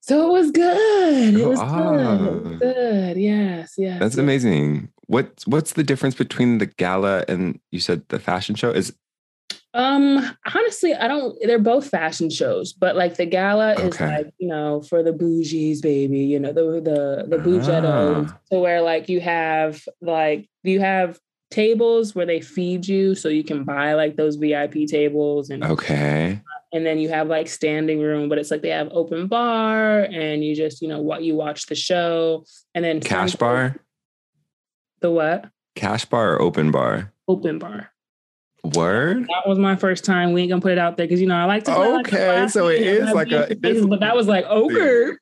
So 0.00 0.28
it 0.28 0.32
was 0.32 0.50
good. 0.50 1.34
It 1.34 1.46
was 1.46 1.58
good. 1.58 2.00
It 2.00 2.32
was 2.32 2.52
ah. 2.52 2.58
good. 2.58 3.16
Yes, 3.16 3.74
yes. 3.78 3.98
That's 3.98 4.16
yes. 4.16 4.18
amazing. 4.18 4.90
What 5.06 5.42
what's 5.46 5.72
the 5.72 5.82
difference 5.82 6.14
between 6.14 6.58
the 6.58 6.66
gala 6.66 7.24
and 7.28 7.58
you 7.70 7.80
said 7.80 8.06
the 8.08 8.18
fashion 8.18 8.56
show? 8.56 8.70
Is 8.70 8.94
um, 9.72 10.36
honestly, 10.52 10.94
I 10.94 11.06
don't. 11.06 11.36
They're 11.42 11.58
both 11.58 11.88
fashion 11.88 12.28
shows, 12.28 12.72
but 12.72 12.96
like 12.96 13.16
the 13.16 13.26
gala 13.26 13.74
okay. 13.74 13.86
is 13.86 14.00
like 14.00 14.34
you 14.38 14.48
know 14.48 14.82
for 14.82 15.02
the 15.02 15.12
bougies, 15.12 15.80
baby. 15.80 16.20
You 16.20 16.40
know 16.40 16.52
the 16.52 16.80
the 16.80 17.26
the 17.28 17.42
bougettos, 17.42 18.30
ah. 18.30 18.38
to 18.50 18.58
where 18.58 18.82
like 18.82 19.08
you 19.08 19.20
have 19.20 19.82
like 20.00 20.48
you 20.64 20.80
have 20.80 21.20
tables 21.52 22.14
where 22.14 22.26
they 22.26 22.40
feed 22.40 22.88
you, 22.88 23.14
so 23.14 23.28
you 23.28 23.44
can 23.44 23.62
buy 23.62 23.94
like 23.94 24.16
those 24.16 24.36
VIP 24.36 24.88
tables 24.88 25.50
and 25.50 25.62
okay. 25.62 26.40
And 26.72 26.86
then 26.86 26.98
you 26.98 27.08
have 27.08 27.28
like 27.28 27.48
standing 27.48 28.00
room, 28.00 28.28
but 28.28 28.38
it's 28.38 28.50
like 28.50 28.62
they 28.62 28.70
have 28.70 28.88
open 28.90 29.28
bar, 29.28 30.02
and 30.02 30.44
you 30.44 30.56
just 30.56 30.82
you 30.82 30.88
know 30.88 31.00
what 31.00 31.22
you 31.22 31.36
watch 31.36 31.66
the 31.66 31.76
show, 31.76 32.44
and 32.74 32.84
then 32.84 33.00
cash 33.00 33.36
bar. 33.36 33.76
The 35.00 35.12
what? 35.12 35.48
Cash 35.76 36.06
bar 36.06 36.34
or 36.34 36.42
open 36.42 36.72
bar? 36.72 37.12
Open 37.28 37.60
bar. 37.60 37.92
Word. 38.62 39.26
That 39.26 39.46
was 39.46 39.58
my 39.58 39.76
first 39.76 40.04
time. 40.04 40.32
We 40.32 40.42
ain't 40.42 40.50
gonna 40.50 40.60
put 40.60 40.72
it 40.72 40.78
out 40.78 40.96
there 40.96 41.06
because 41.06 41.20
you 41.20 41.26
know 41.26 41.36
I 41.36 41.44
like 41.44 41.64
to. 41.64 41.76
Okay, 41.76 42.40
like 42.40 42.50
so 42.50 42.68
it 42.68 42.82
is 42.82 43.10
like 43.12 43.30
a. 43.32 43.56
Places, 43.56 43.86
but 43.86 44.00
that 44.00 44.14
was 44.14 44.26
like 44.26 44.44
okay. 44.50 45.12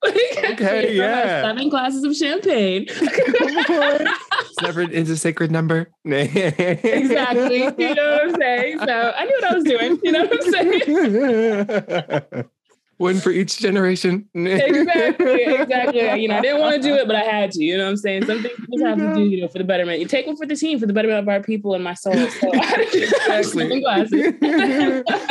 okay, 0.53 0.97
yeah. 0.97 1.43
Seven 1.43 1.69
glasses 1.69 2.05
of 2.05 2.17
champagne. 2.17 2.87
it's 2.89 4.63
never 4.63 4.83
is 4.83 5.11
a 5.11 5.17
sacred 5.17 5.51
number. 5.51 5.91
exactly. 6.05 7.65
You 7.65 7.95
know 7.95 8.11
what 8.11 8.23
I'm 8.23 8.35
saying? 8.41 8.79
So 8.81 9.13
I 9.17 9.25
knew 9.25 9.39
what 9.41 9.45
I 9.45 9.55
was 9.55 9.65
doing. 9.65 10.01
You 10.03 10.13
know 10.13 10.27
what 10.27 10.33
I'm 10.35 10.53
saying? 10.53 12.49
One 12.99 13.21
for 13.21 13.31
each 13.31 13.59
generation. 13.59 14.29
exactly, 14.35 15.45
exactly. 15.45 16.23
You 16.23 16.29
know, 16.29 16.37
I 16.37 16.41
didn't 16.41 16.61
want 16.61 16.77
to 16.77 16.83
do 16.83 16.95
it, 16.95 17.07
but 17.07 17.17
I 17.17 17.23
had 17.23 17.53
to. 17.53 17.65
You 17.65 17.79
know 17.79 17.85
what 17.85 17.91
I'm 17.91 17.97
saying? 17.97 18.27
Some 18.27 18.43
things 18.43 18.59
you 18.59 18.79
just 18.79 18.87
have 18.87 18.99
to 18.99 19.15
do, 19.15 19.23
you 19.23 19.41
know, 19.41 19.49
for 19.49 19.59
the 19.59 19.65
betterment. 19.65 20.01
You 20.01 20.07
take 20.07 20.27
one 20.27 20.37
for 20.37 20.47
the 20.47 20.57
team, 20.57 20.79
for 20.79 20.87
the 20.87 20.93
betterment 20.93 21.21
of 21.21 21.29
our 21.29 21.41
people 21.43 21.75
and 21.75 21.83
my 21.83 21.95
soul. 21.95 22.13
So 22.13 22.51
exactly. 22.53 23.83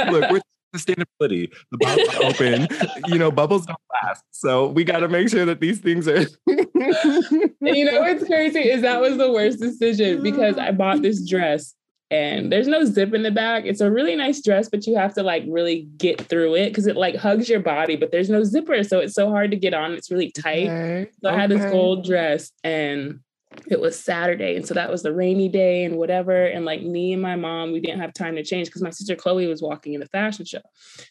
Look, 0.10 0.32
we're 0.32 0.42
sustainability. 0.76 1.52
The 1.72 1.78
bubbles 1.78 2.16
are 2.16 2.24
open. 2.24 2.68
you 3.08 3.20
know, 3.20 3.32
bubbles 3.32 3.66
don't 3.66 3.80
last. 4.04 4.24
So 4.32 4.68
we 4.68 4.84
got 4.84 5.00
to 5.00 5.08
make 5.08 5.30
sure 5.30 5.46
that 5.46 5.60
these 5.60 5.80
things 5.80 6.08
are. 6.08 6.26
you 6.48 7.86
know 7.86 8.02
what's 8.02 8.24
crazy 8.26 8.60
is 8.60 8.82
that 8.82 9.02
was 9.02 9.18
the 9.18 9.32
worst 9.32 9.60
decision 9.60 10.24
because 10.24 10.58
I 10.58 10.72
bought 10.72 11.02
this 11.02 11.28
dress 11.28 11.74
and 12.10 12.52
there's 12.52 12.68
no 12.68 12.86
zip 12.86 13.14
in 13.14 13.24
the 13.24 13.32
back. 13.32 13.66
It's 13.66 13.82
a 13.82 13.92
really 13.92 14.16
nice 14.16 14.42
dress, 14.42 14.70
but 14.70 14.88
you 14.88 14.96
have 14.96 15.14
to 15.16 15.24
like 15.24 15.44
really 15.48 15.90
get 15.98 16.22
through 16.22 16.56
it 16.56 16.70
because 16.70 16.88
it 16.88 16.96
like 16.96 17.16
hugs 17.16 17.50
your 17.50 17.60
body, 17.60 17.96
but 17.98 18.12
there's 18.12 18.30
no 18.30 18.44
zipper. 18.44 18.84
So 18.84 19.00
it's 19.00 19.14
so 19.14 19.30
hard 19.30 19.52
to 19.52 19.58
get 19.58 19.74
on. 19.74 19.94
It's 19.94 20.10
really 20.10 20.32
tight. 20.32 20.68
Okay. 20.68 21.10
So 21.22 21.30
I 21.30 21.36
had 21.36 21.50
this 21.50 21.70
gold 21.70 22.06
dress 22.06 22.52
and 22.64 23.20
it 23.68 23.82
was 23.82 24.00
Saturday. 24.00 24.56
And 24.56 24.66
so 24.66 24.74
that 24.74 24.90
was 24.90 25.04
the 25.04 25.14
rainy 25.14 25.50
day 25.50 25.84
and 25.84 25.98
whatever. 25.98 26.46
And 26.46 26.64
like 26.64 26.82
me 26.82 27.12
and 27.12 27.22
my 27.22 27.36
mom, 27.36 27.74
we 27.74 27.82
didn't 27.82 28.00
have 28.00 28.14
time 28.14 28.36
to 28.36 28.44
change 28.44 28.68
because 28.68 28.82
my 28.82 28.90
sister 28.90 29.16
Chloe 29.16 29.48
was 29.48 29.62
walking 29.62 29.94
in 29.94 30.00
the 30.00 30.08
fashion 30.08 30.46
show. 30.46 30.62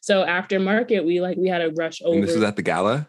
So 0.01 0.23
after 0.23 0.59
market, 0.59 1.05
we 1.05 1.21
like 1.21 1.37
we 1.37 1.49
had 1.49 1.59
to 1.59 1.71
rush 1.77 2.01
over. 2.03 2.15
And 2.15 2.25
this 2.25 2.35
was 2.35 2.45
at 2.45 2.57
the 2.57 2.63
gala? 2.63 3.07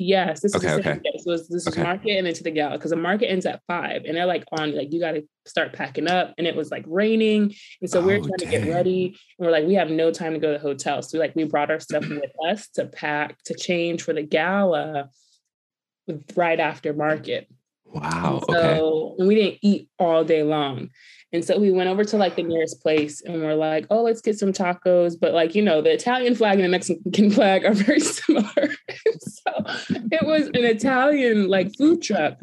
Yes, 0.00 0.40
this 0.40 0.54
okay, 0.54 0.72
okay. 0.72 1.00
This 1.04 1.24
was 1.26 1.48
this 1.48 1.66
okay. 1.68 1.80
was 1.80 1.84
market 1.84 2.16
and 2.16 2.26
into 2.26 2.42
the 2.42 2.50
gala 2.50 2.76
because 2.76 2.90
the 2.90 2.96
market 2.96 3.30
ends 3.30 3.46
at 3.46 3.62
five 3.66 4.04
and 4.04 4.16
they're 4.16 4.26
like 4.26 4.44
on 4.52 4.74
like 4.74 4.92
you 4.92 5.00
got 5.00 5.12
to 5.12 5.22
start 5.46 5.72
packing 5.72 6.08
up 6.08 6.34
and 6.38 6.46
it 6.46 6.56
was 6.56 6.70
like 6.70 6.84
raining 6.86 7.54
and 7.80 7.90
so 7.90 8.00
oh, 8.00 8.06
we 8.06 8.14
are 8.14 8.18
trying 8.18 8.32
dang. 8.38 8.50
to 8.50 8.58
get 8.58 8.68
ready 8.68 9.16
and 9.38 9.46
we're 9.46 9.50
like 9.50 9.66
we 9.66 9.74
have 9.74 9.90
no 9.90 10.10
time 10.10 10.32
to 10.32 10.38
go 10.38 10.52
to 10.52 10.58
the 10.58 10.62
hotel 10.62 11.02
so 11.02 11.18
we 11.18 11.20
like 11.20 11.34
we 11.34 11.44
brought 11.44 11.70
our 11.70 11.80
stuff 11.80 12.06
with 12.08 12.30
us 12.48 12.68
to 12.68 12.86
pack 12.86 13.42
to 13.44 13.54
change 13.54 14.02
for 14.02 14.12
the 14.12 14.22
gala 14.22 15.08
right 16.36 16.60
after 16.60 16.92
market. 16.92 17.48
Wow. 17.84 18.40
And 18.48 18.56
so 18.56 18.56
okay. 18.56 19.14
and 19.18 19.28
we 19.28 19.34
didn't 19.34 19.58
eat 19.62 19.88
all 19.98 20.24
day 20.24 20.42
long. 20.42 20.90
And 21.32 21.44
so 21.44 21.58
we 21.58 21.70
went 21.70 21.88
over 21.88 22.04
to 22.04 22.16
like 22.16 22.34
the 22.34 22.42
nearest 22.42 22.82
place 22.82 23.22
and 23.22 23.40
we're 23.40 23.54
like, 23.54 23.86
oh, 23.90 24.02
let's 24.02 24.20
get 24.20 24.38
some 24.38 24.52
tacos. 24.52 25.14
But 25.18 25.32
like, 25.32 25.54
you 25.54 25.62
know, 25.62 25.80
the 25.80 25.92
Italian 25.92 26.34
flag 26.34 26.54
and 26.54 26.64
the 26.64 26.68
Mexican 26.68 27.30
flag 27.30 27.64
are 27.64 27.72
very 27.72 28.00
similar. 28.00 28.74
so 29.20 29.52
it 29.88 30.26
was 30.26 30.46
an 30.48 30.64
Italian 30.64 31.48
like 31.48 31.76
food 31.76 32.02
truck. 32.02 32.38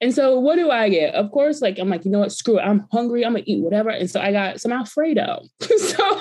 And 0.00 0.12
so 0.12 0.38
what 0.40 0.56
do 0.56 0.70
I 0.70 0.88
get? 0.88 1.14
Of 1.14 1.30
course, 1.30 1.62
like 1.62 1.78
I'm 1.78 1.88
like, 1.88 2.04
you 2.04 2.10
know 2.10 2.18
what, 2.18 2.32
screw 2.32 2.58
it. 2.58 2.62
I'm 2.62 2.88
hungry. 2.90 3.24
I'm 3.24 3.34
gonna 3.34 3.44
eat 3.46 3.62
whatever. 3.62 3.90
And 3.90 4.10
so 4.10 4.20
I 4.20 4.32
got 4.32 4.60
some 4.60 4.72
Alfredo. 4.72 5.42
so 5.60 6.20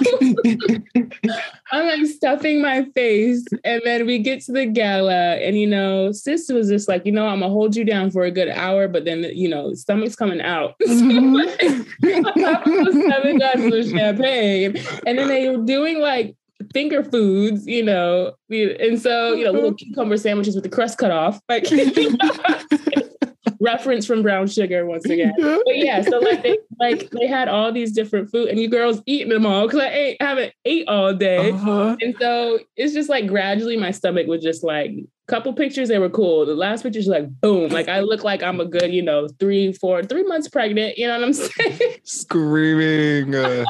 I'm 1.72 1.88
like 1.88 2.06
stuffing 2.06 2.62
my 2.62 2.86
face. 2.94 3.44
And 3.64 3.82
then 3.84 4.06
we 4.06 4.20
get 4.20 4.42
to 4.42 4.52
the 4.52 4.68
gala, 4.68 5.36
and 5.38 5.60
you 5.60 5.66
know, 5.66 6.12
sis 6.12 6.50
was 6.50 6.70
just 6.70 6.88
like, 6.88 7.06
you 7.06 7.12
know, 7.12 7.28
I'm 7.28 7.40
gonna 7.40 7.52
hold 7.52 7.76
you 7.76 7.84
down 7.84 8.12
for 8.12 8.24
a 8.24 8.32
good 8.32 8.50
hour, 8.50 8.88
but 8.88 9.06
then 9.06 9.24
you 9.34 9.50
know, 9.50 9.74
stomach's 9.74 10.16
coming 10.16 10.42
out. 10.42 10.76
Mm-hmm 10.82 12.11
seven 12.14 13.38
glasses 13.38 13.88
of 13.88 13.92
champagne. 13.92 14.78
And 15.06 15.18
then 15.18 15.28
they 15.28 15.50
were 15.50 15.64
doing 15.64 16.00
like 16.00 16.36
finger 16.74 17.04
foods, 17.04 17.66
you 17.68 17.84
know, 17.84 18.34
and 18.50 19.02
so, 19.02 19.34
you 19.34 19.46
know, 19.46 19.52
little 19.52 19.74
cucumber 19.74 20.18
sandwiches 20.18 20.56
with 20.56 20.64
the 20.64 20.70
crust 20.70 20.98
cut 20.98 21.12
off. 21.12 21.40
Like 21.50 21.66
reference 23.62 24.06
from 24.08 24.24
brown 24.24 24.48
sugar 24.48 24.86
once 24.86 25.06
again. 25.06 25.34
But 25.38 25.78
yeah, 25.78 26.02
so 26.02 26.20
like 26.20 26.44
they 26.44 26.58
like 26.80 27.10
they 27.12 27.28
had 27.28 27.48
all 27.48 27.72
these 27.72 27.94
different 27.94 28.30
food 28.32 28.50
and 28.50 28.60
you 28.60 28.68
girls 28.68 29.02
eating 29.06 29.30
them 29.30 29.46
all 29.46 29.68
because 29.68 29.82
I 29.82 30.18
haven't 30.20 30.54
ate 30.66 30.88
all 30.88 31.14
day. 31.14 31.52
Uh-huh. 31.52 31.96
And 32.02 32.16
so 32.20 32.60
it's 32.76 32.94
just 32.94 33.10
like 33.10 33.28
gradually 33.28 33.78
my 33.78 33.92
stomach 33.92 34.28
was 34.28 34.42
just 34.42 34.64
like 34.64 34.92
couple 35.28 35.54
pictures 35.54 35.90
they 35.90 36.00
were 36.00 36.10
cool. 36.10 36.46
The 36.46 36.56
last 36.56 36.84
picture's 36.84 37.08
like 37.08 37.30
boom, 37.42 37.72
like 37.72 37.88
I 37.88 38.02
look 38.02 38.24
like 38.24 38.44
I'm 38.44 38.60
a 38.60 38.66
good, 38.66 38.92
you 38.94 39.02
know, 39.02 39.28
three, 39.40 39.74
four, 39.74 40.04
three 40.04 40.24
months 40.24 40.50
pregnant. 40.50 40.98
You 40.98 41.08
know 41.08 41.20
what 41.20 41.24
I'm 41.24 41.34
saying? 41.34 41.80
Screaming. 42.04 43.36
Uh, 43.36 43.66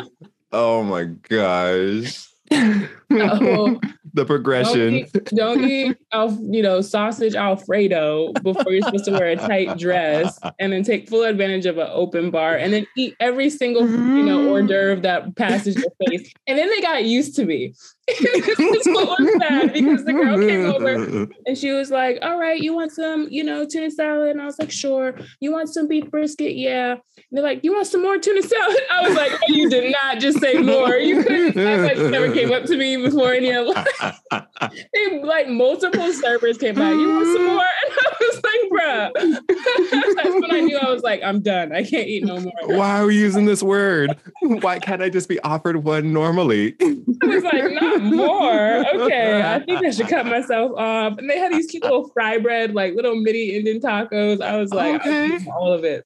oh 0.51 0.83
my 0.83 1.03
gosh. 1.03 2.27
Oh, 2.53 3.79
the 4.13 4.25
progression. 4.25 5.07
Don't 5.33 5.63
eat, 5.63 5.97
don't 6.11 6.41
eat 6.43 6.53
you 6.53 6.61
know, 6.61 6.81
sausage 6.81 7.35
Alfredo 7.35 8.33
before 8.43 8.71
you're 8.71 8.81
supposed 8.81 9.05
to 9.05 9.11
wear 9.11 9.27
a 9.27 9.35
tight 9.35 9.77
dress, 9.77 10.37
and 10.59 10.73
then 10.73 10.83
take 10.83 11.09
full 11.09 11.23
advantage 11.23 11.65
of 11.65 11.77
an 11.77 11.87
open 11.91 12.31
bar, 12.31 12.55
and 12.55 12.73
then 12.73 12.85
eat 12.97 13.15
every 13.19 13.49
single 13.49 13.87
you 13.87 14.23
know 14.23 14.49
hors 14.49 14.63
d'oeuvre 14.63 15.01
that 15.01 15.35
passes 15.35 15.75
your 15.75 15.91
face. 16.05 16.33
And 16.47 16.57
then 16.57 16.69
they 16.69 16.81
got 16.81 17.05
used 17.05 17.35
to 17.37 17.45
me. 17.45 17.73
This 18.07 18.85
what 18.85 19.19
was 19.19 19.35
bad 19.39 19.73
because 19.73 20.03
the 20.05 20.13
girl 20.13 20.37
came 20.37 20.65
over 20.65 21.27
and 21.45 21.57
she 21.57 21.71
was 21.71 21.91
like, 21.91 22.17
All 22.21 22.37
right, 22.39 22.59
you 22.59 22.73
want 22.73 22.91
some, 22.91 23.27
you 23.29 23.43
know, 23.43 23.65
tuna 23.65 23.91
salad? 23.91 24.31
And 24.31 24.41
I 24.41 24.45
was 24.45 24.59
like, 24.59 24.71
Sure. 24.71 25.15
You 25.39 25.51
want 25.51 25.69
some 25.69 25.87
beef 25.87 26.09
brisket? 26.09 26.55
Yeah. 26.55 26.93
And 26.93 27.01
they're 27.31 27.43
like, 27.43 27.61
You 27.63 27.73
want 27.73 27.87
some 27.87 28.01
more 28.01 28.17
tuna 28.17 28.41
salad? 28.41 28.77
I 28.91 29.07
was 29.07 29.15
like, 29.15 29.31
You 29.47 29.69
did 29.69 29.91
not 29.91 30.19
just 30.19 30.39
say 30.39 30.57
more. 30.57 30.95
You 30.95 31.23
couldn't 31.23 31.55
like 31.55 31.97
never 31.97 32.33
came 32.33 32.51
up 32.51 32.63
to 32.65 32.77
me 32.77 32.97
before 32.97 33.33
any 33.33 33.51
of 33.51 33.67
they 34.93 35.23
like 35.23 35.47
multiple 35.47 36.11
servers 36.13 36.57
came 36.57 36.75
by. 36.75 36.91
You 36.91 37.09
want 37.09 37.25
some 37.25 37.45
more? 37.45 37.61
And 37.83 37.93
I 37.97 38.13
was 38.19 38.41
like, 38.43 38.61
bruh. 38.71 40.15
That's 40.15 40.41
when 40.41 40.51
I 40.51 40.59
knew 40.61 40.77
I 40.77 40.89
was 40.91 41.03
like, 41.03 41.21
I'm 41.23 41.41
done. 41.41 41.71
I 41.71 41.83
can't 41.83 42.07
eat 42.07 42.23
no 42.23 42.39
more. 42.39 42.53
Why 42.65 43.01
are 43.01 43.05
we 43.05 43.17
using 43.17 43.45
this 43.45 43.63
word? 43.63 44.17
Why 44.41 44.79
can't 44.79 45.01
I 45.01 45.09
just 45.09 45.29
be 45.29 45.39
offered 45.41 45.83
one 45.83 46.13
normally? 46.13 46.75
I 46.81 47.25
was 47.25 47.43
like, 47.43 47.71
not 47.71 47.90
more. 47.99 48.85
Okay. 48.95 49.41
I 49.41 49.59
think 49.59 49.85
I 49.85 49.91
should 49.91 50.07
cut 50.07 50.25
myself 50.37 50.71
off. 50.77 51.17
And 51.17 51.29
they 51.29 51.37
had 51.37 51.51
these 51.53 51.67
cute 51.67 51.83
little 51.83 52.09
fry 52.09 52.37
bread, 52.37 52.73
like 52.73 52.95
little 52.95 53.15
mini 53.15 53.51
Indian 53.51 53.79
tacos. 53.79 54.41
I 54.41 54.57
was 54.57 54.73
like, 54.73 55.01
okay. 55.01 55.39
all 55.55 55.71
of 55.71 55.83
it. 55.83 56.05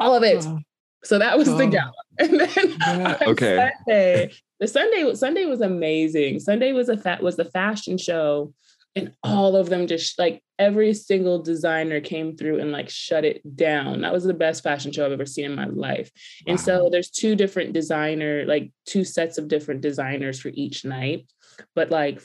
All 0.00 0.14
of 0.14 0.22
it. 0.22 0.44
Oh. 0.46 0.60
So 1.04 1.18
that 1.18 1.38
was 1.38 1.48
oh. 1.48 1.56
the 1.56 1.66
gala. 1.66 1.92
And 2.20 2.40
then 2.40 2.76
yeah. 2.80 3.16
okay. 3.22 3.70
Sunday, 3.86 4.32
the 4.58 4.66
Sunday 4.66 5.14
Sunday 5.14 5.44
was 5.44 5.60
amazing. 5.60 6.40
Sunday 6.40 6.72
was 6.72 6.88
a 6.88 6.96
fat 6.96 7.22
was 7.22 7.36
the 7.36 7.44
fashion 7.44 7.96
show 7.96 8.52
and 8.98 9.12
all 9.22 9.56
of 9.56 9.68
them 9.68 9.86
just 9.86 10.18
like 10.18 10.42
every 10.58 10.92
single 10.92 11.42
designer 11.42 12.00
came 12.00 12.36
through 12.36 12.58
and 12.60 12.72
like 12.72 12.90
shut 12.90 13.24
it 13.24 13.56
down. 13.56 14.00
That 14.00 14.12
was 14.12 14.24
the 14.24 14.34
best 14.34 14.62
fashion 14.62 14.92
show 14.92 15.06
i've 15.06 15.12
ever 15.12 15.26
seen 15.26 15.46
in 15.46 15.54
my 15.54 15.66
life. 15.66 16.10
Wow. 16.46 16.52
and 16.52 16.60
so 16.60 16.88
there's 16.90 17.10
two 17.10 17.36
different 17.36 17.72
designer 17.72 18.44
like 18.46 18.72
two 18.86 19.04
sets 19.04 19.38
of 19.38 19.48
different 19.48 19.80
designers 19.80 20.40
for 20.40 20.50
each 20.52 20.84
night. 20.84 21.26
But 21.74 21.90
like 21.90 22.20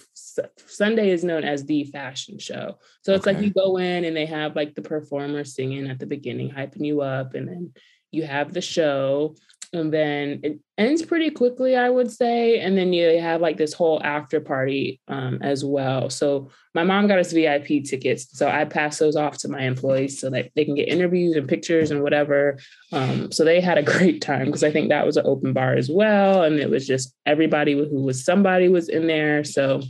sunday 0.66 1.10
is 1.10 1.24
known 1.24 1.44
as 1.44 1.66
the 1.66 1.86
fashion 1.86 2.40
show. 2.40 2.78
So 3.04 3.14
it's 3.14 3.28
okay. 3.28 3.36
like 3.36 3.46
you 3.46 3.52
go 3.52 3.78
in 3.78 4.06
and 4.06 4.16
they 4.16 4.26
have 4.26 4.56
like 4.56 4.76
the 4.76 4.82
performer 4.82 5.44
singing 5.44 5.88
at 5.88 6.00
the 6.00 6.06
beginning 6.06 6.52
hyping 6.52 6.86
you 6.86 7.02
up 7.02 7.34
and 7.36 7.48
then 7.48 7.74
you 8.12 8.24
have 8.24 8.54
the 8.54 8.62
show 8.62 9.36
and 9.74 9.92
then 9.92 10.40
it 10.44 10.60
ends 10.78 11.02
pretty 11.02 11.30
quickly 11.30 11.76
i 11.76 11.90
would 11.90 12.12
say 12.12 12.60
and 12.60 12.78
then 12.78 12.94
you 12.94 13.20
have 13.20 13.42
like 13.42 13.58
this 13.58 13.74
whole 13.74 14.02
after 14.04 14.40
party 14.40 15.00
um, 15.08 15.40
as 15.42 15.66
well. 15.66 16.10
So 16.10 16.50
my 16.74 16.84
mom 16.84 17.08
got 17.08 17.20
us 17.20 17.32
vip 17.32 17.66
tickets 17.66 18.28
so 18.32 18.48
i 18.48 18.66
pass 18.66 19.00
those 19.00 19.16
off 19.16 19.38
to 19.40 19.50
my 19.50 19.62
employees 19.62 20.20
so 20.20 20.30
that 20.30 20.52
they 20.56 20.66
can 20.66 20.76
get 20.76 20.88
interviews 20.88 21.36
and 21.36 21.48
pictures 21.48 21.92
and 21.92 22.02
whatever. 22.02 22.60
Um, 22.92 23.32
so 23.32 23.44
they 23.44 23.60
had 23.60 23.78
a 23.78 23.84
great 23.94 24.22
time 24.22 24.46
because 24.46 24.64
i 24.64 24.72
think 24.72 24.90
that 24.90 25.06
was 25.06 25.18
an 25.18 25.26
open 25.26 25.54
bar 25.54 25.74
as 25.74 25.90
well 25.90 26.44
and 26.44 26.60
it 26.60 26.70
was 26.70 26.88
just 26.88 27.14
everybody 27.26 27.74
who 27.74 28.04
was 28.04 28.24
somebody 28.24 28.70
was 28.70 28.90
in 28.90 29.08
there. 29.08 29.44
So 29.44 29.82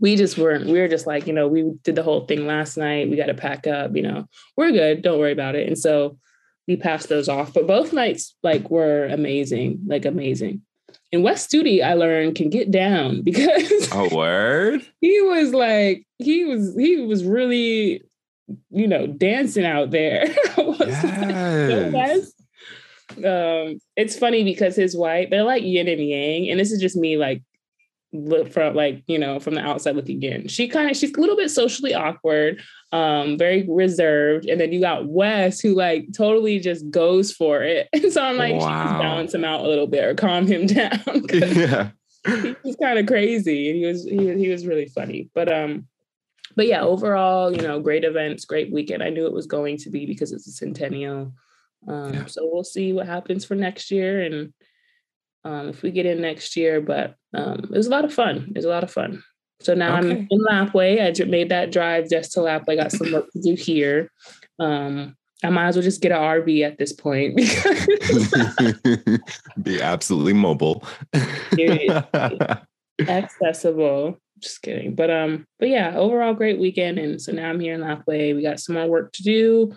we 0.00 0.16
just 0.16 0.38
weren't 0.38 0.66
we 0.66 0.80
were 0.80 0.88
just 0.88 1.06
like 1.06 1.26
you 1.26 1.32
know 1.32 1.46
we 1.46 1.70
did 1.84 1.94
the 1.94 2.02
whole 2.02 2.26
thing 2.26 2.46
last 2.46 2.76
night 2.76 3.10
we 3.10 3.16
got 3.16 3.26
to 3.26 3.34
pack 3.34 3.66
up 3.66 3.94
you 3.94 4.02
know 4.02 4.26
we're 4.56 4.72
good 4.72 5.02
don't 5.02 5.18
worry 5.18 5.32
about 5.32 5.54
it. 5.54 5.66
And 5.66 5.78
so 5.78 6.18
we 6.66 6.76
passed 6.76 7.08
those 7.08 7.28
off. 7.28 7.52
But 7.52 7.66
both 7.66 7.92
nights 7.92 8.36
like 8.42 8.70
were 8.70 9.06
amazing, 9.06 9.80
like 9.86 10.04
amazing. 10.04 10.62
And 11.12 11.22
Wes 11.22 11.46
Studi, 11.46 11.82
I 11.82 11.94
learned 11.94 12.36
can 12.36 12.50
get 12.50 12.70
down 12.70 13.22
because 13.24 13.92
a 13.92 14.14
word. 14.14 14.86
he 15.00 15.20
was 15.22 15.52
like 15.52 16.06
he 16.18 16.44
was 16.44 16.76
he 16.76 17.00
was 17.00 17.24
really 17.24 18.02
you 18.70 18.86
know 18.86 19.06
dancing 19.06 19.64
out 19.64 19.90
there. 19.90 20.26
yes. 20.56 22.32
um, 23.18 23.78
it's 23.96 24.18
funny 24.18 24.44
because 24.44 24.76
his 24.76 24.96
wife 24.96 25.30
they're 25.30 25.42
like 25.42 25.62
yin 25.62 25.88
and 25.88 26.06
yang, 26.06 26.48
and 26.48 26.60
this 26.60 26.72
is 26.72 26.80
just 26.80 26.96
me 26.96 27.16
like 27.16 27.42
look 28.12 28.52
from 28.52 28.74
like 28.74 29.02
you 29.06 29.18
know 29.18 29.38
from 29.38 29.54
the 29.54 29.60
outside 29.60 29.94
looking 29.94 30.22
in. 30.22 30.48
She 30.48 30.68
kind 30.68 30.90
of 30.90 30.96
she's 30.96 31.12
a 31.14 31.20
little 31.20 31.36
bit 31.36 31.50
socially 31.50 31.94
awkward 31.94 32.60
um 32.92 33.38
very 33.38 33.64
reserved 33.68 34.46
and 34.46 34.60
then 34.60 34.72
you 34.72 34.80
got 34.80 35.06
wes 35.06 35.60
who 35.60 35.74
like 35.74 36.08
totally 36.16 36.58
just 36.58 36.90
goes 36.90 37.32
for 37.32 37.62
it. 37.62 37.88
And 37.92 38.12
so 38.12 38.22
i'm 38.22 38.36
like 38.36 38.54
wow. 38.54 38.98
balance 38.98 39.34
him 39.34 39.44
out 39.44 39.60
a 39.60 39.68
little 39.68 39.86
bit 39.86 40.04
or 40.04 40.14
calm 40.14 40.46
him 40.46 40.66
down. 40.66 41.00
Yeah. 42.22 42.54
he's 42.62 42.76
kind 42.76 42.98
of 42.98 43.06
crazy 43.06 43.70
and 43.70 43.78
he 43.78 43.86
was 43.86 44.04
he, 44.04 44.34
he 44.34 44.48
was 44.50 44.66
really 44.66 44.86
funny. 44.86 45.30
But 45.34 45.50
um 45.50 45.86
but 46.56 46.66
yeah 46.66 46.82
overall 46.82 47.54
you 47.54 47.62
know 47.62 47.80
great 47.80 48.04
events 48.04 48.44
great 48.44 48.72
weekend. 48.72 49.02
I 49.02 49.10
knew 49.10 49.26
it 49.26 49.32
was 49.32 49.46
going 49.46 49.78
to 49.78 49.90
be 49.90 50.04
because 50.04 50.32
it's 50.32 50.48
a 50.48 50.52
centennial. 50.52 51.32
Um 51.86 52.12
yeah. 52.12 52.26
so 52.26 52.48
we'll 52.50 52.64
see 52.64 52.92
what 52.92 53.06
happens 53.06 53.44
for 53.44 53.54
next 53.54 53.90
year 53.90 54.20
and 54.20 54.52
um, 55.44 55.68
if 55.68 55.82
we 55.82 55.90
get 55.90 56.06
in 56.06 56.20
next 56.20 56.56
year. 56.56 56.80
But 56.80 57.16
um, 57.34 57.60
it 57.64 57.76
was 57.76 57.86
a 57.86 57.90
lot 57.90 58.04
of 58.04 58.12
fun. 58.12 58.46
It 58.48 58.56
was 58.56 58.64
a 58.64 58.70
lot 58.70 58.84
of 58.84 58.90
fun. 58.90 59.22
So 59.60 59.74
now 59.74 59.98
okay. 59.98 60.10
I'm 60.10 60.28
in 60.30 60.40
Lapwai. 60.40 61.20
I 61.20 61.24
made 61.24 61.50
that 61.50 61.70
drive 61.70 62.08
just 62.08 62.32
to 62.32 62.40
Lapwai. 62.40 62.76
Got 62.76 62.92
some 62.92 63.12
work 63.12 63.30
to 63.32 63.40
do 63.40 63.54
here. 63.54 64.10
Um, 64.58 65.16
I 65.42 65.50
might 65.50 65.68
as 65.68 65.76
well 65.76 65.82
just 65.82 66.02
get 66.02 66.12
an 66.12 66.18
RV 66.18 66.66
at 66.66 66.78
this 66.78 66.92
point. 66.92 67.36
Be 69.62 69.80
absolutely 69.80 70.34
mobile. 70.34 70.84
accessible. 73.08 74.18
Just 74.38 74.62
kidding. 74.62 74.94
But 74.94 75.10
um, 75.10 75.46
but 75.58 75.68
yeah, 75.68 75.96
overall 75.96 76.34
great 76.34 76.58
weekend. 76.58 76.98
And 76.98 77.20
so 77.20 77.32
now 77.32 77.50
I'm 77.50 77.60
here 77.60 77.74
in 77.74 77.80
Lapwai. 77.80 78.34
We 78.34 78.42
got 78.42 78.60
some 78.60 78.76
more 78.76 78.86
work 78.86 79.12
to 79.12 79.22
do. 79.22 79.74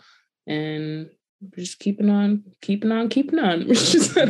And 0.47 1.09
we're 1.51 1.63
just 1.63 1.79
keeping 1.79 2.09
on, 2.09 2.43
keeping 2.61 2.91
on, 2.91 3.09
keeping 3.09 3.39
on. 3.39 3.67
yes. 4.15 4.23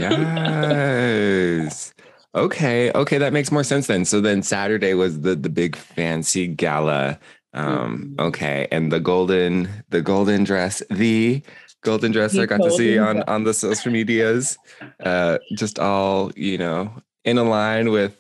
Okay. 2.36 2.92
Okay. 2.92 3.18
That 3.18 3.34
makes 3.34 3.52
more 3.52 3.64
sense 3.64 3.88
then. 3.88 4.06
So 4.06 4.22
then 4.22 4.42
Saturday 4.44 4.94
was 4.94 5.22
the 5.22 5.36
the 5.36 5.50
big 5.50 5.76
fancy 5.76 6.48
gala. 6.48 7.20
Um, 7.54 8.16
mm-hmm. 8.16 8.28
okay. 8.28 8.68
And 8.72 8.92
the 8.92 9.00
golden, 9.00 9.70
the 9.90 10.02
golden 10.02 10.44
dress, 10.44 10.82
the 10.90 11.44
golden 11.82 12.12
dress 12.12 12.32
the 12.34 12.42
I 12.42 12.46
got 12.46 12.62
to 12.64 12.72
see 12.72 12.98
on 12.98 13.22
on 13.24 13.44
the 13.44 13.54
social 13.54 13.92
medias. 13.92 14.58
Uh 15.00 15.38
just 15.56 15.80
all, 15.80 16.32
you 16.36 16.58
know, 16.58 16.92
in 17.24 17.38
a 17.38 17.44
line 17.44 17.92
with 17.92 18.18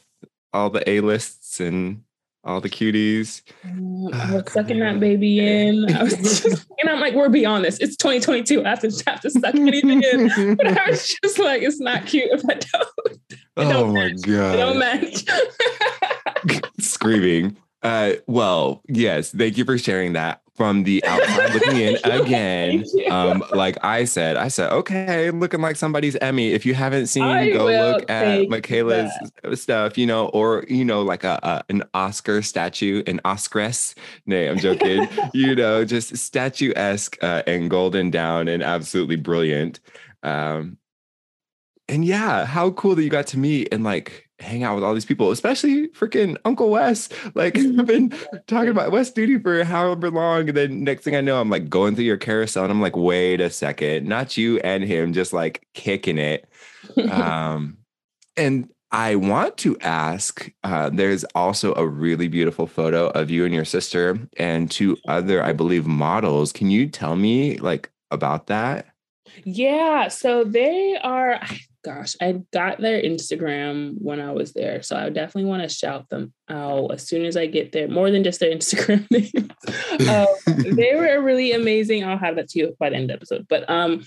all 0.53 0.69
the 0.69 0.87
A-lists 0.87 1.59
and 1.59 2.03
all 2.43 2.59
the 2.59 2.69
cuties. 2.69 3.41
I 3.63 4.33
was 4.33 4.51
sucking 4.51 4.79
that 4.79 4.99
baby 4.99 5.39
in. 5.39 5.93
I 5.95 6.03
was 6.03 6.15
just, 6.17 6.67
and 6.79 6.89
I'm 6.89 6.99
like, 6.99 7.13
we're 7.13 7.29
beyond 7.29 7.63
this. 7.63 7.79
It's 7.79 7.95
2022. 7.95 8.65
I 8.65 8.69
have 8.69 8.79
to 8.81 9.03
have 9.07 9.21
to 9.21 9.29
suck 9.29 9.55
anything 9.55 10.03
in. 10.03 10.55
But 10.55 10.67
I 10.67 10.89
was 10.89 11.07
just 11.23 11.39
like, 11.39 11.61
it's 11.61 11.79
not 11.79 12.05
cute 12.05 12.29
if 12.31 12.41
I 12.49 12.55
don't. 12.55 13.19
oh 13.57 13.71
don't 13.71 13.93
my 13.93 14.09
match. 14.09 14.21
god! 14.23 14.55
It 14.55 14.57
don't 14.57 14.79
match. 14.79 16.61
Screaming. 16.79 17.57
Uh, 17.81 18.13
well, 18.27 18.81
yes. 18.87 19.31
Thank 19.31 19.57
you 19.57 19.65
for 19.65 19.77
sharing 19.77 20.13
that 20.13 20.41
from 20.55 20.83
the 20.83 21.03
outside 21.07 21.53
looking 21.53 21.77
in 21.77 21.97
again. 22.03 22.83
Um, 23.09 23.43
like 23.53 23.77
I 23.83 24.05
said, 24.05 24.37
I 24.37 24.47
said, 24.47 24.71
okay, 24.71 25.31
looking 25.31 25.61
like 25.61 25.75
somebody's 25.75 26.15
Emmy. 26.17 26.51
If 26.51 26.65
you 26.65 26.73
haven't 26.73 27.07
seen, 27.07 27.23
I 27.23 27.49
go 27.49 27.65
look 27.65 28.09
at 28.09 28.49
Michaela's 28.49 29.11
that. 29.43 29.57
stuff, 29.57 29.97
you 29.97 30.05
know, 30.05 30.27
or 30.27 30.65
you 30.67 30.85
know, 30.85 31.01
like 31.01 31.23
a, 31.23 31.39
a 31.43 31.63
an 31.69 31.83
Oscar 31.93 32.41
statue, 32.41 33.03
an 33.07 33.19
Oscars. 33.25 33.95
Nay, 34.25 34.47
I'm 34.47 34.59
joking. 34.59 35.07
you 35.33 35.55
know, 35.55 35.85
just 35.85 36.15
statuesque 36.17 37.17
uh, 37.21 37.43
and 37.47 37.69
golden 37.69 38.09
down 38.09 38.47
and 38.47 38.63
absolutely 38.63 39.15
brilliant. 39.15 39.79
Um, 40.21 40.77
and 41.89 42.05
yeah, 42.05 42.45
how 42.45 42.71
cool 42.71 42.95
that 42.95 43.03
you 43.03 43.09
got 43.09 43.27
to 43.27 43.37
meet 43.37 43.69
and 43.71 43.83
like 43.83 44.29
hang 44.39 44.63
out 44.63 44.75
with 44.75 44.83
all 44.83 44.93
these 44.93 45.05
people, 45.05 45.31
especially 45.31 45.87
freaking 45.89 46.37
Uncle 46.45 46.69
Wes. 46.69 47.09
Like 47.33 47.57
I've 47.57 47.85
been 47.85 48.13
talking 48.47 48.69
about 48.69 48.91
Wes 48.91 49.11
Studi 49.11 49.41
for 49.41 49.63
however 49.63 50.09
long. 50.09 50.49
And 50.49 50.57
then 50.57 50.83
next 50.83 51.03
thing 51.03 51.15
I 51.15 51.21
know, 51.21 51.39
I'm 51.39 51.49
like 51.49 51.69
going 51.69 51.95
through 51.95 52.05
your 52.05 52.17
carousel 52.17 52.63
and 52.63 52.71
I'm 52.71 52.81
like, 52.81 52.95
wait 52.95 53.41
a 53.41 53.49
second, 53.49 54.07
not 54.07 54.37
you 54.37 54.59
and 54.59 54.83
him 54.83 55.13
just 55.13 55.33
like 55.33 55.67
kicking 55.73 56.17
it. 56.17 56.47
um, 57.11 57.77
and 58.35 58.69
I 58.91 59.15
want 59.15 59.57
to 59.57 59.75
ask, 59.79 60.51
uh, 60.63 60.89
there's 60.89 61.23
also 61.33 61.73
a 61.73 61.87
really 61.87 62.27
beautiful 62.27 62.67
photo 62.67 63.07
of 63.07 63.31
you 63.31 63.43
and 63.43 63.53
your 63.53 63.65
sister 63.65 64.19
and 64.37 64.69
two 64.69 64.97
other, 65.07 65.43
I 65.43 65.51
believe, 65.51 65.87
models. 65.87 66.51
Can 66.51 66.69
you 66.69 66.87
tell 66.87 67.15
me 67.15 67.57
like 67.57 67.89
about 68.11 68.47
that? 68.47 68.85
Yeah, 69.45 70.09
so 70.09 70.43
they 70.43 70.95
are 71.01 71.41
gosh, 71.83 72.15
I 72.21 72.41
got 72.51 72.79
their 72.79 73.01
Instagram 73.01 73.95
when 73.99 74.19
I 74.19 74.31
was 74.31 74.53
there. 74.53 74.81
So 74.81 74.95
I 74.95 75.09
definitely 75.09 75.49
want 75.49 75.63
to 75.63 75.69
shout 75.69 76.09
them 76.09 76.33
out 76.49 76.91
as 76.93 77.07
soon 77.07 77.25
as 77.25 77.35
I 77.35 77.45
get 77.45 77.71
there, 77.71 77.87
more 77.87 78.09
than 78.09 78.23
just 78.23 78.39
their 78.39 78.55
Instagram 78.55 79.09
name. 79.11 79.51
um, 80.09 80.75
they 80.75 80.95
were 80.95 81.21
really 81.21 81.51
amazing. 81.51 82.03
I'll 82.03 82.17
have 82.17 82.37
that 82.37 82.49
to 82.49 82.59
you 82.59 82.75
by 82.79 82.89
the 82.89 82.95
end 82.95 83.03
of 83.03 83.07
the 83.09 83.13
episode. 83.15 83.47
But 83.49 83.69
um, 83.69 84.05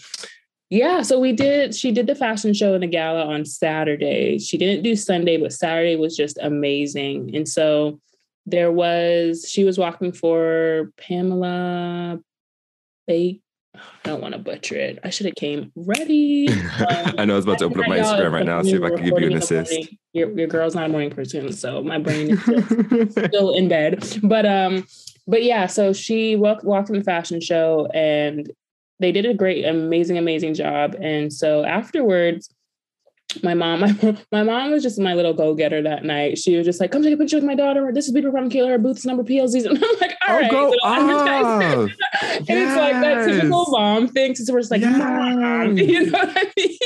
yeah, 0.70 1.02
so 1.02 1.20
we 1.20 1.32
did, 1.32 1.74
she 1.74 1.92
did 1.92 2.06
the 2.06 2.14
fashion 2.14 2.54
show 2.54 2.74
in 2.74 2.80
the 2.80 2.86
gala 2.86 3.26
on 3.26 3.44
Saturday. 3.44 4.38
She 4.38 4.56
didn't 4.56 4.82
do 4.82 4.96
Sunday, 4.96 5.36
but 5.36 5.52
Saturday 5.52 5.96
was 5.96 6.16
just 6.16 6.38
amazing. 6.42 7.36
And 7.36 7.48
so 7.48 8.00
there 8.46 8.72
was, 8.72 9.46
she 9.48 9.64
was 9.64 9.78
walking 9.78 10.12
for 10.12 10.92
Pamela 10.96 12.20
Bake 13.06 13.42
I 14.04 14.08
don't 14.08 14.20
want 14.20 14.34
to 14.34 14.38
butcher 14.38 14.76
it. 14.76 14.98
I 15.04 15.10
should 15.10 15.26
have 15.26 15.34
came 15.34 15.72
ready. 15.74 16.48
Um, 16.48 16.56
I 17.18 17.24
know 17.24 17.34
I 17.34 17.36
was 17.36 17.44
about 17.44 17.58
to 17.58 17.66
open 17.66 17.80
up 17.80 17.88
my 17.88 17.98
Instagram 17.98 18.32
right 18.32 18.46
now, 18.46 18.62
see 18.62 18.74
if 18.74 18.82
I 18.82 18.90
can 18.90 19.04
give 19.04 19.18
you 19.18 19.26
an 19.26 19.36
assist. 19.36 19.72
Your, 20.12 20.30
your 20.38 20.46
girl's 20.46 20.74
not 20.74 20.86
a 20.86 20.88
morning 20.88 21.10
person, 21.10 21.52
so 21.52 21.82
my 21.82 21.98
brain 21.98 22.30
is 22.30 23.12
still 23.12 23.54
in 23.54 23.68
bed. 23.68 24.18
But 24.22 24.46
um, 24.46 24.86
but 25.26 25.42
yeah, 25.42 25.66
so 25.66 25.92
she 25.92 26.36
walked 26.36 26.64
walked 26.64 26.88
in 26.88 26.98
the 26.98 27.04
fashion 27.04 27.40
show 27.40 27.88
and 27.92 28.50
they 28.98 29.12
did 29.12 29.26
a 29.26 29.34
great, 29.34 29.64
amazing, 29.64 30.16
amazing 30.16 30.54
job. 30.54 30.96
And 31.00 31.32
so 31.32 31.64
afterwards, 31.64 32.48
my 33.42 33.54
mom, 33.54 33.80
my, 34.02 34.16
my 34.32 34.42
mom 34.42 34.70
was 34.70 34.82
just 34.82 34.98
my 34.98 35.14
little 35.14 35.34
go-getter 35.34 35.82
that 35.82 36.04
night. 36.04 36.38
She 36.38 36.56
was 36.56 36.66
just 36.66 36.80
like, 36.80 36.92
come 36.92 37.02
take 37.02 37.14
a 37.14 37.16
picture 37.16 37.36
with 37.36 37.44
my 37.44 37.54
daughter. 37.54 37.90
This 37.92 38.08
is 38.08 38.14
Beeper 38.14 38.30
from 38.30 38.50
Kayla. 38.50 38.68
Her 38.68 38.78
booth's 38.78 39.04
number 39.04 39.22
PLZs. 39.22 39.66
And 39.76 39.84
I'm 39.84 40.00
like, 40.00 40.16
all 40.28 40.36
oh, 40.36 40.40
right. 40.40 40.50
Go 40.50 40.72
so 40.72 40.78
and 40.84 41.90
yes. 42.20 42.46
it's 42.48 42.76
like 42.76 42.94
that 42.94 43.26
typical 43.26 43.66
mom 43.70 44.08
thing. 44.08 44.34
So 44.34 44.52
we're 44.52 44.60
just 44.60 44.70
like, 44.70 44.80
yes. 44.80 44.96
mom, 44.96 45.76
you 45.76 46.10
know 46.10 46.18
what 46.18 46.36
I 46.36 46.52
mean? 46.56 46.78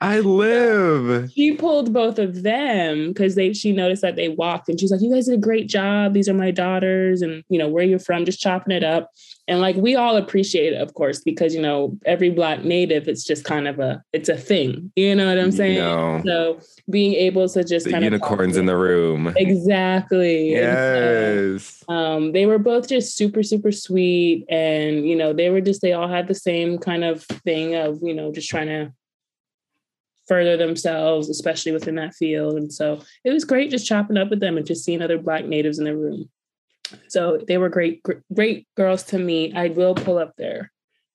I 0.00 0.20
live. 0.20 1.30
She 1.32 1.54
pulled 1.54 1.92
both 1.92 2.18
of 2.18 2.42
them 2.42 3.08
because 3.08 3.36
they 3.36 3.52
she 3.52 3.72
noticed 3.72 4.02
that 4.02 4.16
they 4.16 4.28
walked 4.28 4.68
and 4.68 4.78
she's 4.78 4.90
like, 4.90 5.00
You 5.00 5.10
guys 5.10 5.26
did 5.26 5.34
a 5.34 5.40
great 5.40 5.66
job. 5.66 6.12
These 6.12 6.28
are 6.28 6.34
my 6.34 6.50
daughters, 6.50 7.22
and 7.22 7.42
you 7.48 7.58
know, 7.58 7.68
where 7.68 7.84
you're 7.84 7.98
from, 7.98 8.26
just 8.26 8.40
chopping 8.40 8.76
it 8.76 8.84
up. 8.84 9.10
And 9.46 9.60
like 9.60 9.76
we 9.76 9.94
all 9.94 10.16
appreciate 10.16 10.72
it, 10.72 10.80
of 10.80 10.94
course, 10.94 11.20
because 11.20 11.54
you 11.54 11.60
know, 11.60 11.98
every 12.06 12.30
black 12.30 12.64
native, 12.64 13.08
it's 13.08 13.24
just 13.24 13.44
kind 13.44 13.68
of 13.68 13.78
a 13.78 14.02
it's 14.12 14.28
a 14.28 14.36
thing. 14.36 14.90
You 14.96 15.14
know 15.14 15.28
what 15.28 15.38
I'm 15.38 15.52
saying? 15.52 15.74
You 15.74 15.80
know, 15.80 16.22
so 16.24 16.60
being 16.90 17.14
able 17.14 17.48
to 17.48 17.64
just 17.64 17.90
kind 17.90 18.04
unicorns 18.04 18.56
in 18.56 18.66
the 18.66 18.76
room. 18.76 19.32
Exactly. 19.36 20.52
Yes. 20.52 21.82
So, 21.86 21.94
um, 21.94 22.32
they 22.32 22.46
were 22.46 22.58
both 22.58 22.88
just 22.88 23.16
super, 23.16 23.42
super 23.42 23.72
sweet. 23.72 24.44
And, 24.50 25.08
you 25.08 25.16
know, 25.16 25.32
they 25.32 25.48
were 25.48 25.62
just, 25.62 25.80
they 25.80 25.94
all 25.94 26.08
had 26.08 26.28
the 26.28 26.34
same 26.34 26.78
kind 26.78 27.04
of 27.04 27.22
thing 27.22 27.74
of, 27.74 28.00
you 28.02 28.14
know, 28.14 28.32
just 28.32 28.50
trying 28.50 28.66
to 28.66 28.92
further 30.28 30.56
themselves, 30.56 31.30
especially 31.30 31.72
within 31.72 31.94
that 31.96 32.14
field. 32.14 32.56
And 32.56 32.72
so 32.72 33.00
it 33.24 33.30
was 33.30 33.44
great 33.44 33.70
just 33.70 33.86
chopping 33.86 34.16
up 34.16 34.30
with 34.30 34.40
them 34.40 34.56
and 34.56 34.66
just 34.66 34.84
seeing 34.84 35.02
other 35.02 35.18
Black 35.18 35.46
natives 35.46 35.78
in 35.78 35.84
the 35.84 35.96
room. 35.96 36.28
So 37.08 37.38
they 37.46 37.58
were 37.58 37.68
great, 37.68 38.02
great 38.32 38.66
girls 38.76 39.02
to 39.04 39.18
meet. 39.18 39.56
I 39.56 39.68
will 39.68 39.94
pull 39.94 40.18
up 40.18 40.34
there. 40.36 40.70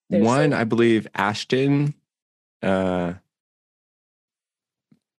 One, 0.08 0.52
I 0.52 0.64
believe, 0.64 1.06
Ashton, 1.14 1.94
uh, 2.62 3.14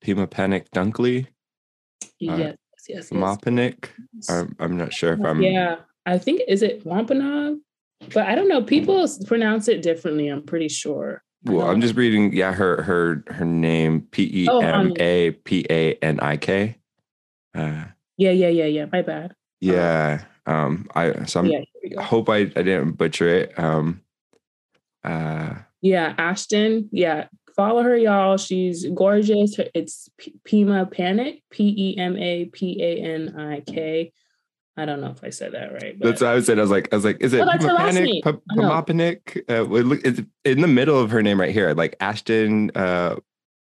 Pima 0.01 0.27
Panic 0.27 0.69
Dunkley. 0.71 1.27
Uh, 1.27 2.07
yes, 2.19 2.41
uh, 2.41 2.55
yes, 2.87 2.87
yes. 2.89 3.09
Mapanik. 3.09 3.89
I'm, 4.29 4.55
I'm 4.59 4.77
not 4.77 4.93
sure 4.93 5.13
if 5.13 5.23
I'm. 5.23 5.41
Yeah, 5.41 5.77
I 6.05 6.17
think 6.17 6.41
is 6.47 6.61
it 6.61 6.85
Wampanoag, 6.85 7.59
but 8.13 8.27
I 8.27 8.35
don't 8.35 8.49
know. 8.49 8.63
People 8.63 9.07
pronounce 9.25 9.67
it 9.67 9.81
differently. 9.81 10.27
I'm 10.27 10.43
pretty 10.43 10.67
sure. 10.67 11.23
Well, 11.45 11.69
I'm 11.69 11.79
just 11.81 11.95
reading. 11.95 12.33
Yeah, 12.33 12.51
her 12.51 12.81
her 12.83 13.23
her 13.27 13.45
name 13.45 14.01
P 14.11 14.43
E 14.43 14.49
M 14.49 14.93
A 14.99 15.31
P 15.31 15.65
A 15.69 15.93
N 15.95 16.19
I 16.19 16.37
K. 16.37 16.77
Uh, 17.55 17.85
yeah, 18.17 18.31
yeah, 18.31 18.49
yeah, 18.49 18.65
yeah. 18.65 18.85
My 18.91 19.01
bad. 19.01 19.33
Yeah. 19.61 20.19
Um. 20.21 20.27
I 20.95 21.25
so 21.25 21.41
I'm, 21.41 21.45
yeah, 21.47 22.01
hope 22.01 22.29
I 22.29 22.37
I 22.37 22.45
didn't 22.45 22.93
butcher 22.93 23.27
it. 23.27 23.59
Um. 23.59 24.01
Uh. 25.03 25.55
Yeah, 25.81 26.13
Ashton. 26.17 26.89
Yeah, 26.91 27.27
follow 27.55 27.83
her, 27.83 27.97
y'all. 27.97 28.37
She's 28.37 28.85
gorgeous. 28.93 29.57
It's 29.73 30.09
P- 30.17 30.35
Pima 30.43 30.85
Panic. 30.85 31.43
P 31.49 31.73
E 31.77 31.97
M 31.97 32.17
A 32.17 32.45
P 32.45 32.81
A 32.81 32.97
N 33.01 33.35
I 33.37 33.61
K. 33.61 34.11
I 34.77 34.85
don't 34.85 35.01
know 35.01 35.11
if 35.11 35.23
I 35.23 35.29
said 35.29 35.51
that 35.51 35.73
right. 35.73 35.99
But... 35.99 36.07
That's 36.07 36.21
what 36.21 36.29
I 36.31 36.35
was 36.35 36.45
saying. 36.45 36.59
I 36.59 36.61
was 36.61 36.71
like, 36.71 36.89
I 36.91 36.95
was 36.95 37.05
like, 37.05 37.17
is 37.19 37.33
it 37.33 37.41
oh, 37.41 37.77
Panic? 37.77 38.23
P- 38.23 38.51
Uh, 39.49 39.65
it's 40.03 40.21
in 40.45 40.61
the 40.61 40.67
middle 40.67 40.99
of 40.99 41.11
her 41.11 41.21
name 41.21 41.39
right 41.39 41.53
here, 41.53 41.73
like 41.73 41.95
Ashton 41.99 42.71
uh, 42.75 43.17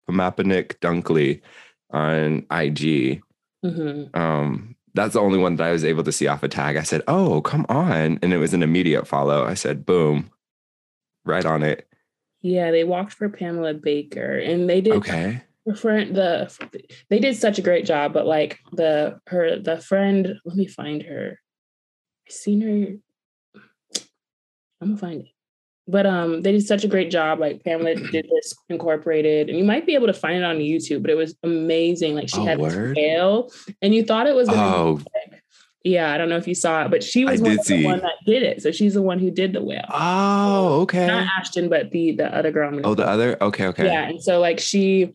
Dunkley 0.09 1.41
on 1.91 2.45
IG. 2.51 3.21
Mm-hmm. 3.65 4.19
Um, 4.19 4.75
that's 4.97 5.13
the 5.13 5.21
only 5.21 5.37
one 5.37 5.55
that 5.55 5.67
I 5.67 5.71
was 5.71 5.85
able 5.85 6.03
to 6.03 6.11
see 6.11 6.27
off 6.27 6.43
a 6.43 6.47
tag. 6.47 6.75
I 6.75 6.83
said, 6.83 7.03
"Oh, 7.07 7.41
come 7.41 7.65
on!" 7.69 8.19
and 8.21 8.33
it 8.33 8.37
was 8.37 8.53
an 8.53 8.63
immediate 8.63 9.07
follow. 9.07 9.45
I 9.45 9.53
said, 9.53 9.85
"Boom, 9.85 10.31
right 11.25 11.45
on 11.45 11.63
it." 11.63 11.87
Yeah, 12.41 12.71
they 12.71 12.83
walked 12.83 13.13
for 13.13 13.29
Pamela 13.29 13.73
Baker, 13.73 14.37
and 14.37 14.69
they 14.69 14.81
did. 14.81 14.93
Okay 14.93 15.41
friend 15.75 16.15
the 16.15 16.51
they 17.09 17.19
did 17.19 17.35
such 17.35 17.59
a 17.59 17.61
great 17.61 17.85
job 17.85 18.13
but 18.13 18.25
like 18.25 18.59
the 18.73 19.19
her 19.27 19.59
the 19.59 19.77
friend 19.77 20.35
let 20.45 20.55
me 20.55 20.65
find 20.65 21.03
her 21.03 21.39
i 22.27 22.31
seen 22.31 22.61
her 22.61 22.97
i'm 24.81 24.89
gonna 24.89 24.97
find 24.97 25.21
it 25.21 25.27
but 25.87 26.05
um 26.05 26.41
they 26.41 26.51
did 26.51 26.65
such 26.65 26.83
a 26.83 26.87
great 26.87 27.09
job 27.09 27.39
like 27.39 27.63
pamela 27.63 27.95
did 28.11 28.27
this 28.29 28.53
incorporated 28.69 29.49
and 29.49 29.57
you 29.57 29.63
might 29.63 29.85
be 29.85 29.95
able 29.95 30.07
to 30.07 30.13
find 30.13 30.37
it 30.37 30.43
on 30.43 30.57
youtube 30.57 31.01
but 31.01 31.11
it 31.11 31.15
was 31.15 31.35
amazing 31.43 32.15
like 32.15 32.29
she 32.29 32.39
oh, 32.39 32.45
had 32.45 32.59
word? 32.59 32.95
tail 32.95 33.51
and 33.81 33.95
you 33.95 34.03
thought 34.03 34.27
it 34.27 34.35
was 34.35 34.49
oh 34.49 35.01
yeah, 35.83 36.11
I 36.11 36.17
don't 36.17 36.27
know 36.27 36.35
if 36.35 36.47
you 36.49 36.55
saw 36.55 36.83
it, 36.83 36.91
but 36.91 37.01
she 37.01 37.23
was 37.23 37.41
one, 37.41 37.57
the 37.65 37.85
one 37.85 37.99
that 37.99 38.15
did 38.25 38.43
it. 38.43 38.61
So 38.61 38.71
she's 38.71 38.95
the 38.95 39.01
one 39.01 39.19
who 39.19 39.31
did 39.31 39.53
the 39.53 39.63
whale. 39.63 39.85
Oh, 39.89 40.81
okay. 40.81 41.07
Not 41.07 41.27
Ashton, 41.39 41.69
but 41.69 41.91
the 41.91 42.11
the 42.11 42.35
other 42.35 42.51
girl. 42.51 42.77
Oh, 42.83 42.93
the 42.93 43.07
other. 43.07 43.41
Okay, 43.41 43.67
okay. 43.67 43.85
Yeah, 43.85 44.09
and 44.09 44.21
so 44.21 44.41
like 44.41 44.59
she 44.59 45.13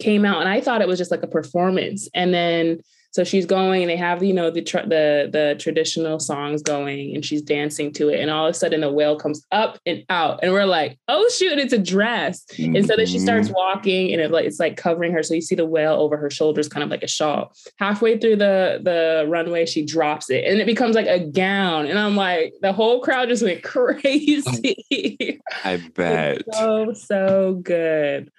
came 0.00 0.24
out 0.24 0.40
and 0.40 0.48
I 0.48 0.60
thought 0.60 0.82
it 0.82 0.88
was 0.88 0.98
just 0.98 1.12
like 1.12 1.22
a 1.22 1.28
performance. 1.28 2.08
And 2.12 2.34
then 2.34 2.80
so 3.14 3.22
she's 3.22 3.46
going 3.46 3.82
and 3.82 3.88
they 3.88 3.96
have, 3.96 4.24
you 4.24 4.34
know, 4.34 4.50
the 4.50 4.60
tr- 4.60 4.88
the 4.88 5.28
the 5.30 5.54
traditional 5.60 6.18
songs 6.18 6.62
going 6.62 7.14
and 7.14 7.24
she's 7.24 7.42
dancing 7.42 7.92
to 7.92 8.08
it. 8.08 8.18
And 8.18 8.28
all 8.28 8.46
of 8.46 8.50
a 8.50 8.54
sudden 8.54 8.82
a 8.82 8.90
whale 8.90 9.16
comes 9.16 9.46
up 9.52 9.78
and 9.86 10.04
out. 10.08 10.40
And 10.42 10.52
we're 10.52 10.66
like, 10.66 10.98
oh 11.06 11.28
shoot, 11.28 11.60
it's 11.60 11.72
a 11.72 11.78
dress. 11.78 12.44
Mm-hmm. 12.54 12.74
And 12.74 12.86
so 12.88 12.96
then 12.96 13.06
she 13.06 13.20
starts 13.20 13.46
mm-hmm. 13.46 13.54
walking 13.54 14.12
and 14.12 14.20
it 14.20 14.32
like 14.32 14.46
it's 14.46 14.58
like 14.58 14.76
covering 14.76 15.12
her. 15.12 15.22
So 15.22 15.34
you 15.34 15.42
see 15.42 15.54
the 15.54 15.64
whale 15.64 15.92
over 15.92 16.16
her 16.16 16.28
shoulders, 16.28 16.68
kind 16.68 16.82
of 16.82 16.90
like 16.90 17.04
a 17.04 17.08
shawl. 17.08 17.52
Halfway 17.78 18.18
through 18.18 18.34
the 18.34 18.80
the 18.82 19.26
runway, 19.28 19.64
she 19.66 19.86
drops 19.86 20.28
it 20.28 20.44
and 20.44 20.58
it 20.58 20.66
becomes 20.66 20.96
like 20.96 21.06
a 21.06 21.20
gown. 21.20 21.86
And 21.86 22.00
I'm 22.00 22.16
like, 22.16 22.54
the 22.62 22.72
whole 22.72 23.00
crowd 23.00 23.28
just 23.28 23.44
went 23.44 23.62
crazy. 23.62 25.40
I 25.62 25.76
bet. 25.94 26.42
so, 26.52 26.92
so 26.94 27.60
good. 27.62 28.32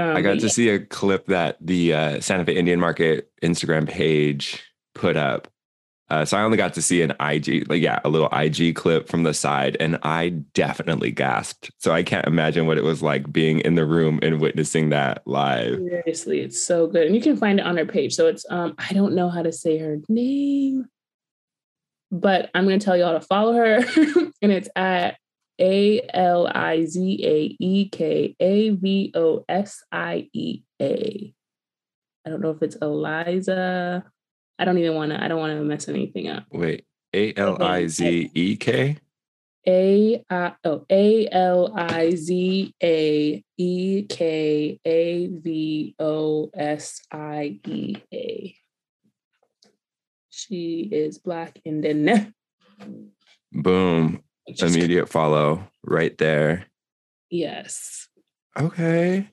Um, 0.00 0.16
I 0.16 0.22
got 0.22 0.40
to 0.40 0.48
see 0.48 0.70
a 0.70 0.78
clip 0.78 1.26
that 1.26 1.58
the 1.60 1.92
uh, 1.92 2.20
Santa 2.20 2.44
Fe 2.44 2.56
Indian 2.56 2.80
Market 2.80 3.30
Instagram 3.42 3.88
page 3.88 4.62
put 4.94 5.16
up. 5.16 5.48
Uh, 6.08 6.24
so 6.24 6.36
I 6.36 6.42
only 6.42 6.56
got 6.56 6.74
to 6.74 6.82
see 6.82 7.02
an 7.02 7.12
IG, 7.20 7.68
like 7.68 7.80
yeah, 7.80 8.00
a 8.04 8.08
little 8.08 8.28
IG 8.32 8.74
clip 8.74 9.08
from 9.08 9.22
the 9.22 9.32
side, 9.32 9.76
and 9.78 9.96
I 10.02 10.30
definitely 10.54 11.12
gasped. 11.12 11.70
So 11.78 11.92
I 11.92 12.02
can't 12.02 12.26
imagine 12.26 12.66
what 12.66 12.78
it 12.78 12.84
was 12.84 13.00
like 13.00 13.32
being 13.32 13.60
in 13.60 13.76
the 13.76 13.86
room 13.86 14.18
and 14.20 14.40
witnessing 14.40 14.88
that 14.88 15.22
live. 15.26 15.76
Seriously, 15.76 16.40
it's 16.40 16.60
so 16.60 16.88
good, 16.88 17.06
and 17.06 17.14
you 17.14 17.22
can 17.22 17.36
find 17.36 17.60
it 17.60 17.66
on 17.66 17.76
her 17.76 17.86
page. 17.86 18.14
So 18.14 18.26
it's 18.26 18.44
um, 18.50 18.74
I 18.78 18.92
don't 18.92 19.14
know 19.14 19.28
how 19.28 19.42
to 19.42 19.52
say 19.52 19.78
her 19.78 19.98
name, 20.08 20.86
but 22.10 22.50
I'm 22.54 22.64
going 22.64 22.80
to 22.80 22.84
tell 22.84 22.96
y'all 22.96 23.12
to 23.12 23.24
follow 23.24 23.52
her, 23.52 23.76
and 24.42 24.50
it's 24.50 24.68
at 24.74 25.16
a 25.60 26.00
L 26.14 26.50
I 26.52 26.84
Z 26.84 27.20
A 27.24 27.56
E 27.62 27.88
K 27.88 28.34
A 28.40 28.70
V 28.70 29.12
O 29.14 29.44
S 29.48 29.82
I 29.92 30.28
E 30.32 30.62
A. 30.80 31.34
I 32.26 32.30
don't 32.30 32.40
know 32.40 32.50
if 32.50 32.62
it's 32.62 32.76
Eliza. 32.76 34.04
I 34.58 34.64
don't 34.64 34.78
even 34.78 34.94
want 34.94 35.12
to, 35.12 35.22
I 35.22 35.28
don't 35.28 35.38
want 35.38 35.52
to 35.52 35.62
mess 35.62 35.88
anything 35.88 36.28
up. 36.28 36.44
Wait, 36.50 36.84
A 37.14 37.34
L 37.34 37.62
I 37.62 37.86
Z 37.86 38.30
E 38.34 38.56
K? 38.56 38.96
A 39.66 40.24
I 40.30 40.52
oh 40.64 40.86
A 40.88 41.28
L 41.30 41.72
I 41.76 42.14
Z 42.14 42.74
A 42.82 43.44
E 43.58 44.02
K 44.08 44.80
A 44.84 45.26
V 45.26 45.94
O 45.98 46.50
S 46.54 47.00
I 47.12 47.60
E 47.66 47.96
A. 48.12 48.56
She 50.30 50.88
is 50.90 51.18
black 51.18 51.58
Indian. 51.64 52.34
Boom 53.52 54.22
immediate 54.58 55.08
follow 55.08 55.68
right 55.82 56.16
there. 56.18 56.66
Yes. 57.30 58.08
Okay. 58.58 59.28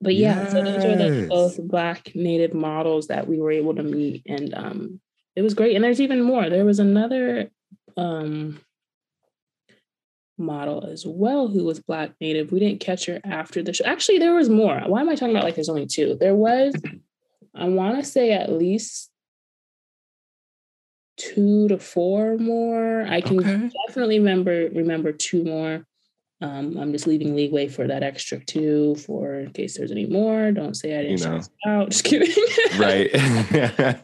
But 0.00 0.16
yeah, 0.16 0.42
yes. 0.42 0.52
so 0.52 0.62
those 0.62 0.84
are 0.84 0.96
the 0.96 1.26
both 1.28 1.62
black 1.62 2.10
native 2.14 2.54
models 2.54 3.06
that 3.06 3.28
we 3.28 3.38
were 3.38 3.52
able 3.52 3.74
to 3.76 3.82
meet. 3.82 4.22
And 4.26 4.52
um 4.54 5.00
it 5.36 5.42
was 5.42 5.54
great. 5.54 5.74
And 5.76 5.84
there's 5.84 6.00
even 6.00 6.22
more. 6.22 6.50
There 6.50 6.64
was 6.64 6.80
another 6.80 7.50
um 7.96 8.60
model 10.38 10.84
as 10.84 11.06
well 11.06 11.46
who 11.46 11.64
was 11.64 11.78
black 11.78 12.12
native. 12.20 12.50
We 12.50 12.58
didn't 12.58 12.80
catch 12.80 13.06
her 13.06 13.20
after 13.24 13.62
the 13.62 13.72
show. 13.72 13.84
Actually, 13.84 14.18
there 14.18 14.34
was 14.34 14.48
more. 14.48 14.80
Why 14.86 15.00
am 15.00 15.08
I 15.08 15.14
talking 15.14 15.34
about 15.34 15.44
like 15.44 15.54
there's 15.54 15.68
only 15.68 15.86
two? 15.86 16.16
There 16.18 16.34
was, 16.34 16.74
I 17.54 17.68
want 17.68 17.98
to 17.98 18.04
say 18.04 18.32
at 18.32 18.50
least 18.50 19.11
two 21.22 21.68
to 21.68 21.78
four 21.78 22.36
more. 22.38 23.02
I 23.02 23.20
can 23.20 23.38
okay. 23.38 23.70
definitely 23.86 24.18
remember 24.18 24.68
remember 24.72 25.12
two 25.12 25.44
more. 25.44 25.86
Um, 26.40 26.76
I'm 26.76 26.92
just 26.92 27.06
leaving 27.06 27.36
leeway 27.36 27.68
for 27.68 27.86
that 27.86 28.02
extra 28.02 28.44
two 28.44 28.96
for 28.96 29.34
in 29.34 29.52
case 29.52 29.76
there's 29.76 29.92
any 29.92 30.06
more. 30.06 30.50
Don't 30.50 30.74
say 30.74 30.98
I 30.98 31.02
didn't 31.02 31.20
you 31.20 31.26
know. 31.26 31.40
out. 31.66 31.90
Just 31.92 32.02
kidding. 32.02 32.34
right. 32.78 33.14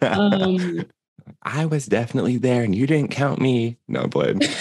um, 0.02 0.84
I 1.42 1.66
was 1.66 1.86
definitely 1.86 2.36
there 2.36 2.62
and 2.62 2.74
you 2.74 2.86
didn't 2.86 3.10
count 3.10 3.40
me. 3.40 3.76
No, 3.88 4.06
blood. 4.06 4.44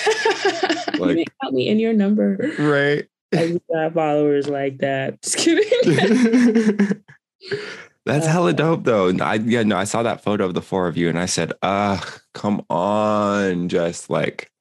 Like, 0.97 1.27
help 1.41 1.53
me 1.53 1.67
in 1.69 1.77
your 1.77 1.93
number. 1.93 2.39
right. 2.57 3.05
I 3.31 3.59
got 3.71 3.93
followers 3.93 4.49
like 4.49 4.79
that. 4.79 5.21
Just 5.21 5.37
kidding. 5.37 7.03
That's 8.07 8.25
Uh, 8.27 8.31
hella 8.31 8.53
dope 8.53 8.83
though. 8.83 9.11
I 9.21 9.35
yeah, 9.35 9.63
no, 9.63 9.77
I 9.77 9.83
saw 9.83 10.03
that 10.03 10.23
photo 10.23 10.45
of 10.45 10.53
the 10.53 10.61
four 10.61 10.87
of 10.87 10.97
you 10.97 11.09
and 11.09 11.19
I 11.19 11.25
said, 11.27 11.53
uh, 11.61 11.99
come 12.33 12.65
on, 12.69 13.69
just 13.69 14.09
like 14.09 14.51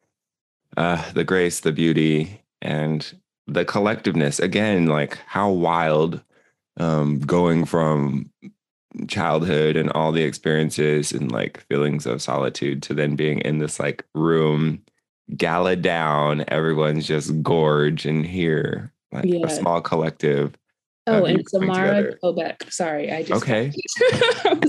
uh 0.76 1.10
the 1.12 1.24
grace, 1.24 1.60
the 1.60 1.72
beauty, 1.72 2.42
and 2.60 3.14
the 3.46 3.64
collectiveness. 3.64 4.40
Again, 4.40 4.86
like 4.86 5.18
how 5.26 5.50
wild 5.50 6.20
um 6.78 7.18
going 7.20 7.64
from 7.64 8.30
childhood 9.08 9.76
and 9.76 9.90
all 9.92 10.12
the 10.12 10.22
experiences 10.22 11.12
and 11.12 11.30
like 11.30 11.60
feelings 11.68 12.06
of 12.06 12.22
solitude 12.22 12.82
to 12.82 12.94
then 12.94 13.14
being 13.16 13.40
in 13.40 13.58
this 13.58 13.78
like 13.78 14.04
room, 14.14 14.82
gala 15.36 15.76
down, 15.76 16.44
everyone's 16.48 17.06
just 17.06 17.42
gorge 17.42 18.06
and 18.06 18.26
here, 18.26 18.92
like 19.12 19.24
Yeah. 19.26 19.46
a 19.46 19.50
small 19.50 19.80
collective. 19.80 20.54
Oh, 21.06 21.24
and 21.24 21.44
coming 21.50 21.72
Samara. 21.74 22.14
Kobeck. 22.22 22.72
Sorry, 22.72 23.12
I 23.12 23.22
just 23.22 23.42
Okay. 23.42 23.72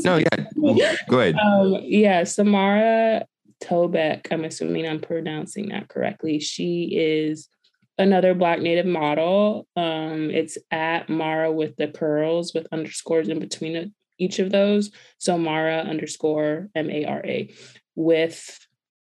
No, 0.03 0.17
yeah. 0.17 0.95
Go 1.09 1.19
ahead. 1.19 1.35
Um, 1.35 1.77
yeah, 1.83 2.23
Samara 2.23 3.25
Tobeck, 3.63 4.27
I'm 4.31 4.45
assuming 4.45 4.87
I'm 4.87 4.99
pronouncing 4.99 5.69
that 5.69 5.89
correctly. 5.89 6.39
She 6.39 6.95
is 6.95 7.49
another 7.97 8.33
Black 8.33 8.59
Native 8.59 8.85
model. 8.85 9.67
Um, 9.75 10.29
it's 10.29 10.57
at 10.71 11.09
Mara 11.09 11.51
with 11.51 11.75
the 11.77 11.87
curls 11.87 12.53
with 12.53 12.67
underscores 12.71 13.29
in 13.29 13.39
between 13.39 13.93
each 14.19 14.39
of 14.39 14.51
those. 14.51 14.91
So 15.17 15.37
Mara 15.37 15.79
underscore 15.79 16.69
M 16.75 16.89
A 16.89 17.05
R 17.05 17.21
A 17.25 17.53
with 17.95 18.59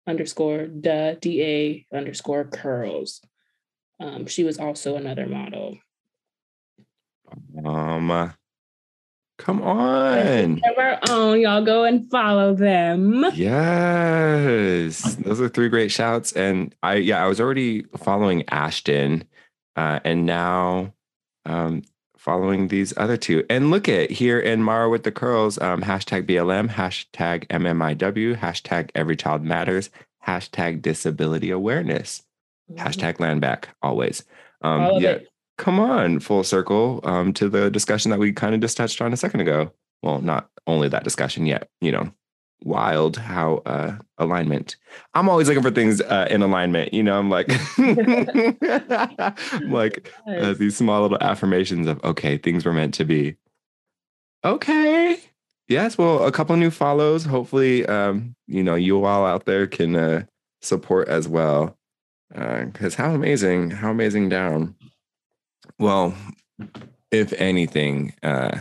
underscore 0.07 0.67
da 0.67 1.15
D 1.15 1.43
A 1.43 1.97
underscore 1.97 2.45
curls. 2.45 3.21
Um, 4.01 4.27
she 4.27 4.45
was 4.45 4.59
also 4.59 4.97
another 4.97 5.27
model. 5.27 5.79
Um, 7.65 8.33
come 9.39 9.63
on. 9.63 10.61
Our 10.79 10.99
own, 11.09 11.41
y'all 11.41 11.65
go 11.65 11.85
and 11.85 12.09
follow 12.11 12.55
them. 12.55 13.25
Yes, 13.35 15.17
those 15.17 15.41
are 15.41 15.49
three 15.49 15.69
great 15.69 15.91
shouts. 15.91 16.33
And 16.33 16.75
I, 16.83 16.97
yeah, 16.97 17.25
I 17.25 17.29
was 17.29 17.41
already 17.41 17.85
following 17.97 18.45
Ashton, 18.49 19.25
uh, 19.77 20.01
and 20.05 20.27
now 20.27 20.93
um, 21.47 21.83
following 22.17 22.69
these 22.69 22.93
other 22.99 23.17
two. 23.17 23.45
And 23.49 23.71
look 23.71 23.89
at 23.89 24.11
here 24.11 24.39
in 24.39 24.63
Mara 24.63 24.91
with 24.91 25.05
the 25.05 25.13
curls, 25.13 25.59
um, 25.59 25.83
hashtag 25.83 26.27
BLM, 26.27 26.69
hashtag 26.69 27.47
MMIW, 27.49 28.37
hashtag 28.37 28.91
Every 28.95 29.17
Child 29.17 29.43
Matters, 29.43 29.89
hashtag 30.27 30.83
Disability 30.83 31.51
Awareness, 31.51 32.23
hashtag 32.75 33.21
Land 33.21 33.41
Back 33.41 33.71
always. 33.81 34.23
Um, 34.61 35.01
yeah, 35.01 35.11
it. 35.13 35.29
Come 35.61 35.79
on, 35.79 36.19
full 36.21 36.43
circle 36.43 37.01
um, 37.05 37.35
to 37.35 37.49
the 37.49 37.71
discussion 37.71 38.11
that 38.11 38.19
we 38.19 38.33
kind 38.33 38.55
of 38.55 38.63
just 38.63 38.79
touched 38.79 39.03
on 39.03 39.13
a 39.13 39.17
second 39.17 39.41
ago. 39.41 39.71
Well, 40.03 40.23
not 40.23 40.49
only 40.67 40.89
that 40.89 41.05
discussion 41.05 41.45
yet, 41.45 41.69
you 41.83 41.93
know, 41.93 42.11
wild 42.65 43.19
how 43.19 43.57
uh, 43.67 43.97
alignment. 44.17 44.77
I'm 45.13 45.29
always 45.29 45.49
looking 45.49 45.63
for 45.63 45.71
things 45.71 46.01
uh, 46.01 46.27
in 46.31 46.41
alignment. 46.41 46.95
You 46.95 47.03
know, 47.03 47.19
I'm 47.19 47.29
like, 47.29 47.51
I'm 47.79 49.71
like 49.71 50.11
uh, 50.27 50.55
these 50.55 50.79
small 50.79 51.03
little 51.03 51.19
affirmations 51.21 51.87
of 51.87 52.03
okay, 52.05 52.39
things 52.39 52.65
were 52.65 52.73
meant 52.73 52.95
to 52.95 53.05
be. 53.05 53.37
Okay. 54.43 55.21
Yes. 55.69 55.99
Well, 55.99 56.25
a 56.25 56.33
couple 56.33 56.57
new 56.57 56.71
follows. 56.71 57.27
Hopefully, 57.27 57.85
um, 57.85 58.35
you 58.47 58.63
know, 58.63 58.77
you 58.77 59.05
all 59.05 59.27
out 59.27 59.45
there 59.45 59.67
can 59.67 59.95
uh, 59.95 60.23
support 60.63 61.09
as 61.09 61.29
well. 61.29 61.77
Because 62.31 62.95
how 62.95 63.13
amazing, 63.13 63.71
how 63.73 63.91
amazing 63.91 64.31
down. 64.31 64.75
Well, 65.79 66.15
if 67.11 67.33
anything, 67.35 68.15
uh, 68.23 68.59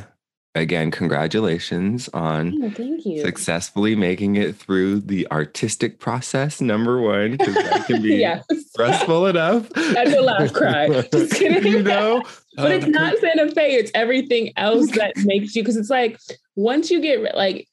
again, 0.55 0.91
congratulations 0.91 2.09
on 2.13 2.63
Oh, 2.63 2.69
thank 2.71 3.05
you. 3.05 3.21
successfully 3.21 3.95
making 3.95 4.35
it 4.35 4.55
through 4.55 5.01
the 5.01 5.27
artistic 5.31 5.99
process. 5.99 6.59
Number 6.61 7.01
one, 7.01 7.31
because 7.31 7.53
that 7.55 7.85
can 7.87 8.01
be 8.01 8.15
yes. 8.17 8.43
stressful 8.69 9.27
enough. 9.27 9.69
That's 9.69 10.13
a 10.13 10.21
laugh 10.21 10.51
cry. 10.53 10.87
Just 11.13 11.33
kidding. 11.33 11.71
you 11.71 11.83
know, 11.83 12.23
But 12.55 12.71
it's 12.71 12.85
Um, 12.85 12.91
not 12.91 13.17
Santa 13.19 13.51
Fe, 13.51 13.75
it's 13.75 13.91
everything 13.93 14.51
else 14.57 14.89
that 14.91 15.13
makes 15.17 15.55
you 15.55 15.61
because 15.63 15.77
it's 15.77 15.89
like 15.89 16.17
once 16.55 16.89
you 16.91 16.99
get 17.01 17.35
like 17.35 17.67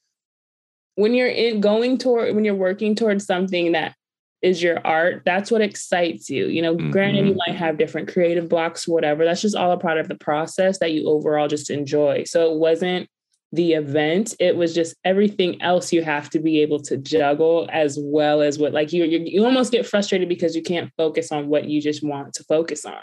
when 0.97 1.14
you're 1.14 1.28
in 1.28 1.61
going 1.61 1.99
toward 1.99 2.34
when 2.34 2.45
you're 2.45 2.55
working 2.55 2.95
towards 2.95 3.26
something 3.26 3.72
that 3.72 3.95
is 4.43 4.62
your 4.62 4.78
art, 4.87 5.22
that's 5.24 5.51
what 5.51 5.62
excites 5.62 6.28
you. 6.30 6.47
You 6.47 6.62
know, 6.62 6.74
granted, 6.74 7.26
you 7.26 7.32
Mhm. 7.34 7.39
might 7.47 7.57
have 7.57 7.78
different 7.78 8.09
creative 8.09 8.49
blocks, 8.49 8.87
whatever. 8.87 9.24
That's 9.24 9.43
just 9.43 9.57
all 9.57 9.72
a 9.72 9.78
part 9.78 9.99
of 9.99 10.09
the 10.09 10.14
process 10.14 10.78
that 10.78 10.93
you 10.93 11.09
overall 11.09 11.49
just 11.49 11.70
enjoy. 11.70 12.24
So 12.24 12.53
it 12.53 12.59
wasn't 12.59 13.09
the 13.53 13.74
event, 13.74 14.34
it 14.41 14.57
was 14.57 14.74
just 14.74 14.97
everything 15.05 15.62
else 15.62 15.93
you 15.93 16.03
have 16.03 16.28
to 16.30 16.41
be 16.41 16.61
able 16.61 16.80
to 16.80 16.97
juggle 16.97 17.68
as 17.72 17.97
well 17.99 18.43
as 18.43 18.59
what 18.59 18.72
like 18.72 18.93
you 18.93 19.05
you, 19.05 19.20
you 19.24 19.45
almost 19.45 19.70
get 19.72 19.87
frustrated 19.87 20.28
because 20.28 20.57
you 20.57 20.62
can't 20.62 20.91
focus 20.97 21.30
on 21.30 21.49
what 21.49 21.66
you 21.68 21.80
just 21.80 22.03
want 22.05 22.34
to 22.34 22.45
focus 22.45 22.84
on. 22.84 22.99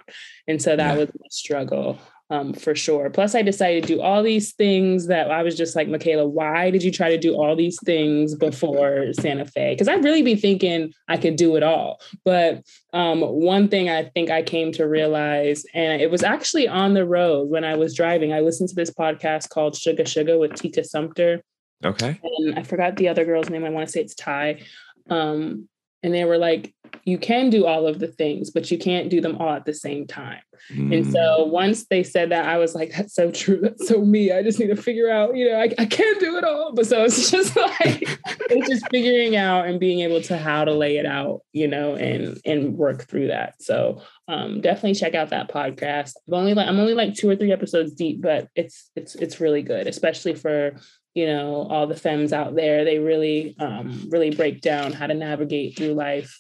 And 0.48 0.62
so 0.62 0.76
that 0.76 0.92
Yeah. 0.94 0.98
was 1.00 1.10
a 1.10 1.30
struggle 1.30 1.98
um, 2.30 2.54
for 2.54 2.74
sure. 2.74 3.10
Plus, 3.10 3.36
I 3.36 3.42
decided 3.42 3.84
to 3.84 3.96
do 3.96 4.02
all 4.02 4.24
these 4.24 4.54
things 4.54 5.08
that 5.08 5.30
I 5.30 5.44
was 5.44 5.56
just 5.56 5.76
like, 5.76 5.88
Michaela, 5.88 6.28
why 6.28 6.72
did 6.72 6.84
you 6.84 6.92
try 6.92 7.10
to 7.10 7.18
do 7.18 7.36
all 7.36 7.56
these 7.56 7.78
things 7.86 8.36
before 8.36 9.14
Santa 9.14 9.46
Fe? 9.46 9.74
Because 9.74 9.88
I'd 9.88 10.04
really 10.04 10.24
be 10.24 10.36
thinking 10.36 10.94
I 11.08 11.18
could 11.18 11.36
do 11.36 11.56
it 11.56 11.64
all. 11.64 12.02
But 12.26 12.64
um, 12.94 13.22
one 13.22 13.68
thing 13.68 13.90
I 13.90 14.04
think 14.04 14.32
I 14.32 14.42
came 14.42 14.72
to 14.74 14.88
realize, 14.88 15.66
and 15.74 16.02
it 16.02 16.10
was 16.10 16.24
actually 16.24 16.68
on 16.68 16.94
the 16.94 17.06
road 17.06 17.50
when 17.50 17.64
I 17.64 17.76
was 17.76 17.96
driving, 17.96 18.34
I 18.34 18.40
listened 18.40 18.70
to 18.70 18.76
this 18.76 18.92
podcast 18.92 19.50
called 19.50 19.76
Sugar 19.76 20.06
Sugar 20.06 20.40
with 20.40 20.56
Tika 20.56 20.84
Sumpter 20.84 21.44
okay. 21.86 22.20
and 22.24 22.58
I 22.58 22.64
forgot 22.64 22.96
the 22.96 23.10
other 23.10 23.26
girl's 23.26 23.50
name. 23.50 23.66
I 23.66 23.70
want 23.70 23.88
to 23.88 23.92
say 23.92 24.02
it's 24.02 24.16
Ty. 24.16 24.62
Um, 25.10 25.68
and 26.04 26.14
they 26.14 26.26
were 26.26 26.38
like, 26.38 26.74
you 27.06 27.18
can 27.18 27.50
do 27.50 27.66
all 27.66 27.88
of 27.88 28.00
the 28.00 28.08
things, 28.08 28.52
but 28.52 28.72
you 28.72 28.78
can't 28.78 29.10
do 29.10 29.20
them 29.20 29.38
all 29.38 29.54
at 29.54 29.66
the 29.66 29.74
same 29.74 30.08
time. 30.08 30.42
And 30.70 31.06
Mm, 31.06 31.12
so 31.12 31.46
once 31.46 31.86
they 31.88 32.04
said 32.04 32.30
that, 32.32 32.46
I 32.46 32.58
was 32.58 32.74
like, 32.74 32.92
that's 32.92 33.14
so 33.14 33.32
true. 33.32 33.60
That's 33.62 33.88
so 33.88 34.00
me. 34.06 34.32
I 34.32 34.44
just 34.44 34.60
need 34.60 34.68
to 34.68 34.76
figure 34.76 35.10
out, 35.10 35.36
you 35.36 35.50
know, 35.50 35.60
I, 35.60 35.70
I 35.78 35.86
can't 35.86 36.20
do 36.20 36.38
it 36.38 36.44
all. 36.44 36.74
But 36.74 36.86
so 36.88 37.04
it's 37.04 37.30
just 37.32 37.56
like, 37.56 38.08
it's 38.50 38.70
just 38.70 38.88
figuring 38.90 39.36
out 39.36 39.68
and 39.68 39.80
being 39.80 40.00
able 40.00 40.22
to 40.22 40.38
how 40.38 40.64
to 40.64 40.74
lay 40.74 40.98
it 40.98 41.06
out, 41.06 41.42
you 41.52 41.68
know, 41.68 41.96
and, 41.96 42.40
and 42.46 42.78
work 42.78 43.08
through 43.08 43.28
that. 43.28 43.62
So 43.62 44.02
um, 44.28 44.62
definitely 44.62 44.96
check 44.96 45.16
out 45.16 45.30
that 45.30 45.50
podcast. 45.50 46.14
I've 46.28 46.34
only 46.34 46.54
like, 46.54 46.68
I'm 46.68 46.80
only 46.80 46.94
like 46.94 47.16
two 47.16 47.30
or 47.30 47.36
three 47.36 47.52
episodes 47.52 47.94
deep, 47.94 48.22
but 48.22 48.48
it's, 48.56 48.90
it's, 48.96 49.16
it's 49.16 49.42
really 49.42 49.64
good, 49.64 49.88
especially 49.88 50.36
for, 50.36 50.78
you 51.14 51.28
know, 51.28 51.68
all 51.70 51.88
the 51.88 51.96
femmes 51.96 52.34
out 52.34 52.56
there. 52.56 52.86
They 52.86 53.00
really, 53.00 53.56
um, 53.60 54.08
really 54.10 54.32
break 54.32 54.62
down 54.62 54.94
how 54.94 55.08
to 55.08 55.14
navigate 55.14 55.78
through 55.78 55.94
life 55.94 56.40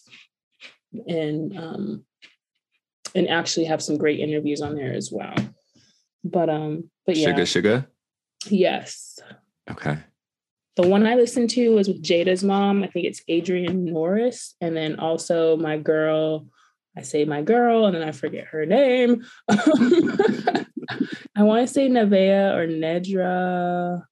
and, 1.07 1.57
um, 1.57 2.05
and 3.15 3.29
actually 3.29 3.65
have 3.65 3.81
some 3.81 3.97
great 3.97 4.19
interviews 4.19 4.61
on 4.61 4.75
there 4.75 4.93
as 4.93 5.11
well. 5.11 5.35
But 6.23 6.49
um, 6.49 6.89
but 7.05 7.17
yeah, 7.17 7.27
Sugar, 7.27 7.45
sugar. 7.45 7.87
yes. 8.47 9.19
Okay. 9.69 9.97
The 10.75 10.87
one 10.87 11.05
I 11.05 11.15
listened 11.15 11.51
to 11.51 11.75
was 11.75 11.87
with 11.87 12.01
Jada's 12.01 12.43
mom. 12.43 12.83
I 12.83 12.87
think 12.87 13.05
it's 13.05 13.21
Adrienne 13.29 13.85
Norris, 13.85 14.55
and 14.61 14.75
then 14.75 14.99
also 14.99 15.57
my 15.57 15.77
girl. 15.77 16.47
I 16.97 17.01
say 17.01 17.25
my 17.25 17.41
girl, 17.41 17.85
and 17.85 17.95
then 17.95 18.07
I 18.07 18.11
forget 18.11 18.45
her 18.47 18.65
name. 18.65 19.23
I 19.49 20.65
want 21.37 21.67
to 21.67 21.73
say 21.73 21.89
Nevea 21.89 22.53
or 22.55 22.67
Nedra. 22.67 24.03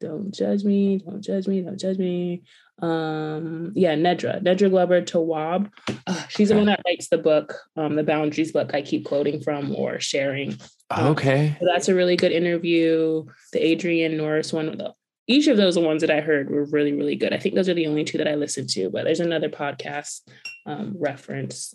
Don't 0.00 0.32
judge 0.32 0.64
me. 0.64 0.98
Don't 0.98 1.20
judge 1.22 1.46
me. 1.46 1.60
Don't 1.60 1.78
judge 1.78 1.98
me. 1.98 2.42
Um, 2.80 3.72
yeah, 3.76 3.94
Nedra, 3.94 4.42
Nedra 4.42 4.70
Glover 4.70 5.02
Tawwab. 5.02 5.70
Uh, 6.06 6.22
she's 6.28 6.48
the 6.48 6.56
one 6.56 6.64
that 6.66 6.80
writes 6.86 7.08
the 7.10 7.18
book, 7.18 7.54
um, 7.76 7.94
the 7.96 8.02
Boundaries 8.02 8.52
book. 8.52 8.70
I 8.72 8.80
keep 8.80 9.04
quoting 9.04 9.42
from 9.42 9.74
or 9.76 10.00
sharing. 10.00 10.56
Um, 10.90 11.08
Okay. 11.08 11.56
so 11.60 11.66
that's 11.70 11.88
a 11.88 11.94
really 11.94 12.16
good 12.16 12.32
interview. 12.32 13.24
The 13.52 13.72
Adrienne 13.72 14.16
Norris 14.16 14.52
one. 14.52 14.76
the- 14.78 14.94
Each 15.26 15.46
of 15.46 15.58
those 15.58 15.78
ones 15.78 16.00
that 16.00 16.10
I 16.10 16.20
heard 16.20 16.50
were 16.50 16.64
really, 16.64 16.92
really 16.94 17.16
good. 17.16 17.34
I 17.34 17.38
think 17.38 17.54
those 17.54 17.68
are 17.68 17.74
the 17.74 17.86
only 17.86 18.04
two 18.04 18.16
that 18.18 18.26
I 18.28 18.34
listened 18.36 18.70
to, 18.70 18.88
but 18.88 19.04
there's 19.04 19.20
another 19.20 19.50
podcast 19.50 20.22
um, 20.66 20.94
reference. 20.98 21.74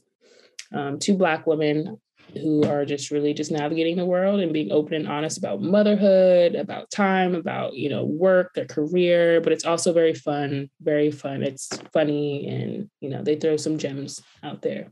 Um, 0.74 0.98
two 0.98 1.16
Black 1.16 1.46
women 1.46 2.02
who 2.34 2.64
are 2.66 2.86
just 2.86 3.12
really 3.12 3.34
just 3.34 3.52
navigating 3.52 3.96
the 3.96 4.06
world 4.06 4.40
and 4.40 4.52
being 4.52 4.72
open 4.72 4.94
and 4.94 5.08
honest 5.08 5.38
about 5.38 5.62
motherhood, 5.62 6.56
about 6.56 6.90
time, 6.92 7.36
about, 7.36 7.76
you 7.76 7.90
know, 7.90 8.04
work, 8.04 8.54
their 8.54 8.66
career, 8.66 9.40
but 9.42 9.54
it's 9.54 9.66
also 9.66 9.94
very 9.94 10.14
fun, 10.14 10.70
very 10.82 11.12
fun. 11.12 11.44
It's 11.44 11.70
funny 11.94 12.48
and, 12.48 12.90
you 13.00 13.10
know, 13.10 13.24
they 13.24 13.36
throw 13.36 13.58
some 13.58 13.78
gems 13.78 14.22
out 14.44 14.62
there. 14.62 14.92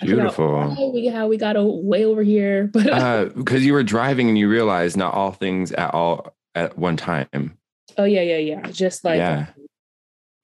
Beautiful. 0.00 0.92
we, 0.92 1.08
how 1.08 1.26
we 1.26 1.36
got 1.36 1.56
a, 1.56 1.62
way 1.62 2.04
over 2.04 2.22
here, 2.22 2.66
but 2.72 2.88
Uh, 2.88 3.24
because 3.26 3.64
you 3.64 3.72
were 3.72 3.82
driving 3.82 4.28
and 4.28 4.38
you 4.38 4.48
realized 4.48 4.96
not 4.96 5.14
all 5.14 5.32
things 5.32 5.72
at 5.72 5.92
all 5.94 6.34
at 6.54 6.76
one 6.78 6.96
time. 6.96 7.56
Oh 7.98 8.04
yeah, 8.04 8.22
yeah, 8.22 8.38
yeah. 8.38 8.62
Just 8.70 9.04
like 9.04 9.18
Yeah. 9.18 9.46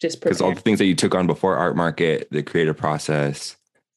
just 0.00 0.20
Because 0.20 0.40
all 0.40 0.52
the 0.52 0.60
things 0.60 0.78
that 0.78 0.86
you 0.86 0.94
took 0.94 1.14
on 1.14 1.26
before 1.26 1.56
art 1.56 1.76
market, 1.76 2.28
the 2.30 2.42
creative 2.42 2.76
process, 2.76 3.55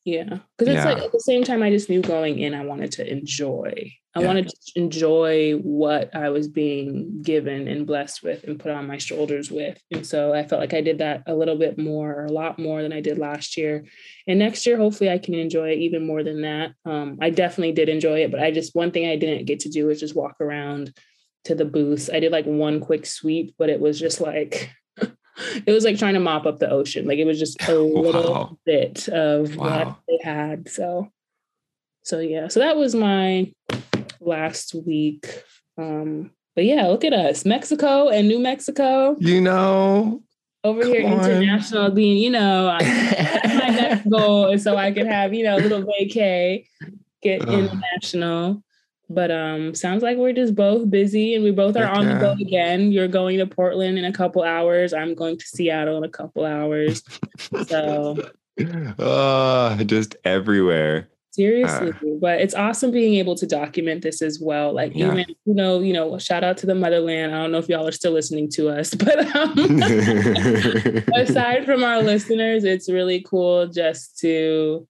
Yeah. 0.09 0.39
Because 0.57 0.73
it's 0.73 0.83
yeah. 0.83 0.93
like 0.93 1.03
at 1.03 1.11
the 1.11 1.19
same 1.19 1.43
time, 1.43 1.61
I 1.61 1.69
just 1.69 1.89
knew 1.89 2.01
going 2.01 2.39
in, 2.39 2.53
I 2.53 2.65
wanted 2.65 2.91
to 2.93 3.09
enjoy. 3.09 3.91
I 4.15 4.21
yeah. 4.21 4.27
wanted 4.27 4.49
to 4.49 4.55
enjoy 4.75 5.53
what 5.57 6.15
I 6.15 6.29
was 6.29 6.47
being 6.47 7.21
given 7.21 7.67
and 7.67 7.85
blessed 7.85 8.23
with 8.23 8.43
and 8.43 8.59
put 8.59 8.71
on 8.71 8.87
my 8.87 8.97
shoulders 8.97 9.51
with. 9.51 9.79
And 9.91 10.05
so 10.05 10.33
I 10.33 10.47
felt 10.47 10.61
like 10.61 10.73
I 10.73 10.81
did 10.81 10.97
that 10.97 11.23
a 11.27 11.35
little 11.35 11.57
bit 11.57 11.77
more, 11.77 12.11
or 12.13 12.25
a 12.25 12.31
lot 12.31 12.57
more 12.57 12.81
than 12.81 12.91
I 12.91 13.01
did 13.01 13.19
last 13.19 13.55
year. 13.55 13.85
And 14.27 14.39
next 14.39 14.65
year, 14.65 14.77
hopefully, 14.77 15.11
I 15.11 15.19
can 15.19 15.35
enjoy 15.35 15.69
it 15.69 15.79
even 15.79 16.07
more 16.07 16.23
than 16.23 16.41
that. 16.41 16.71
Um, 16.85 17.19
I 17.21 17.29
definitely 17.29 17.73
did 17.73 17.87
enjoy 17.87 18.23
it, 18.23 18.31
but 18.31 18.41
I 18.41 18.49
just, 18.49 18.75
one 18.75 18.91
thing 18.91 19.07
I 19.07 19.15
didn't 19.15 19.45
get 19.45 19.59
to 19.61 19.69
do 19.69 19.85
was 19.85 19.99
just 19.99 20.15
walk 20.15 20.41
around 20.41 20.91
to 21.45 21.53
the 21.53 21.65
booths. 21.65 22.09
I 22.11 22.19
did 22.19 22.31
like 22.31 22.45
one 22.45 22.79
quick 22.79 23.05
sweep, 23.05 23.53
but 23.59 23.69
it 23.69 23.79
was 23.79 23.99
just 23.99 24.19
like, 24.21 24.71
it 25.65 25.71
was 25.71 25.83
like 25.83 25.97
trying 25.97 26.13
to 26.13 26.19
mop 26.19 26.45
up 26.45 26.59
the 26.59 26.69
ocean. 26.69 27.07
Like 27.07 27.19
it 27.19 27.25
was 27.25 27.39
just 27.39 27.61
a 27.67 27.75
little 27.79 28.33
wow. 28.33 28.57
bit 28.65 29.07
of 29.09 29.55
wow. 29.55 29.85
what 29.85 29.97
they 30.07 30.19
had. 30.23 30.69
So, 30.69 31.11
so 32.03 32.19
yeah. 32.19 32.47
So 32.47 32.59
that 32.59 32.77
was 32.77 32.95
my 32.95 33.51
last 34.19 34.73
week. 34.73 35.43
Um, 35.77 36.31
but 36.55 36.65
yeah, 36.65 36.87
look 36.87 37.05
at 37.05 37.13
us, 37.13 37.45
Mexico 37.45 38.09
and 38.09 38.27
New 38.27 38.39
Mexico. 38.39 39.15
You 39.19 39.41
know, 39.41 40.21
over 40.63 40.83
here 40.83 41.07
on. 41.07 41.19
international, 41.19 41.91
being 41.91 42.17
you 42.17 42.31
know 42.31 42.77
my 42.81 43.69
next 43.69 44.09
goal 44.09 44.49
is 44.51 44.63
so 44.63 44.75
I 44.75 44.91
can 44.91 45.07
have 45.07 45.33
you 45.33 45.43
know 45.45 45.55
a 45.55 45.59
little 45.59 45.83
vacay, 45.83 46.65
get 47.21 47.47
international. 47.47 48.63
But 49.09 49.31
um, 49.31 49.73
sounds 49.73 50.03
like 50.03 50.17
we're 50.17 50.33
just 50.33 50.53
both 50.53 50.89
busy 50.89 51.33
and 51.33 51.43
we 51.43 51.51
both 51.51 51.75
are 51.75 51.87
on 51.87 52.05
the 52.05 52.19
go 52.19 52.31
again. 52.33 52.91
You're 52.91 53.07
going 53.07 53.39
to 53.39 53.47
Portland 53.47 53.97
in 53.97 54.05
a 54.05 54.13
couple 54.13 54.43
hours. 54.43 54.93
I'm 54.93 55.15
going 55.15 55.37
to 55.37 55.45
Seattle 55.45 55.97
in 55.97 56.03
a 56.03 56.09
couple 56.09 56.45
hours. 56.45 57.01
So 57.67 58.17
uh 58.99 59.83
just 59.83 60.15
everywhere. 60.23 61.09
Seriously. 61.31 61.91
Uh, 61.91 62.17
but 62.19 62.41
it's 62.41 62.55
awesome 62.55 62.91
being 62.91 63.15
able 63.15 63.35
to 63.35 63.45
document 63.45 64.01
this 64.01 64.21
as 64.21 64.39
well. 64.41 64.73
Like 64.73 64.93
yeah. 64.95 65.07
even, 65.07 65.25
you 65.45 65.53
know, 65.53 65.79
you 65.79 65.93
know, 65.93 66.17
shout 66.17 66.43
out 66.43 66.57
to 66.57 66.65
the 66.65 66.75
motherland. 66.75 67.33
I 67.33 67.41
don't 67.41 67.51
know 67.51 67.59
if 67.59 67.69
y'all 67.69 67.87
are 67.87 67.91
still 67.91 68.11
listening 68.11 68.49
to 68.51 68.69
us, 68.69 68.93
but 68.95 69.35
um, 69.35 69.57
aside 71.15 71.65
from 71.65 71.83
our 71.83 72.01
listeners, 72.01 72.63
it's 72.63 72.89
really 72.89 73.21
cool 73.21 73.67
just 73.67 74.17
to 74.19 74.87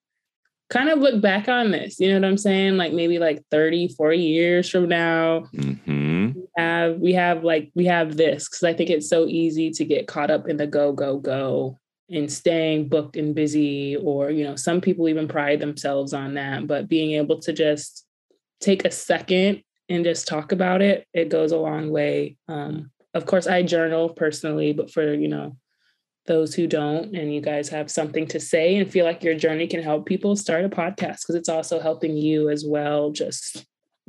kind 0.70 0.90
of 0.90 1.00
look 1.00 1.22
back 1.22 1.48
on 1.48 1.72
this. 1.72 2.00
You 2.00 2.10
know 2.10 2.20
what 2.20 2.30
I'm 2.30 2.38
saying? 2.38 2.78
Like 2.78 2.94
maybe 2.94 3.20
like 3.20 3.44
30, 3.52 3.90
40 3.90 4.18
years 4.18 4.70
from 4.70 4.88
now, 4.88 5.42
mm-hmm. 5.54 6.32
we 6.34 6.48
have 6.58 6.98
we 7.00 7.14
have 7.14 7.44
like 7.44 7.72
we 7.76 7.86
have 7.86 8.16
this 8.18 8.48
because 8.48 8.64
I 8.64 8.74
think 8.74 8.90
it's 8.90 9.10
so 9.10 9.26
easy 9.26 9.72
to 9.72 9.86
get 9.86 10.08
caught 10.08 10.32
up 10.32 10.48
in 10.48 10.58
the 10.58 10.68
go, 10.68 10.94
go, 10.94 11.18
go 11.18 11.78
and 12.12 12.32
staying 12.32 12.90
booked 12.90 13.16
and 13.18 13.36
busy, 13.36 13.96
or 13.96 14.32
you 14.32 14.44
know, 14.44 14.56
some 14.56 14.82
people 14.82 15.10
even 15.10 15.28
pride 15.28 15.60
themselves 15.60 16.14
on 16.14 16.36
that. 16.36 16.68
But 16.68 16.88
being 16.88 17.12
able 17.12 17.40
to 17.42 17.54
just 17.54 18.06
take 18.60 18.86
a 18.86 18.92
second 18.92 19.64
and 19.90 20.04
just 20.04 20.28
talk 20.28 20.52
about 20.52 20.82
it, 20.82 21.08
it 21.14 21.30
goes 21.30 21.52
a 21.52 21.58
long 21.58 21.90
way. 21.90 22.38
Um, 22.48 22.92
of 23.14 23.26
course, 23.26 23.48
I 23.48 23.64
journal 23.64 24.10
personally, 24.10 24.74
but 24.74 24.92
for 24.92 25.14
you 25.14 25.28
know 25.28 25.58
those 26.30 26.54
who 26.54 26.68
don't 26.68 27.16
and 27.16 27.34
you 27.34 27.42
guys 27.42 27.68
have 27.70 27.90
something 27.90 28.28
to 28.28 28.40
say 28.40 28.76
and 28.76 28.90
feel 28.90 29.04
like 29.04 29.24
your 29.24 29.34
journey 29.34 29.66
can 29.66 29.82
help 29.82 30.06
people 30.06 30.36
start 30.36 30.64
a 30.64 30.70
podcast 30.70 31.22
because 31.22 31.34
it's 31.34 31.50
also 31.50 31.80
helping 31.80 32.16
you 32.16 32.50
as 32.50 32.64
well 32.64 33.10
just 33.10 33.66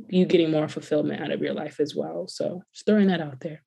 you 0.07 0.25
getting 0.25 0.51
more 0.51 0.67
fulfillment 0.67 1.19
out 1.19 1.31
of 1.31 1.41
your 1.41 1.53
life 1.53 1.79
as 1.79 1.95
well. 1.95 2.27
So 2.27 2.61
just 2.73 2.85
throwing 2.85 3.07
that 3.07 3.21
out 3.21 3.39
there. 3.39 3.63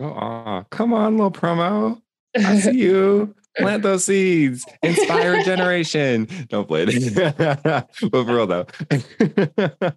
Oh 0.00 0.64
come 0.70 0.92
on 0.92 1.16
little 1.16 1.30
promo. 1.30 2.02
I 2.36 2.58
see 2.60 2.78
you. 2.78 3.34
Plant 3.56 3.84
those 3.84 4.06
seeds. 4.06 4.66
Inspire 4.82 5.34
a 5.34 5.44
generation. 5.44 6.26
Don't 6.48 6.66
play 6.66 6.86
it 6.88 7.14
but 8.10 8.10
for 8.10 8.24
real 8.24 8.48
though. 8.48 8.66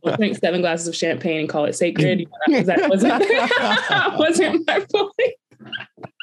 We'll 0.03 0.17
drink 0.17 0.37
seven 0.37 0.61
glasses 0.61 0.87
of 0.87 0.95
champagne 0.95 1.39
and 1.39 1.49
call 1.49 1.65
it 1.65 1.73
sacred. 1.73 2.27
That 2.47 2.89
wasn't, 2.89 4.19
wasn't 4.19 4.67
my 4.67 4.85
point 4.91 6.13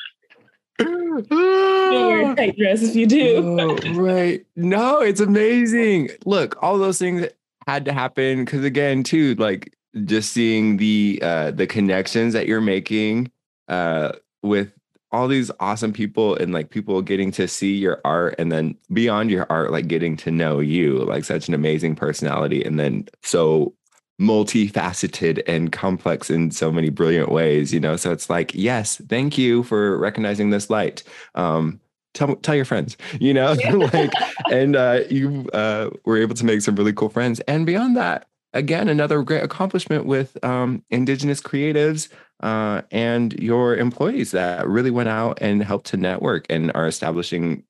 don't 0.78 1.30
wear 1.30 2.32
a 2.32 2.34
tight 2.36 2.56
dress 2.58 2.82
if 2.82 2.94
you 2.96 3.06
do. 3.06 3.58
oh, 3.60 3.76
right. 3.94 4.44
No, 4.56 5.00
it's 5.00 5.20
amazing. 5.20 6.10
Look, 6.24 6.60
all 6.62 6.78
those 6.78 6.98
things 6.98 7.26
had 7.66 7.84
to 7.84 7.92
happen 7.92 8.44
because 8.44 8.64
again, 8.64 9.02
too, 9.02 9.34
like 9.36 9.74
just 10.04 10.32
seeing 10.32 10.76
the 10.76 11.20
uh 11.22 11.50
the 11.52 11.66
connections 11.66 12.32
that 12.32 12.48
you're 12.48 12.60
making 12.60 13.30
uh 13.68 14.10
with 14.42 14.72
all 15.12 15.28
these 15.28 15.52
awesome 15.60 15.92
people 15.92 16.34
and 16.34 16.52
like 16.52 16.70
people 16.70 17.00
getting 17.00 17.30
to 17.30 17.46
see 17.46 17.76
your 17.76 18.00
art 18.04 18.34
and 18.36 18.50
then 18.50 18.76
beyond 18.92 19.30
your 19.30 19.46
art 19.48 19.70
like 19.70 19.86
getting 19.86 20.16
to 20.16 20.32
know 20.32 20.58
you 20.58 20.98
like 21.04 21.24
such 21.24 21.46
an 21.46 21.54
amazing 21.54 21.94
personality 21.94 22.64
and 22.64 22.80
then 22.80 23.06
so 23.22 23.72
multifaceted 24.20 25.42
and 25.46 25.72
complex 25.72 26.30
in 26.30 26.50
so 26.50 26.70
many 26.70 26.88
brilliant 26.88 27.30
ways 27.30 27.72
you 27.74 27.80
know? 27.80 27.96
So 27.96 28.12
it's 28.12 28.30
like 28.30 28.54
yes 28.54 29.00
thank 29.08 29.36
you 29.36 29.64
for 29.64 29.98
recognizing 29.98 30.50
this 30.50 30.70
light. 30.70 31.02
Um 31.34 31.80
tell 32.14 32.36
tell 32.36 32.54
your 32.54 32.64
friends 32.64 32.96
you 33.20 33.34
know? 33.34 33.56
Like 33.92 34.12
and 34.52 34.76
uh 34.76 35.00
you 35.10 35.48
uh 35.52 35.90
were 36.04 36.16
able 36.16 36.36
to 36.36 36.44
make 36.44 36.60
some 36.60 36.76
really 36.76 36.92
cool 36.92 37.08
friends. 37.08 37.40
And 37.40 37.66
beyond 37.66 37.96
that 37.96 38.28
again 38.52 38.88
another 38.88 39.20
great 39.22 39.42
accomplishment 39.42 40.06
with 40.06 40.42
um 40.44 40.84
indigenous 40.90 41.40
creatives 41.40 42.08
uh 42.40 42.82
and 42.92 43.32
your 43.40 43.76
employees 43.76 44.30
that 44.30 44.68
really 44.68 44.92
went 44.92 45.08
out 45.08 45.38
and 45.40 45.64
helped 45.64 45.88
to 45.88 45.96
network 45.96 46.46
and 46.48 46.70
are 46.76 46.86
establishing 46.86 47.64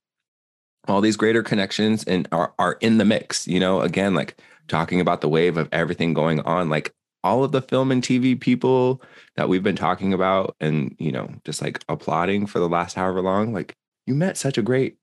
all 0.89 1.01
these 1.01 1.17
greater 1.17 1.43
connections 1.43 2.05
and 2.05 2.29
are, 2.33 2.53
are 2.59 2.75
in 2.83 2.99
the 2.99 3.07
mix 3.07 3.49
you 3.49 3.59
know? 3.59 3.81
Again 3.81 4.15
like 4.15 4.37
talking 4.69 5.01
about 5.01 5.21
the 5.21 5.29
wave 5.29 5.57
of 5.57 5.69
everything 5.73 6.15
going 6.15 6.41
on 6.41 6.69
like 6.69 6.95
all 7.23 7.43
of 7.43 7.53
the 7.53 7.63
film 7.63 7.91
and 7.91 8.03
tv 8.03 8.39
people 8.39 9.03
that 9.37 9.49
we've 9.49 9.63
been 9.63 9.77
talking 9.77 10.13
about 10.13 10.55
and 10.61 10.95
you 10.99 11.13
know 11.13 11.29
just 11.45 11.63
like 11.63 11.83
applauding 11.89 12.47
for 12.47 12.59
the 12.59 12.69
last 12.69 12.95
however 12.95 13.21
long 13.21 13.53
like 13.53 13.77
you 14.07 14.15
met 14.15 14.37
such 14.37 14.59
a 14.59 14.63
great 14.63 14.97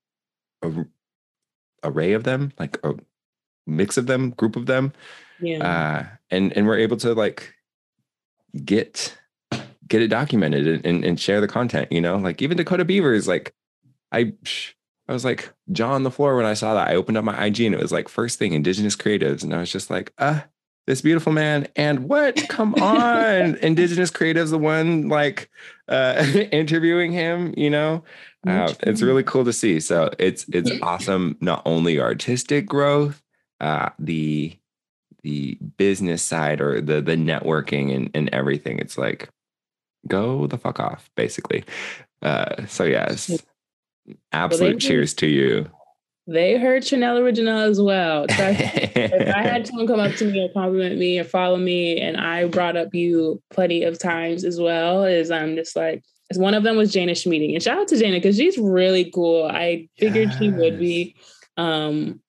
array 1.84 2.14
of 2.14 2.24
them 2.24 2.52
like 2.60 2.78
a 2.84 2.94
mix 3.66 3.98
of 3.98 4.08
them 4.08 4.32
group 4.32 4.56
of 4.56 4.66
them 4.66 4.92
yeah. 5.40 5.68
uh, 5.68 6.06
and 6.30 6.56
and 6.56 6.68
we're 6.68 6.78
able 6.78 6.98
to 6.98 7.14
like 7.14 7.54
get 8.64 9.18
get 9.88 10.02
it 10.02 10.08
documented 10.08 10.68
and, 10.68 10.86
and, 10.86 11.04
and 11.04 11.20
share 11.20 11.42
the 11.42 11.48
content 11.48 11.92
you 11.92 12.02
know? 12.02 12.18
Like 12.18 12.42
even 12.42 12.58
dakota 12.58 12.86
beavers 12.86 13.28
like 13.28 13.54
i 14.12 14.34
I 15.12 15.14
was 15.14 15.26
like 15.26 15.52
jaw 15.74 15.92
on 15.92 16.04
the 16.04 16.10
floor 16.10 16.38
when 16.38 16.46
I 16.46 16.54
saw 16.54 16.74
that. 16.74 16.88
I 16.88 16.96
opened 16.96 17.18
up 17.18 17.26
my 17.26 17.46
IG 17.46 17.60
and 17.62 17.76
it 17.76 17.82
was 17.82 17.92
like 17.92 18.08
first 18.08 18.40
thing 18.40 18.54
Indigenous 18.54 18.96
creatives, 18.96 19.44
and 19.44 19.54
I 19.54 19.60
was 19.60 19.70
just 19.70 19.90
like, 19.90 20.14
uh, 20.18 20.40
this 20.88 21.02
beautiful 21.02 21.34
man. 21.34 21.68
And 21.76 22.08
what? 22.08 22.48
Come 22.48 22.76
on, 22.76 23.56
Indigenous 23.62 24.10
creatives, 24.10 24.52
the 24.52 24.58
one 24.58 25.10
like 25.10 25.50
uh, 25.90 26.26
interviewing 26.54 27.12
him. 27.12 27.54
You 27.58 27.72
know, 27.72 28.04
uh, 28.48 28.74
it's 28.84 29.02
really 29.02 29.24
cool 29.24 29.44
to 29.44 29.52
see. 29.52 29.82
So 29.82 30.12
it's 30.18 30.46
it's 30.48 30.72
awesome. 30.82 31.36
Not 31.42 31.62
only 31.66 32.00
artistic 32.00 32.66
growth, 32.66 33.22
uh, 33.60 33.90
the 34.00 34.58
the 35.24 35.58
business 35.76 36.24
side 36.24 36.62
or 36.62 36.80
the 36.80 37.02
the 37.02 37.18
networking 37.18 37.94
and, 37.94 38.12
and 38.14 38.30
everything. 38.30 38.80
It's 38.80 38.98
like 38.98 39.28
go 40.08 40.48
the 40.48 40.58
fuck 40.58 40.80
off, 40.80 41.12
basically. 41.18 41.66
Uh, 42.22 42.66
so 42.68 42.86
yes, 42.86 43.44
Absolute 44.32 44.80
cheers 44.80 45.14
to 45.16 45.28
you. 45.28 45.70
They 46.28 46.58
heard 46.58 46.86
Chanel 46.86 47.18
Original 47.18 47.60
as 47.60 47.82
well. 47.82 48.26
if 48.30 49.36
I 49.36 49.42
had 49.42 49.68
someone 49.68 49.88
come 49.88 50.00
up 50.00 50.14
to 50.16 50.26
me 50.26 50.44
or 50.44 50.50
compliment 50.54 50.98
me 50.98 51.20
or 51.20 51.24
follow 51.24 51.58
me, 51.58 52.00
and 52.00 52.16
I 52.16 52.46
brought 52.46 52.78
up 52.78 52.94
you 52.94 53.42
plenty 53.50 53.84
of 53.84 54.00
times 54.00 54.46
as 54.46 54.60
well, 54.60 55.04
is 55.04 55.32
I'm 55.32 55.56
just 55.56 55.76
like, 55.76 56.04
one 56.36 56.54
of 56.54 56.64
them 56.64 56.78
was 56.78 56.94
Jana 56.94 57.14
Schmieding. 57.14 57.54
And 57.54 57.64
shout 57.64 57.80
out 57.80 57.88
to 57.90 57.98
Jana 57.98 58.18
because 58.18 58.38
she's 58.38 58.58
really 58.58 59.12
cool. 59.12 59.46
I 59.46 59.90
figured 59.98 60.30
yes. 60.30 60.38
she 60.38 60.50
would 60.50 60.80
be. 60.80 61.16
Um, 61.58 62.22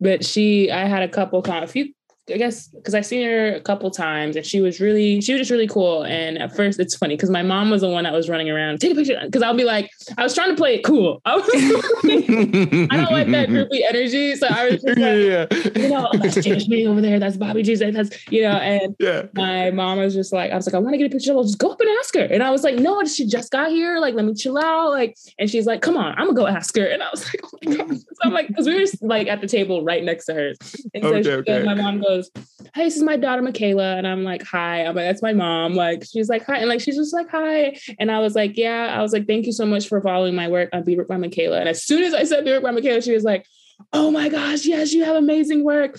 but 0.00 0.24
she, 0.24 0.70
I 0.70 0.86
had 0.86 1.02
a 1.02 1.08
couple, 1.08 1.42
a 1.46 1.66
few 1.66 1.92
I 2.30 2.36
guess 2.36 2.68
because 2.68 2.94
I 2.94 3.00
seen 3.00 3.24
her 3.24 3.54
a 3.54 3.60
couple 3.60 3.90
times 3.90 4.36
and 4.36 4.44
she 4.44 4.60
was 4.60 4.80
really, 4.80 5.20
she 5.20 5.32
was 5.32 5.40
just 5.40 5.50
really 5.50 5.66
cool. 5.66 6.04
And 6.04 6.38
at 6.38 6.54
first, 6.54 6.78
it's 6.78 6.96
funny 6.96 7.16
because 7.16 7.30
my 7.30 7.42
mom 7.42 7.70
was 7.70 7.82
the 7.82 7.88
one 7.88 8.04
that 8.04 8.12
was 8.12 8.28
running 8.28 8.50
around, 8.50 8.80
take 8.80 8.92
a 8.92 8.94
picture. 8.94 9.18
Because 9.24 9.42
I'll 9.42 9.56
be 9.56 9.64
like, 9.64 9.90
I 10.16 10.22
was 10.22 10.34
trying 10.34 10.50
to 10.50 10.56
play 10.56 10.76
it 10.76 10.84
cool. 10.84 11.20
I, 11.24 11.34
I 11.34 12.96
don't 12.96 13.12
like 13.12 13.28
that 13.28 13.48
groupie 13.48 13.82
energy, 13.88 14.36
so 14.36 14.46
I 14.48 14.70
was 14.70 14.82
just 14.82 14.86
like, 14.86 14.98
yeah. 14.98 15.46
you 15.82 15.88
know, 15.88 16.08
that's 16.20 16.36
James 16.36 16.68
me 16.68 16.86
over 16.86 17.00
there, 17.00 17.18
that's 17.18 17.36
Bobby 17.36 17.62
G's, 17.62 17.80
that's 17.80 18.10
you 18.30 18.42
know. 18.42 18.50
And 18.50 18.96
yeah. 18.98 19.26
my 19.34 19.70
mom 19.70 19.98
was 19.98 20.14
just 20.14 20.32
like, 20.32 20.50
I 20.50 20.56
was 20.56 20.66
like, 20.66 20.74
I 20.74 20.78
want 20.78 20.94
to 20.94 20.98
get 20.98 21.06
a 21.06 21.10
picture. 21.10 21.32
I'll 21.32 21.44
just 21.44 21.58
go 21.58 21.70
up 21.70 21.80
and 21.80 21.88
ask 22.00 22.14
her. 22.14 22.24
And 22.24 22.42
I 22.42 22.50
was 22.50 22.64
like, 22.64 22.76
no, 22.76 23.02
she 23.04 23.26
just 23.26 23.50
got 23.50 23.70
here. 23.70 23.98
Like, 23.98 24.14
let 24.14 24.24
me 24.24 24.34
chill 24.34 24.58
out. 24.58 24.90
Like, 24.90 25.16
and 25.38 25.48
she's 25.48 25.66
like, 25.66 25.82
come 25.82 25.96
on, 25.96 26.12
I'm 26.18 26.26
gonna 26.26 26.34
go 26.34 26.46
ask 26.46 26.76
her. 26.76 26.86
And 26.86 27.02
I 27.02 27.08
was 27.10 27.24
like, 27.26 27.40
oh 27.44 27.58
my 27.62 27.76
god. 27.76 27.98
So 27.98 28.06
I'm 28.22 28.32
like, 28.32 28.48
because 28.48 28.66
we 28.66 28.74
were 28.74 28.86
like 29.02 29.28
at 29.28 29.40
the 29.40 29.48
table 29.48 29.84
right 29.84 30.02
next 30.02 30.26
to 30.26 30.34
hers. 30.34 30.58
And 30.94 31.02
so 31.02 31.08
okay, 31.10 31.22
she, 31.22 31.30
okay. 31.30 31.62
my 31.62 31.74
mom 31.74 32.00
goes 32.00 32.17
goes, 32.18 32.30
Hey, 32.74 32.84
this 32.84 32.96
is 32.96 33.02
my 33.02 33.16
daughter 33.16 33.42
Michaela. 33.42 33.96
And 33.96 34.06
I'm 34.06 34.24
like, 34.24 34.42
Hi. 34.44 34.84
I'm 34.84 34.94
like, 34.94 35.06
That's 35.06 35.22
my 35.22 35.32
mom. 35.32 35.74
Like, 35.74 36.04
she's 36.04 36.28
like, 36.28 36.44
Hi. 36.46 36.58
And 36.58 36.68
like, 36.68 36.80
she's 36.80 36.96
just 36.96 37.14
like, 37.14 37.30
Hi. 37.30 37.78
And 37.98 38.10
I 38.10 38.20
was 38.20 38.34
like, 38.34 38.56
Yeah. 38.56 38.94
I 38.96 39.02
was 39.02 39.12
like, 39.12 39.26
Thank 39.26 39.46
you 39.46 39.52
so 39.52 39.66
much 39.66 39.88
for 39.88 40.00
following 40.00 40.34
my 40.34 40.48
work 40.48 40.70
on 40.72 40.84
Be 40.84 40.96
by 40.96 41.16
Michaela. 41.16 41.60
And 41.60 41.68
as 41.68 41.82
soon 41.82 42.02
as 42.02 42.14
I 42.14 42.24
said 42.24 42.44
Be 42.44 42.58
by 42.58 42.70
Michaela, 42.70 43.02
she 43.02 43.12
was 43.12 43.24
like, 43.24 43.46
oh 43.92 44.10
my 44.10 44.28
gosh, 44.28 44.64
yes, 44.64 44.92
you 44.92 45.04
have 45.04 45.16
amazing 45.16 45.64
work. 45.64 45.98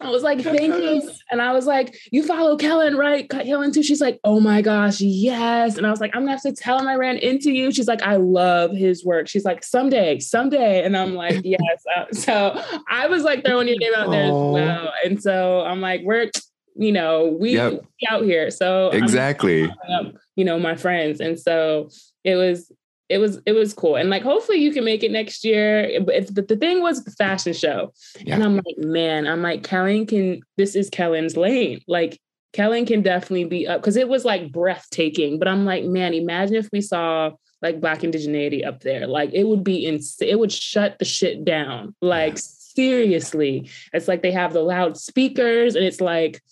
I 0.00 0.10
was 0.10 0.22
like, 0.22 0.40
thank 0.40 0.74
you. 0.74 1.10
And 1.30 1.42
I 1.42 1.52
was 1.52 1.66
like, 1.66 1.98
you 2.12 2.22
follow 2.22 2.56
Kellen, 2.56 2.96
right? 2.96 3.28
Kellen 3.28 3.72
too. 3.72 3.82
She's 3.82 4.00
like, 4.00 4.20
oh 4.22 4.38
my 4.38 4.62
gosh, 4.62 5.00
yes. 5.00 5.76
And 5.76 5.84
I 5.84 5.90
was 5.90 6.00
like, 6.00 6.14
I'm 6.14 6.22
gonna 6.22 6.32
have 6.32 6.42
to 6.42 6.52
tell 6.52 6.78
him 6.78 6.86
I 6.86 6.94
ran 6.94 7.16
into 7.16 7.50
you. 7.50 7.72
She's 7.72 7.88
like, 7.88 8.02
I 8.02 8.16
love 8.16 8.70
his 8.70 9.04
work. 9.04 9.26
She's 9.26 9.44
like, 9.44 9.64
someday, 9.64 10.20
someday. 10.20 10.84
And 10.84 10.96
I'm 10.96 11.14
like, 11.14 11.40
yes. 11.44 11.84
Uh, 11.96 12.04
so 12.12 12.62
I 12.88 13.08
was 13.08 13.24
like 13.24 13.44
throwing 13.44 13.66
your 13.66 13.78
name 13.78 13.92
out 13.96 14.10
there 14.10 14.30
oh. 14.30 14.56
as 14.56 14.62
well. 14.62 14.92
And 15.04 15.20
so 15.20 15.62
I'm 15.62 15.80
like, 15.80 16.02
we're, 16.04 16.30
you 16.76 16.92
know, 16.92 17.36
we, 17.38 17.54
yep. 17.54 17.72
we 17.72 18.08
out 18.08 18.22
here. 18.22 18.52
So 18.52 18.90
exactly, 18.90 19.64
up, 19.64 20.14
you 20.36 20.44
know, 20.44 20.60
my 20.60 20.76
friends. 20.76 21.18
And 21.18 21.38
so 21.38 21.88
it 22.22 22.36
was 22.36 22.70
it 23.08 23.18
was 23.18 23.40
it 23.46 23.52
was 23.52 23.72
cool. 23.72 23.96
And 23.96 24.10
like 24.10 24.22
hopefully 24.22 24.58
you 24.58 24.72
can 24.72 24.84
make 24.84 25.02
it 25.02 25.10
next 25.10 25.44
year. 25.44 26.00
But 26.04 26.14
if 26.14 26.34
the, 26.34 26.42
the 26.42 26.56
thing 26.56 26.82
was 26.82 27.04
the 27.04 27.10
fashion 27.10 27.52
show. 27.52 27.92
Yeah. 28.20 28.34
and 28.34 28.44
i'm 28.44 28.56
like 28.56 28.78
man 28.78 29.26
i'm 29.26 29.42
like 29.42 29.62
kellen 29.62 30.06
can 30.06 30.40
this 30.56 30.74
is 30.74 30.90
kellen's 30.90 31.36
lane. 31.36 31.80
Like 31.88 32.20
kellen 32.52 32.86
can 32.86 33.02
definitely 33.02 33.44
be 33.44 33.66
up 33.66 33.80
because 33.80 33.96
it 33.96 34.08
was 34.08 34.24
like 34.24 34.52
breathtaking. 34.52 35.38
But 35.38 35.48
i'm 35.48 35.64
like 35.64 35.84
man 35.84 36.14
imagine 36.14 36.56
if 36.56 36.68
we 36.72 36.80
saw 36.80 37.32
like 37.62 37.80
black 37.80 38.00
indigeneity 38.00 38.66
up 38.66 38.80
there. 38.80 39.06
Like 39.06 39.30
it 39.32 39.44
would 39.44 39.64
be 39.64 39.86
insane 39.86 40.28
it 40.28 40.38
would 40.38 40.52
shut 40.52 40.98
the 40.98 41.04
shit 41.04 41.44
down. 41.44 41.94
Like 42.02 42.34
yeah. 42.34 42.42
seriously. 42.42 43.70
It's 43.92 44.08
like 44.08 44.22
they 44.22 44.32
have 44.32 44.52
the 44.52 44.62
loudspeakers 44.62 45.76
and 45.76 45.84
it's 45.84 46.00
like 46.00 46.42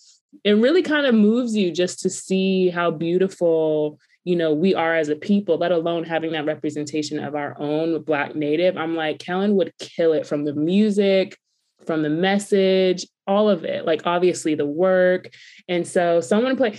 it 0.44 0.52
really 0.52 0.82
kind 0.82 1.06
of 1.06 1.14
moves 1.14 1.56
you 1.56 1.70
just 1.70 2.00
to 2.00 2.10
see 2.10 2.68
how 2.70 2.90
beautiful 2.90 3.98
you 4.26 4.34
know, 4.34 4.52
we 4.52 4.74
are 4.74 4.96
as 4.96 5.08
a 5.08 5.14
people, 5.14 5.56
let 5.56 5.70
alone 5.70 6.02
having 6.02 6.32
that 6.32 6.46
representation 6.46 7.22
of 7.22 7.36
our 7.36 7.54
own 7.60 8.02
Black 8.02 8.34
Native. 8.34 8.76
I'm 8.76 8.96
like, 8.96 9.20
Kellen 9.20 9.54
would 9.54 9.72
kill 9.78 10.12
it 10.12 10.26
from 10.26 10.44
the 10.44 10.52
music, 10.52 11.38
from 11.86 12.02
the 12.02 12.10
message, 12.10 13.06
all 13.28 13.48
of 13.48 13.64
it. 13.64 13.86
Like, 13.86 14.02
obviously, 14.04 14.56
the 14.56 14.66
work. 14.66 15.30
And 15.68 15.86
so, 15.86 16.20
someone 16.20 16.56
played, 16.56 16.76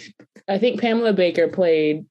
I 0.50 0.58
think 0.58 0.82
Pamela 0.82 1.14
Baker 1.14 1.48
played 1.48 2.06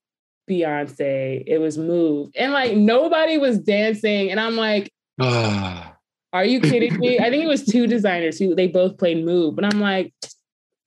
Beyonce. 0.49 1.45
It 1.47 1.59
was 1.59 1.77
Move. 1.77 2.31
And 2.35 2.55
like, 2.55 2.75
nobody 2.75 3.37
was 3.37 3.59
dancing. 3.59 4.31
And 4.31 4.41
I'm 4.41 4.57
like, 4.57 4.91
are 5.21 6.45
you 6.47 6.61
kidding 6.63 6.97
me? 6.99 7.19
I 7.19 7.29
think 7.29 7.45
it 7.45 7.49
was 7.49 7.67
two 7.67 7.87
designers 7.87 8.39
who 8.39 8.55
they 8.55 8.69
both 8.69 8.97
played 8.97 9.23
Move. 9.23 9.55
But 9.55 9.67
I'm 9.67 9.83
like, 9.83 10.15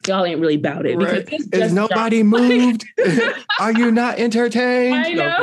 y'all 0.08 0.26
ain't 0.26 0.40
really 0.40 0.56
about 0.56 0.86
it. 0.86 0.98
Right. 0.98 1.28
Is 1.54 1.74
nobody 1.74 2.24
moved? 2.24 2.86
Are 3.60 3.74
you 3.74 3.92
not 3.92 4.20
entertained? 4.20 4.96
I 4.96 5.14
know. 5.14 5.36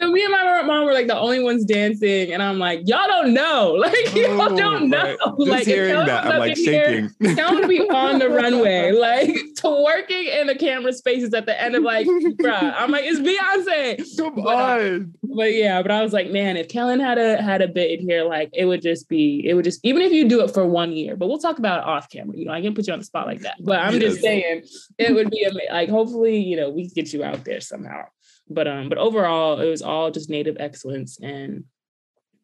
So 0.00 0.10
me 0.10 0.24
and 0.24 0.32
my 0.32 0.62
mom 0.64 0.84
were 0.84 0.92
like 0.92 1.06
the 1.06 1.18
only 1.18 1.42
ones 1.42 1.64
dancing, 1.64 2.32
and 2.32 2.42
I'm 2.42 2.58
like, 2.58 2.80
y'all 2.86 3.06
don't 3.06 3.32
know, 3.34 3.72
like 3.78 4.14
y'all 4.14 4.40
oh, 4.40 4.56
don't 4.56 4.88
know. 4.88 5.16
Right. 5.38 5.48
Like 5.48 5.66
hearing 5.66 5.94
that, 6.06 6.26
I'm 6.26 6.38
like 6.38 6.56
shaking. 6.56 7.10
Would 7.20 7.68
be 7.68 7.80
on 7.90 8.18
the 8.18 8.28
runway, 8.28 8.92
like 8.92 9.34
to 9.56 9.84
working 9.84 10.26
in 10.26 10.46
the 10.46 10.54
camera 10.54 10.92
spaces 10.92 11.32
at 11.34 11.46
the 11.46 11.60
end 11.60 11.74
of 11.74 11.82
like, 11.82 12.06
bruh. 12.06 12.74
I'm 12.76 12.90
like, 12.90 13.04
it's 13.06 13.20
Beyonce. 13.20 14.16
Come 14.16 14.44
but, 14.44 14.54
on. 14.54 15.14
But 15.22 15.54
yeah, 15.54 15.82
but 15.82 15.90
I 15.90 16.02
was 16.02 16.12
like, 16.12 16.30
man, 16.30 16.56
if 16.56 16.68
Kellen 16.68 17.00
had 17.00 17.18
a 17.18 17.40
had 17.42 17.62
a 17.62 17.68
bit 17.68 17.98
in 17.98 18.08
here, 18.08 18.24
like 18.24 18.50
it 18.52 18.64
would 18.64 18.82
just 18.82 19.08
be, 19.08 19.46
it 19.46 19.54
would 19.54 19.64
just, 19.64 19.80
even 19.82 20.02
if 20.02 20.12
you 20.12 20.28
do 20.28 20.42
it 20.42 20.52
for 20.52 20.66
one 20.66 20.92
year. 20.92 21.16
But 21.16 21.28
we'll 21.28 21.38
talk 21.38 21.58
about 21.58 21.80
it 21.80 21.84
off 21.84 22.08
camera. 22.08 22.36
You 22.36 22.46
know, 22.46 22.52
I 22.52 22.60
can 22.60 22.74
put 22.74 22.86
you 22.86 22.92
on 22.92 22.98
the 22.98 23.04
spot 23.04 23.26
like 23.26 23.40
that. 23.40 23.56
But 23.60 23.80
I'm 23.80 23.94
yes. 23.94 24.02
just 24.02 24.20
saying, 24.20 24.62
it 24.98 25.14
would 25.14 25.30
be 25.30 25.48
like, 25.70 25.88
hopefully, 25.88 26.38
you 26.38 26.56
know, 26.56 26.70
we 26.70 26.88
get 26.88 27.12
you 27.12 27.24
out 27.24 27.44
there 27.44 27.60
somehow. 27.60 28.04
But 28.50 28.66
um, 28.66 28.88
but 28.88 28.98
overall, 28.98 29.60
it 29.60 29.68
was 29.68 29.82
all 29.82 30.10
just 30.10 30.30
native 30.30 30.56
excellence 30.58 31.18
and 31.20 31.64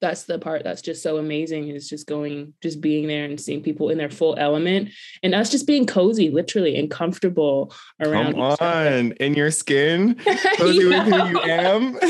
that's 0.05 0.25
the 0.25 0.39
part 0.39 0.63
that's 0.63 0.83
just 0.83 1.03
so 1.03 1.17
amazing 1.17 1.69
is 1.69 1.89
just 1.89 2.07
going 2.07 2.53
just 2.63 2.81
being 2.81 3.07
there 3.07 3.25
and 3.25 3.41
seeing 3.41 3.63
people 3.63 3.89
in 3.89 3.97
their 3.97 4.11
full 4.11 4.37
element 4.39 4.91
and 5.23 5.35
us 5.35 5.51
just 5.51 5.67
being 5.67 5.87
cozy 5.87 6.29
literally 6.31 6.77
and 6.77 6.91
comfortable 6.91 7.73
around 8.01 8.33
Come 8.33 8.43
on 8.43 9.13
in 9.13 9.35
your 9.35 9.51
skin? 9.51 10.15
Cozy 10.57 10.85
with 10.85 11.05
who 11.05 11.29
you 11.29 11.41
am? 11.41 11.99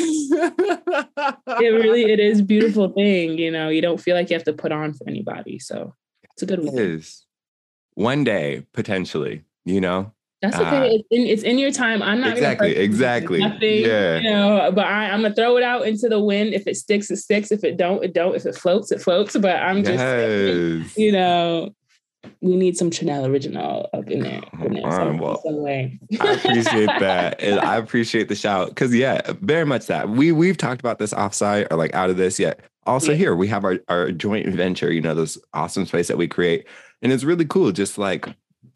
It 1.47 1.69
really 1.69 2.11
it 2.11 2.19
is 2.19 2.43
beautiful 2.43 2.89
thing 2.89 3.39
you 3.39 3.51
know 3.51 3.69
you 3.69 3.81
don't 3.81 4.01
feel 4.01 4.17
like 4.17 4.29
you 4.29 4.35
have 4.35 4.45
to 4.45 4.53
put 4.53 4.73
on 4.73 4.93
for 4.93 5.09
anybody 5.09 5.59
so 5.59 5.95
it's 6.33 6.43
a 6.43 6.47
good 6.47 6.65
one. 6.65 6.77
It 6.77 6.81
is. 6.81 7.25
One 7.95 8.25
day 8.25 8.67
potentially 8.73 9.45
you 9.65 9.81
know 9.81 10.13
that's 10.45 10.57
okay. 10.57 10.77
Uh, 10.77 10.95
it's, 10.95 11.09
in, 11.11 11.23
it's, 11.23 11.43
in, 11.43 11.59
your 11.59 11.71
time. 11.71 12.03
I'm 12.03 12.21
not 12.21 12.33
exactly, 12.33 12.77
exactly. 12.77 13.39
Nothing, 13.41 13.85
yeah. 13.85 14.19
You 14.19 14.31
know, 14.31 14.73
but 14.75 14.87
I, 14.87 15.07
am 15.07 15.23
gonna 15.23 15.35
throw 15.35 15.57
it 15.57 15.63
out 15.63 15.87
into 15.87 16.09
the 16.09 16.21
wind. 16.21 16.53
If 16.53 16.67
it 16.67 16.77
sticks, 16.77 17.11
it 17.11 17.17
sticks. 17.17 17.51
If 17.51 17.65
it 17.65 17.77
don't, 17.77 18.05
it 18.05 18.13
don't. 18.13 18.35
If 18.35 18.45
it 18.45 18.55
floats, 18.55 18.93
it 18.93 19.01
floats. 19.01 19.37
But 19.37 19.57
I'm 19.63 19.83
just, 19.83 19.99
saying, 19.99 20.85
you 20.97 21.13
know, 21.13 21.75
we 22.41 22.57
need 22.57 22.77
some 22.77 22.91
Chanel 22.91 23.27
original 23.27 23.89
up 23.93 24.11
in 24.11 24.21
there. 24.21 24.43
In 24.61 24.75
there 24.75 24.91
some, 24.91 25.19
well. 25.19 25.43
I 25.47 25.99
appreciate 26.21 26.87
that, 26.87 27.41
and 27.43 27.61
I 27.61 27.77
appreciate 27.77 28.29
the 28.29 28.35
shout 28.35 28.69
because 28.69 28.95
yeah, 28.95 29.21
very 29.41 29.65
much 29.65 29.87
that 29.87 30.11
we 30.11 30.33
we've 30.33 30.59
talked 30.59 30.81
about 30.81 30.99
this 30.99 31.15
offsite 31.15 31.69
or 31.71 31.77
like 31.77 31.95
out 31.95 32.11
of 32.11 32.17
this 32.17 32.39
yet. 32.39 32.61
Also 32.87 33.13
yeah. 33.13 33.19
here 33.19 33.35
we 33.35 33.49
have 33.49 33.65
our 33.65 33.79
our 33.89 34.13
joint 34.13 34.47
venture. 34.49 34.93
You 34.93 35.01
know, 35.01 35.15
this 35.15 35.39
awesome 35.55 35.87
space 35.87 36.09
that 36.09 36.19
we 36.19 36.29
create, 36.29 36.67
and 37.03 37.13
it's 37.13 37.25
really 37.25 37.47
cool. 37.47 37.73
Just 37.73 37.97
like 37.97 38.27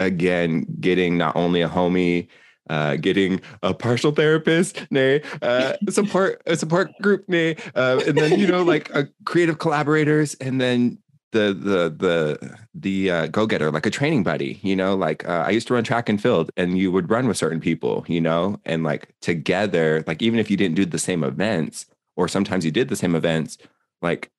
again, 0.00 0.66
getting 0.80 1.18
not 1.18 1.36
only 1.36 1.62
a 1.62 1.68
homie, 1.68 2.28
uh, 2.70 2.96
getting 2.96 3.40
a 3.62 3.72
partial 3.72 4.12
therapist, 4.12 4.86
nay, 4.90 5.22
uh, 5.42 5.74
support 5.88 6.42
a 6.46 6.56
support 6.56 6.90
group, 7.00 7.28
nay, 7.28 7.56
uh, 7.74 8.00
and 8.06 8.16
then 8.16 8.38
you 8.38 8.46
know 8.46 8.62
like 8.62 8.90
a 8.90 9.08
creative 9.24 9.58
collaborators, 9.58 10.34
and 10.34 10.60
then 10.60 10.98
the 11.32 11.52
the 11.54 11.94
the 11.96 12.56
the 12.74 13.10
uh, 13.10 13.26
go 13.28 13.46
getter, 13.46 13.70
like 13.70 13.86
a 13.86 13.90
training 13.90 14.22
buddy. 14.22 14.58
You 14.62 14.76
know, 14.76 14.94
like 14.94 15.26
uh, 15.28 15.44
I 15.46 15.50
used 15.50 15.66
to 15.68 15.74
run 15.74 15.84
track 15.84 16.08
and 16.08 16.20
field, 16.20 16.50
and 16.56 16.78
you 16.78 16.92
would 16.92 17.10
run 17.10 17.26
with 17.26 17.36
certain 17.36 17.60
people, 17.60 18.04
you 18.08 18.20
know, 18.20 18.60
and 18.64 18.84
like 18.84 19.14
together, 19.20 20.04
like 20.06 20.22
even 20.22 20.38
if 20.38 20.50
you 20.50 20.56
didn't 20.56 20.76
do 20.76 20.84
the 20.84 20.98
same 20.98 21.24
events, 21.24 21.86
or 22.16 22.28
sometimes 22.28 22.64
you 22.64 22.70
did 22.70 22.88
the 22.88 22.96
same 22.96 23.14
events, 23.14 23.58
like 24.02 24.30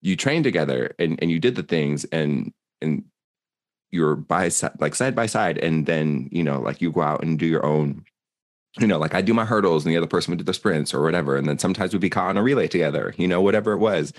you 0.00 0.16
trained 0.16 0.44
together 0.44 0.94
and 0.98 1.18
and 1.20 1.30
you 1.30 1.40
did 1.40 1.54
the 1.54 1.62
things 1.62 2.04
and 2.12 2.52
and 2.80 3.04
you're 3.90 4.16
by 4.16 4.50
like 4.80 4.94
side 4.94 5.14
by 5.14 5.26
side 5.26 5.58
and 5.58 5.86
then 5.86 6.28
you 6.30 6.42
know 6.42 6.60
like 6.60 6.80
you 6.80 6.92
go 6.92 7.00
out 7.00 7.22
and 7.22 7.38
do 7.38 7.46
your 7.46 7.64
own 7.64 8.04
you 8.78 8.86
know 8.86 8.98
like 8.98 9.14
i 9.14 9.22
do 9.22 9.32
my 9.32 9.44
hurdles 9.44 9.84
and 9.84 9.92
the 9.92 9.96
other 9.96 10.06
person 10.06 10.30
would 10.30 10.38
do 10.38 10.44
the 10.44 10.54
sprints 10.54 10.92
or 10.92 11.02
whatever 11.02 11.36
and 11.36 11.48
then 11.48 11.58
sometimes 11.58 11.92
we'd 11.92 12.00
be 12.00 12.10
caught 12.10 12.28
on 12.28 12.36
a 12.36 12.42
relay 12.42 12.68
together 12.68 13.14
you 13.16 13.28
know 13.28 13.40
whatever 13.40 13.72
it 13.72 13.78
was. 13.78 14.12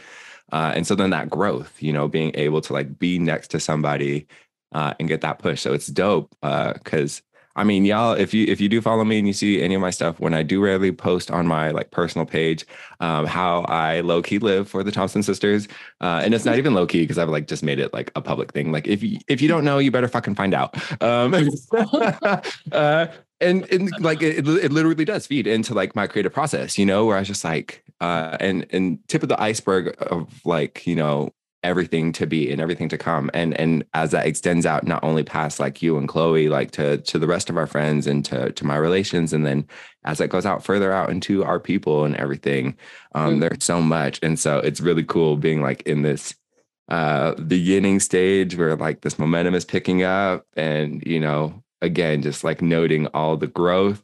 Uh, 0.51 0.73
and 0.75 0.87
so 0.87 0.95
then 0.95 1.11
that 1.11 1.29
growth 1.29 1.79
you 1.79 1.93
know 1.93 2.07
being 2.07 2.31
able 2.33 2.59
to 2.59 2.73
like 2.73 2.97
be 2.97 3.19
next 3.19 3.49
to 3.49 3.59
somebody 3.59 4.27
uh, 4.71 4.93
and 4.99 5.07
get 5.07 5.21
that 5.21 5.39
push. 5.39 5.61
So 5.61 5.73
it's 5.73 5.87
dope 5.87 6.29
because 6.41 7.21
uh, 7.21 7.28
I 7.59 7.65
mean, 7.65 7.83
y'all, 7.83 8.13
if 8.13 8.33
you 8.33 8.45
if 8.47 8.61
you 8.61 8.69
do 8.69 8.79
follow 8.79 9.03
me 9.03 9.19
and 9.19 9.27
you 9.27 9.33
see 9.33 9.61
any 9.61 9.75
of 9.75 9.81
my 9.81 9.89
stuff, 9.89 10.17
when 10.17 10.33
I 10.33 10.43
do 10.43 10.61
rarely 10.61 10.93
post 10.93 11.29
on 11.29 11.45
my 11.45 11.71
like 11.71 11.91
personal 11.91 12.25
page, 12.25 12.65
um, 13.01 13.25
how 13.25 13.63
I 13.63 13.99
low 13.99 14.21
key 14.21 14.39
live 14.39 14.69
for 14.69 14.81
the 14.81 14.93
Thompson 14.93 15.23
sisters, 15.23 15.67
uh, 15.99 16.21
and 16.23 16.33
it's 16.33 16.45
not 16.45 16.57
even 16.57 16.73
low 16.73 16.87
key 16.87 17.01
because 17.01 17.17
I've 17.17 17.27
like 17.27 17.47
just 17.47 17.61
made 17.61 17.79
it 17.79 17.93
like 17.93 18.13
a 18.15 18.21
public 18.21 18.53
thing. 18.53 18.71
Like 18.71 18.87
if 18.87 19.03
you 19.03 19.19
if 19.27 19.41
you 19.41 19.49
don't 19.49 19.65
know, 19.65 19.77
you 19.77 19.91
better 19.91 20.07
fucking 20.07 20.35
find 20.35 20.53
out. 20.53 20.75
Um, 21.01 21.33
uh, 22.71 23.07
and 23.41 23.69
and 23.71 23.91
like 23.99 24.21
it, 24.21 24.47
it 24.47 24.71
literally 24.71 25.05
does 25.05 25.27
feed 25.27 25.47
into 25.47 25.73
like 25.73 25.95
my 25.95 26.07
creative 26.07 26.33
process, 26.33 26.77
you 26.77 26.85
know, 26.85 27.05
where 27.05 27.15
I 27.15 27.19
was 27.19 27.27
just 27.27 27.43
like, 27.43 27.83
uh, 28.01 28.37
and 28.39 28.65
and 28.71 28.99
tip 29.07 29.23
of 29.23 29.29
the 29.29 29.41
iceberg 29.41 29.95
of 29.99 30.45
like 30.45 30.85
you 30.85 30.95
know 30.95 31.33
everything 31.63 32.11
to 32.13 32.25
be 32.25 32.51
and 32.51 32.61
everything 32.61 32.89
to 32.89 32.97
come. 32.97 33.29
And 33.33 33.59
and 33.59 33.83
as 33.93 34.11
that 34.11 34.25
extends 34.25 34.65
out 34.65 34.87
not 34.87 35.03
only 35.03 35.23
past 35.23 35.59
like 35.59 35.81
you 35.81 35.97
and 35.97 36.07
chloe 36.07 36.49
like 36.49 36.71
to 36.71 36.97
to 36.97 37.19
the 37.19 37.27
rest 37.27 37.49
of 37.49 37.57
our 37.57 37.67
friends 37.67 38.07
and 38.07 38.23
to 38.25 38.51
to 38.51 38.65
my 38.65 38.75
relations 38.75 39.33
and 39.33 39.45
then 39.45 39.67
as 40.05 40.21
it 40.21 40.29
goes 40.29 40.45
out 40.45 40.63
further 40.63 40.91
out 40.91 41.09
into 41.09 41.43
our 41.43 41.59
people 41.59 42.05
and 42.05 42.15
everything 42.15 42.77
um 43.13 43.31
mm-hmm. 43.31 43.39
there's 43.41 43.63
so 43.63 43.81
much. 43.81 44.19
And 44.23 44.39
so 44.39 44.59
it's 44.59 44.81
really 44.81 45.03
cool 45.03 45.35
being 45.37 45.61
like 45.61 45.81
in 45.83 46.01
this 46.01 46.35
uh 46.87 47.33
beginning 47.35 47.99
stage 47.99 48.55
where 48.55 48.75
like 48.75 49.01
this 49.01 49.19
momentum 49.19 49.53
is 49.53 49.65
picking 49.65 50.03
up 50.03 50.45
and 50.55 51.03
you 51.05 51.19
know 51.19 51.61
again 51.81 52.21
just 52.21 52.43
like 52.43 52.61
noting 52.61 53.07
all 53.07 53.37
the 53.37 53.47
growth 53.47 54.03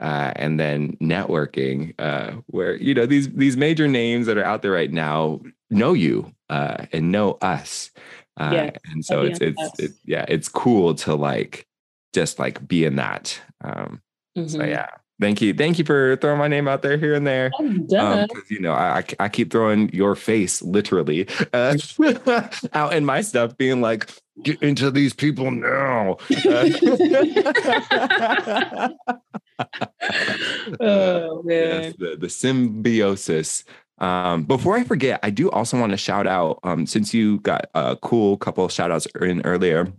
uh, 0.00 0.32
and 0.36 0.58
then 0.58 0.96
networking, 0.96 1.94
uh, 1.98 2.32
where 2.46 2.76
you 2.76 2.94
know 2.94 3.06
these 3.06 3.30
these 3.32 3.56
major 3.56 3.86
names 3.86 4.26
that 4.26 4.38
are 4.38 4.44
out 4.44 4.62
there 4.62 4.72
right 4.72 4.92
now 4.92 5.40
know 5.68 5.92
you 5.92 6.32
uh, 6.50 6.84
and 6.92 7.10
know 7.10 7.38
us, 7.40 7.90
uh, 8.38 8.50
yeah, 8.52 8.70
and 8.92 9.04
so 9.04 9.22
it's 9.22 9.40
it's 9.40 9.78
it, 9.78 9.92
yeah, 10.04 10.24
it's 10.28 10.48
cool 10.48 10.94
to 10.96 11.14
like 11.14 11.66
just 12.12 12.38
like 12.38 12.66
be 12.66 12.84
in 12.84 12.96
that. 12.96 13.40
Um, 13.62 14.02
mm-hmm. 14.36 14.48
So 14.48 14.64
yeah, 14.64 14.88
thank 15.20 15.40
you, 15.40 15.54
thank 15.54 15.78
you 15.78 15.84
for 15.84 16.16
throwing 16.16 16.38
my 16.38 16.48
name 16.48 16.66
out 16.66 16.82
there 16.82 16.96
here 16.96 17.14
and 17.14 17.26
there. 17.26 17.50
Um, 17.58 17.86
you 18.48 18.60
know, 18.60 18.72
I 18.72 19.04
I 19.18 19.28
keep 19.28 19.52
throwing 19.52 19.92
your 19.92 20.16
face 20.16 20.62
literally 20.62 21.28
uh, 21.52 21.76
out 22.72 22.94
in 22.94 23.04
my 23.04 23.20
stuff, 23.20 23.56
being 23.56 23.80
like, 23.80 24.10
get 24.42 24.60
into 24.62 24.90
these 24.90 25.12
people 25.12 25.50
now. 25.50 26.16
oh 30.80 31.42
man, 31.42 31.82
yes, 31.82 31.94
the, 31.98 32.16
the 32.18 32.28
symbiosis 32.28 33.64
Um, 34.00 34.44
before 34.44 34.76
I 34.76 34.84
forget, 34.84 35.20
I 35.22 35.30
do 35.30 35.50
also 35.50 35.78
want 35.78 35.92
to 35.92 35.96
shout 35.96 36.26
out 36.26 36.58
um, 36.62 36.86
since 36.86 37.12
you 37.12 37.38
got 37.40 37.66
a 37.74 37.96
cool 37.96 38.36
couple 38.38 38.64
of 38.64 38.72
shout 38.72 38.90
outs 38.90 39.06
in 39.20 39.42
earlier. 39.44 39.92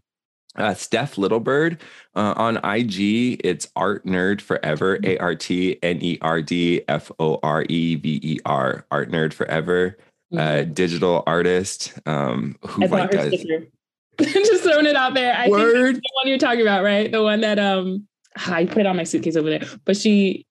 Uh, 0.56 0.74
Steph 0.74 1.16
Littlebird 1.16 1.80
uh, 2.16 2.34
on 2.36 2.58
IG, 2.58 3.39
it's 3.41 3.70
Art 3.76 4.06
Nerd 4.06 4.41
Forever, 4.41 4.99
A 5.04 5.18
R 5.20 5.34
T 5.34 5.78
N 5.82 5.99
E 6.02 6.18
R 6.22 6.41
D 6.41 6.82
F 6.89 7.10
O 7.20 7.39
R 7.41 7.64
E 7.70 7.95
V 7.95 8.20
E 8.22 8.39
R, 8.45 8.86
Art 8.91 9.12
Nerd 9.12 9.32
Forever, 9.32 9.97
uh, 10.38 10.64
digital 10.64 11.24
artist 11.26 11.93
um, 12.06 12.58
who 12.68 12.86
like 12.88 13.12
does. 13.12 13.32
Just 14.20 14.64
throwing 14.64 14.88
it 14.88 14.95
out 14.95 15.14
there. 15.14 15.34
I 15.34 15.47
Word. 15.47 15.93
think 15.93 16.04
the 16.04 16.12
one 16.16 16.28
you're 16.28 16.38
talking 16.38 16.62
about, 16.62 16.84
right? 16.84 17.10
The 17.10 17.24
one 17.24 17.41
that 17.41 17.58
um 17.58 18.08
I 18.47 18.66
put 18.66 18.86
on 18.86 18.97
my 18.97 19.04
suitcase 19.04 19.38
over 19.38 19.49
there, 19.49 19.64
but 19.86 19.95
she 19.95 20.45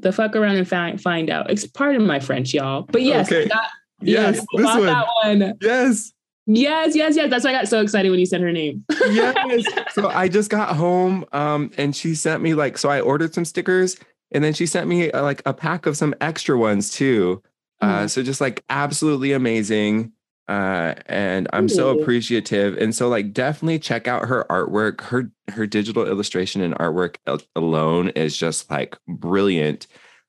the 0.00 0.12
fuck 0.12 0.36
around 0.36 0.56
and 0.56 0.68
find 0.68 1.00
find 1.00 1.30
out. 1.30 1.50
It's 1.50 1.66
part 1.66 1.96
of 1.96 2.02
my 2.02 2.20
French, 2.20 2.54
y'all. 2.54 2.82
But 2.82 3.02
yes, 3.02 3.30
okay. 3.30 3.48
that, 3.48 3.68
yes, 4.00 4.36
yes 4.36 4.46
this 4.56 4.66
one. 4.66 4.86
that 4.86 5.06
one. 5.24 5.58
Yes. 5.60 6.12
Yes, 6.46 6.96
yes, 6.96 7.14
yes. 7.14 7.30
That's 7.30 7.44
why 7.44 7.50
I 7.50 7.52
got 7.52 7.68
so 7.68 7.80
excited 7.80 8.10
when 8.10 8.18
you 8.18 8.26
said 8.26 8.40
her 8.40 8.50
name. 8.50 8.84
yes. 8.90 9.64
So 9.92 10.08
I 10.08 10.26
just 10.28 10.50
got 10.50 10.74
home 10.74 11.24
um, 11.32 11.70
and 11.78 11.94
she 11.94 12.16
sent 12.16 12.42
me 12.42 12.54
like, 12.54 12.78
so 12.78 12.88
I 12.88 13.00
ordered 13.00 13.32
some 13.32 13.44
stickers 13.44 13.96
and 14.32 14.42
then 14.42 14.52
she 14.52 14.66
sent 14.66 14.88
me 14.88 15.10
uh, 15.12 15.22
like 15.22 15.42
a 15.46 15.54
pack 15.54 15.86
of 15.86 15.96
some 15.96 16.14
extra 16.20 16.58
ones 16.58 16.90
too. 16.90 17.42
Uh, 17.80 18.04
mm. 18.04 18.10
So 18.10 18.22
just 18.22 18.40
like 18.40 18.64
absolutely 18.68 19.32
amazing. 19.32 20.12
Uh, 20.48 20.94
and 21.06 21.48
I'm 21.52 21.68
so 21.68 21.90
appreciative. 21.90 22.76
And 22.76 22.94
so 22.94 23.08
like 23.08 23.32
definitely 23.32 23.78
check 23.78 24.08
out 24.08 24.26
her 24.26 24.44
artwork. 24.50 25.00
Her 25.02 25.30
her 25.48 25.66
digital 25.66 26.06
illustration 26.06 26.60
and 26.60 26.74
artwork 26.74 27.16
alone 27.54 28.08
is 28.10 28.36
just 28.36 28.70
like 28.70 28.98
brilliant. 29.08 29.86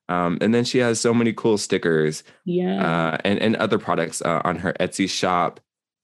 Um, 0.09 0.37
and 0.41 0.53
then 0.53 0.65
she 0.65 0.79
has 0.79 0.99
so 0.99 1.13
many 1.13 1.33
cool 1.33 1.57
stickers, 1.57 2.23
yeah, 2.45 3.13
uh, 3.13 3.17
and 3.23 3.39
and 3.39 3.55
other 3.55 3.79
products 3.79 4.21
uh, 4.21 4.41
on 4.43 4.59
her 4.59 4.73
Etsy 4.73 5.09
shop. 5.09 5.59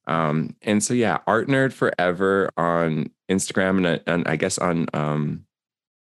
Um, 0.07 0.55
and 0.62 0.84
so 0.84 0.93
yeah, 0.93 1.20
Art 1.28 1.47
Nerd 1.47 1.74
Forever 1.74 2.49
on 2.57 3.12
Instagram 3.30 3.78
and, 3.78 3.86
uh, 3.86 3.99
and 4.07 4.28
I 4.28 4.38
guess 4.38 4.57
on 4.57 4.88
um, 4.93 5.45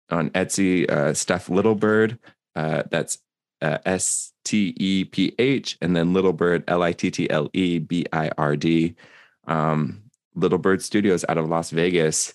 on 0.09 0.29
Etsy, 0.29 0.89
uh, 0.89 1.13
Steph 1.13 1.47
Littlebird. 1.47 2.19
Uh, 2.55 2.83
that's 2.89 3.17
uh, 3.61 3.79
S 3.85 4.30
T 4.43 4.73
E 4.77 5.05
P 5.05 5.33
H, 5.39 5.77
and 5.81 5.95
then 5.95 6.13
Little 6.13 6.33
Bird, 6.33 6.63
L 6.67 6.83
I 6.83 6.93
T 6.93 7.11
T 7.11 7.29
L 7.29 7.49
E 7.53 7.79
B 7.79 8.05
I 8.13 8.29
R 8.37 8.55
D. 8.55 8.95
Um, 9.47 10.03
Littlebird 10.37 10.81
Studios 10.81 11.25
out 11.27 11.37
of 11.37 11.49
Las 11.49 11.71
Vegas. 11.71 12.33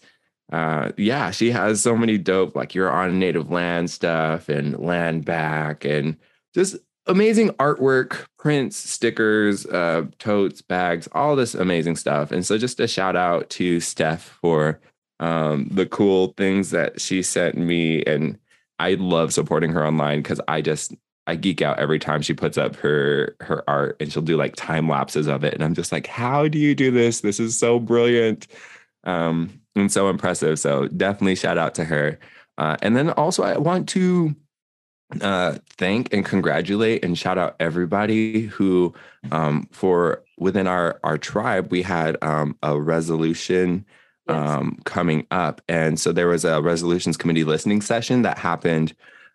Uh, 0.53 0.93
yeah, 0.97 1.31
she 1.31 1.51
has 1.51 1.81
so 1.81 1.97
many 1.97 2.19
dope, 2.19 2.55
like 2.55 2.75
you're 2.75 2.91
on 2.91 3.19
native 3.19 3.51
land 3.51 3.91
stuff 3.91 4.49
and 4.49 4.79
land 4.79 5.25
back 5.25 5.85
and 5.85 6.17
just 6.55 6.77
amazing 7.07 7.51
artwork, 7.51 8.27
prints, 8.39 8.77
stickers, 8.77 9.67
uh, 9.67 10.05
totes, 10.19 10.63
bags, 10.63 11.09
all 11.13 11.37
this 11.37 11.55
amazing 11.55 11.97
stuff. 11.97 12.31
And 12.31 12.45
so 12.47 12.59
just 12.59 12.81
a 12.81 12.87
shout 12.87 13.17
out 13.17 13.51
to 13.51 13.81
Steph 13.81 14.39
for 14.41 14.81
um, 15.19 15.69
the 15.71 15.87
cool 15.87 16.35
things 16.37 16.71
that 16.71 17.01
she 17.01 17.23
sent 17.23 17.57
me. 17.57 18.03
And 18.05 18.39
I 18.79 18.95
love 18.95 19.33
supporting 19.33 19.71
her 19.73 19.85
online 19.85 20.21
because 20.21 20.41
I 20.47 20.61
just 20.61 20.95
I 21.27 21.37
geek 21.37 21.63
out 21.63 21.79
every 21.79 21.99
time 21.99 22.23
she 22.23 22.35
puts 22.35 22.57
up 22.57 22.77
her 22.77 23.37
her 23.41 23.65
art 23.69 23.97
and 24.01 24.13
she'll 24.13 24.23
do 24.23 24.37
like 24.37 24.55
time 24.57 24.89
lapses 24.89 25.27
of 25.27 25.45
it. 25.45 25.55
And 25.55 25.63
I'm 25.65 25.75
just 25.75 25.93
like, 25.93 26.07
how 26.07 26.49
do 26.49 26.59
you 26.59 26.75
do 26.75 26.91
this? 26.91 27.21
This 27.21 27.41
is 27.41 27.59
so 27.59 27.79
brilliant. 27.81 28.47
Um, 29.05 29.61
and 29.75 29.93
so 29.93 30.09
impressive. 30.09 30.59
So 30.59 30.89
definitely 30.89 31.35
shout 31.37 31.59
out 31.59 31.75
to 31.77 31.85
her. 31.85 32.19
Uh, 32.59 32.77
and 32.83 32.97
then 32.97 33.11
also 33.11 33.43
I 33.43 33.59
want 33.59 33.89
to 33.91 34.35
uh, 35.21 35.57
thank 35.79 36.13
and 36.13 36.25
congratulate 36.25 37.05
and 37.05 37.17
shout 37.17 37.39
out 37.39 37.57
everybody 37.61 38.43
who 38.43 38.95
um, 39.31 39.69
for 39.71 40.25
within 40.39 40.67
our 40.67 40.99
our 41.05 41.17
tribe 41.17 41.71
we 41.71 41.83
had 41.83 42.17
um, 42.23 42.57
a 42.63 42.79
resolution 42.81 43.85
um, 44.29 44.79
coming 44.85 45.25
up, 45.31 45.61
and 45.69 46.01
so 46.01 46.11
there 46.11 46.27
was 46.27 46.45
a 46.45 46.61
resolutions 46.61 47.17
committee 47.17 47.45
listening 47.45 47.81
session 47.81 48.23
that 48.23 48.39
happened 48.39 48.95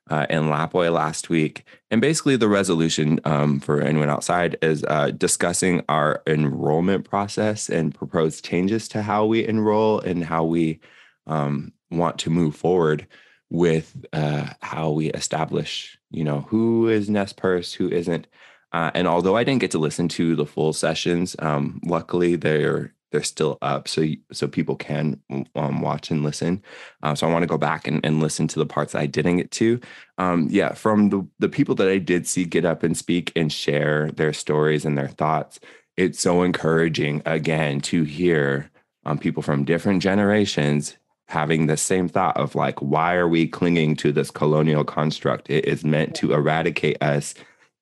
uh, 0.09 0.25
in 0.29 0.43
Lapwai 0.43 0.91
last 0.91 1.29
week. 1.29 1.65
And 1.89 2.01
basically, 2.01 2.35
the 2.35 2.47
resolution 2.47 3.19
um, 3.25 3.59
for 3.59 3.81
anyone 3.81 4.09
outside 4.09 4.57
is 4.61 4.83
uh, 4.87 5.11
discussing 5.11 5.83
our 5.89 6.21
enrollment 6.27 7.09
process 7.09 7.69
and 7.69 7.93
proposed 7.93 8.43
changes 8.43 8.87
to 8.89 9.01
how 9.01 9.25
we 9.25 9.47
enroll 9.47 9.99
and 9.99 10.23
how 10.23 10.43
we 10.43 10.79
um, 11.27 11.71
want 11.89 12.17
to 12.19 12.29
move 12.29 12.55
forward 12.55 13.07
with 13.49 14.05
uh, 14.13 14.47
how 14.61 14.91
we 14.91 15.11
establish, 15.11 15.97
you 16.09 16.23
know, 16.23 16.41
who 16.49 16.87
is 16.87 17.09
Nez 17.09 17.33
Perce, 17.33 17.73
who 17.73 17.89
isn't. 17.89 18.27
Uh, 18.71 18.91
and 18.93 19.07
although 19.07 19.35
I 19.35 19.43
didn't 19.43 19.59
get 19.59 19.71
to 19.71 19.77
listen 19.77 20.07
to 20.09 20.35
the 20.35 20.45
full 20.45 20.71
sessions, 20.71 21.35
um, 21.39 21.81
luckily 21.83 22.37
they're 22.37 22.93
they're 23.11 23.23
still 23.23 23.57
up 23.61 23.87
so 23.87 24.05
so 24.31 24.47
people 24.47 24.75
can 24.75 25.21
um, 25.55 25.81
watch 25.81 26.11
and 26.11 26.23
listen. 26.23 26.63
Uh, 27.03 27.13
so 27.15 27.27
i 27.27 27.31
want 27.31 27.43
to 27.43 27.47
go 27.47 27.57
back 27.57 27.87
and, 27.87 28.03
and 28.05 28.19
listen 28.19 28.47
to 28.47 28.59
the 28.59 28.65
parts 28.65 28.95
i 28.95 29.05
didn't 29.05 29.37
get 29.37 29.51
to. 29.51 29.79
Um, 30.17 30.47
yeah 30.49 30.73
from 30.73 31.09
the, 31.09 31.27
the 31.39 31.49
people 31.49 31.75
that 31.75 31.89
i 31.89 31.97
did 31.97 32.27
see 32.27 32.45
get 32.45 32.65
up 32.65 32.83
and 32.83 32.97
speak 32.97 33.31
and 33.35 33.51
share 33.51 34.11
their 34.11 34.33
stories 34.33 34.85
and 34.85 34.97
their 34.97 35.07
thoughts 35.07 35.59
it's 35.97 36.19
so 36.19 36.43
encouraging 36.43 37.21
again 37.25 37.81
to 37.81 38.03
hear 38.03 38.71
um, 39.05 39.17
people 39.17 39.43
from 39.43 39.65
different 39.65 40.01
generations 40.01 40.97
having 41.31 41.67
the 41.67 41.77
same 41.77 42.09
thought 42.09 42.35
of 42.35 42.55
like 42.55 42.77
why 42.81 43.15
are 43.15 43.27
we 43.27 43.47
clinging 43.47 43.95
to 43.95 44.11
this 44.11 44.29
colonial 44.29 44.83
construct? 44.83 45.49
It 45.49 45.65
is 45.65 45.85
meant 45.85 46.13
to 46.15 46.33
eradicate 46.33 47.01
us. 47.01 47.33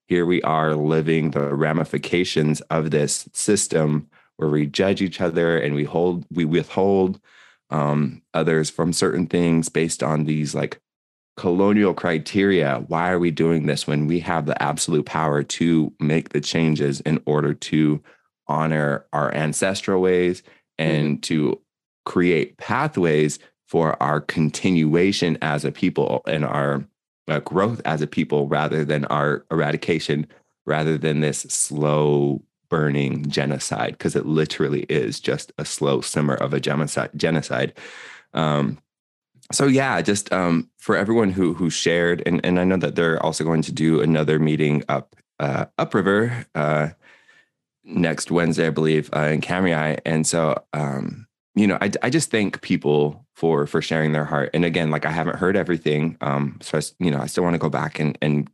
Here 0.07 0.25
we 0.25 0.41
are 0.43 0.75
living 0.75 1.31
the 1.31 1.53
ramifications 1.53 2.61
of 2.61 2.91
this 2.91 3.27
system 3.33 4.07
where 4.39 4.49
we 4.49 4.65
judge 4.65 5.01
each 5.01 5.19
other 5.19 5.57
and 5.57 5.75
we 5.75 5.83
hold 5.83 6.25
we 6.31 6.45
withhold 6.45 7.19
um, 7.69 8.21
others 8.33 8.69
from 8.69 8.93
certain 8.93 9.27
things 9.27 9.67
based 9.67 10.01
on 10.01 10.23
these 10.23 10.55
like 10.55 10.79
colonial 11.35 11.93
criteria 11.93 12.83
why 12.87 13.09
are 13.11 13.19
we 13.19 13.31
doing 13.31 13.65
this 13.65 13.85
when 13.85 14.07
we 14.07 14.19
have 14.19 14.45
the 14.45 14.61
absolute 14.63 15.05
power 15.05 15.43
to 15.43 15.93
make 15.99 16.29
the 16.29 16.41
changes 16.41 17.01
in 17.01 17.21
order 17.25 17.53
to 17.53 18.01
honor 18.47 19.05
our 19.13 19.33
ancestral 19.35 20.01
ways 20.01 20.41
and 20.77 21.17
mm-hmm. 21.17 21.21
to 21.21 21.59
create 22.05 22.57
pathways 22.57 23.39
for 23.67 24.01
our 24.01 24.21
continuation 24.21 25.37
as 25.41 25.63
a 25.63 25.71
people 25.71 26.21
and 26.25 26.43
our 26.43 26.83
uh, 27.27 27.39
growth 27.41 27.81
as 27.85 28.01
a 28.01 28.07
people 28.07 28.47
rather 28.47 28.83
than 28.83 29.05
our 29.05 29.45
eradication 29.51 30.25
rather 30.65 30.97
than 30.97 31.19
this 31.19 31.39
slow 31.41 32.41
burning 32.69 33.29
genocide 33.29 33.91
because 33.91 34.15
it 34.15 34.25
literally 34.25 34.83
is 34.83 35.19
just 35.19 35.51
a 35.57 35.65
slow 35.65 36.01
simmer 36.01 36.35
of 36.35 36.53
a 36.53 36.59
genocide 36.59 37.73
um, 38.33 38.77
so 39.51 39.65
yeah 39.65 40.01
just 40.01 40.31
um, 40.31 40.69
for 40.77 40.95
everyone 40.95 41.31
who 41.31 41.53
who 41.53 41.69
shared 41.69 42.21
and, 42.25 42.39
and 42.45 42.59
i 42.59 42.63
know 42.63 42.77
that 42.77 42.95
they're 42.95 43.21
also 43.23 43.43
going 43.43 43.61
to 43.61 43.71
do 43.71 44.01
another 44.01 44.39
meeting 44.39 44.83
up 44.89 45.15
uh, 45.39 45.65
upriver 45.77 46.45
uh, 46.55 46.89
next 47.83 48.31
wednesday 48.31 48.67
i 48.67 48.71
believe 48.71 49.09
uh, 49.15 49.21
in 49.21 49.41
Kamiah. 49.41 49.99
and 50.05 50.25
so 50.25 50.61
um, 50.73 51.27
you 51.55 51.67
know 51.67 51.77
I, 51.81 51.91
I 52.03 52.09
just 52.09 52.31
thank 52.31 52.61
people 52.61 53.25
for 53.35 53.65
for 53.65 53.81
sharing 53.81 54.11
their 54.11 54.25
heart 54.25 54.51
and 54.53 54.65
again 54.65 54.91
like 54.91 55.05
i 55.05 55.11
haven't 55.11 55.37
heard 55.37 55.57
everything 55.57 56.17
um, 56.21 56.59
so 56.61 56.77
I, 56.77 56.81
you 56.99 57.11
know 57.11 57.19
i 57.19 57.25
still 57.25 57.43
want 57.43 57.55
to 57.55 57.59
go 57.59 57.69
back 57.69 57.99
and 57.99 58.17
and 58.21 58.49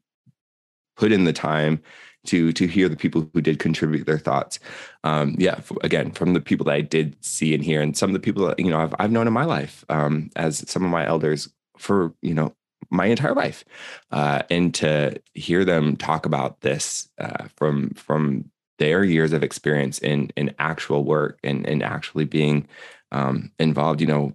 put 0.96 1.12
in 1.12 1.26
the 1.26 1.34
time 1.34 1.82
to 2.28 2.52
to 2.54 2.68
hear 2.68 2.90
the 2.90 2.96
people 2.96 3.30
who 3.34 3.42
did 3.42 3.60
contribute 3.60 4.06
their 4.06 4.20
thoughts. 4.20 4.60
Um, 5.04 5.36
yeah, 5.38 5.56
f- 5.58 5.72
again, 5.82 6.12
from 6.12 6.34
the 6.34 6.42
people 6.42 6.66
that 6.66 6.76
I 6.76 6.82
did 6.82 7.16
see 7.24 7.54
and 7.54 7.64
hear, 7.64 7.82
and 7.82 7.96
some 7.96 8.10
of 8.10 8.14
the 8.14 8.20
people 8.20 8.48
that 8.48 8.60
you 8.60 8.70
know 8.70 8.80
I've 8.80 8.96
I've 9.00 9.12
known 9.12 9.28
in 9.28 9.34
my 9.34 9.46
life 9.46 9.86
um, 9.90 10.30
as 10.36 10.70
some 10.70 10.84
of 10.84 10.92
my 10.92 11.06
elders 11.06 11.50
for 11.78 12.14
you 12.22 12.34
know 12.34 12.54
my 12.90 13.06
entire 13.06 13.34
life, 13.34 13.66
uh, 14.12 14.44
and 14.50 14.74
to 14.76 15.20
hear 15.34 15.66
them 15.66 15.96
talk 15.96 16.26
about 16.26 16.62
this 16.62 17.10
uh, 17.20 17.48
from 17.56 17.90
from 17.92 18.50
their 18.78 19.04
years 19.04 19.34
of 19.34 19.44
experience 19.44 20.00
in 20.00 20.32
in 20.36 20.54
actual 20.60 21.04
work 21.04 21.40
and 21.44 21.66
and 21.68 21.84
actually 21.84 22.26
being 22.26 22.68
um, 23.12 23.52
involved, 23.60 24.02
you 24.02 24.08
know. 24.08 24.34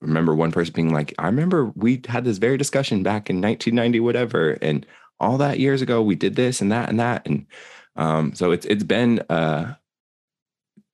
Remember 0.00 0.32
one 0.32 0.52
person 0.52 0.72
being 0.74 0.92
like, 0.92 1.12
I 1.18 1.26
remember 1.26 1.72
we 1.74 2.00
had 2.06 2.24
this 2.24 2.38
very 2.38 2.56
discussion 2.56 3.02
back 3.02 3.28
in 3.28 3.40
1990, 3.40 3.98
whatever. 3.98 4.52
And 4.62 4.86
all 5.20 5.38
that 5.38 5.58
years 5.58 5.82
ago 5.82 6.02
we 6.02 6.14
did 6.14 6.36
this 6.36 6.60
and 6.60 6.70
that 6.72 6.88
and 6.88 7.00
that 7.00 7.26
and 7.26 7.46
um, 7.96 8.34
so 8.34 8.52
it's 8.52 8.66
it's 8.66 8.84
been 8.84 9.20
uh, 9.28 9.74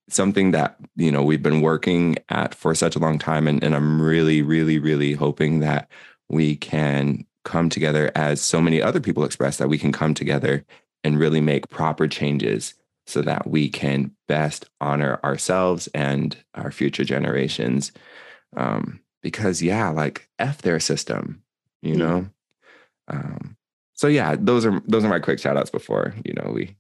something 0.09 0.53
that 0.53 0.77
you 0.97 1.11
know 1.11 1.23
we've 1.23 1.43
been 1.43 1.61
working 1.61 2.17
at 2.29 2.55
for 2.55 2.75
such 2.75 2.97
a 2.97 2.99
long 2.99 3.19
time 3.19 3.47
and, 3.47 3.63
and 3.63 3.75
i'm 3.75 4.01
really 4.01 4.43
really 4.43 4.79
really 4.79 5.13
hoping 5.13 5.61
that 5.61 5.89
we 6.29 6.57
can 6.57 7.25
come 7.45 7.69
together 7.69 8.11
as 8.15 8.41
so 8.41 8.61
many 8.61 8.81
other 8.81 9.01
people 9.01 9.25
express 9.25 9.59
that 9.59 9.69
we 9.69 9.79
can 9.79 9.93
come 9.93 10.15
together 10.15 10.65
and 11.03 11.19
really 11.19 11.41
make 11.41 11.69
proper 11.69 12.09
changes 12.09 12.75
so 13.07 13.21
that 13.21 13.47
we 13.47 13.69
can 13.69 14.11
best 14.29 14.65
honor 14.81 15.21
ourselves 15.23 15.87
and 15.89 16.39
our 16.55 16.71
future 16.71 17.05
generations. 17.05 17.93
Um, 18.57 19.01
because 19.21 19.63
yeah 19.63 19.89
like 19.89 20.29
f 20.39 20.63
their 20.63 20.81
system 20.81 21.45
you 21.85 21.97
know? 21.97 22.27
Um, 23.09 23.57
so 23.95 24.09
yeah, 24.09 24.37
those 24.39 24.67
are 24.67 24.81
those 24.87 25.05
are 25.05 25.09
my 25.09 25.19
quick 25.21 25.39
shout 25.39 25.57
outs 25.57 25.71
before, 25.71 26.15
you 26.25 26.35
know, 26.35 26.51
we 26.53 26.77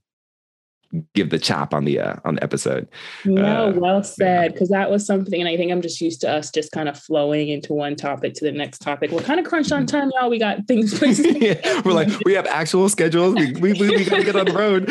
give 1.14 1.30
the 1.30 1.38
chop 1.38 1.74
on 1.74 1.84
the 1.84 2.00
uh, 2.00 2.16
on 2.24 2.36
the 2.36 2.42
episode. 2.42 2.88
No, 3.24 3.68
uh, 3.68 3.72
well 3.72 4.02
said. 4.02 4.52
Because 4.52 4.68
that 4.68 4.90
was 4.90 5.06
something, 5.06 5.40
and 5.40 5.48
I 5.48 5.56
think 5.56 5.72
I'm 5.72 5.82
just 5.82 6.00
used 6.00 6.20
to 6.22 6.30
us 6.30 6.50
just 6.50 6.72
kind 6.72 6.88
of 6.88 6.98
flowing 6.98 7.48
into 7.48 7.72
one 7.72 7.96
topic 7.96 8.34
to 8.34 8.44
the 8.44 8.52
next 8.52 8.78
topic. 8.78 9.10
We're 9.10 9.22
kind 9.22 9.40
of 9.40 9.46
crunched 9.46 9.72
on 9.72 9.86
time, 9.86 10.10
y'all. 10.14 10.30
We 10.30 10.38
got 10.38 10.66
things. 10.66 11.00
yeah, 11.20 11.80
we're 11.84 11.92
like 11.92 12.08
we 12.24 12.34
have 12.34 12.46
actual 12.46 12.88
schedules. 12.88 13.34
We 13.34 13.52
we, 13.52 13.72
we, 13.72 13.90
we 13.90 14.04
gotta 14.04 14.24
get 14.24 14.36
on 14.36 14.46
the 14.46 14.52
road. 14.52 14.88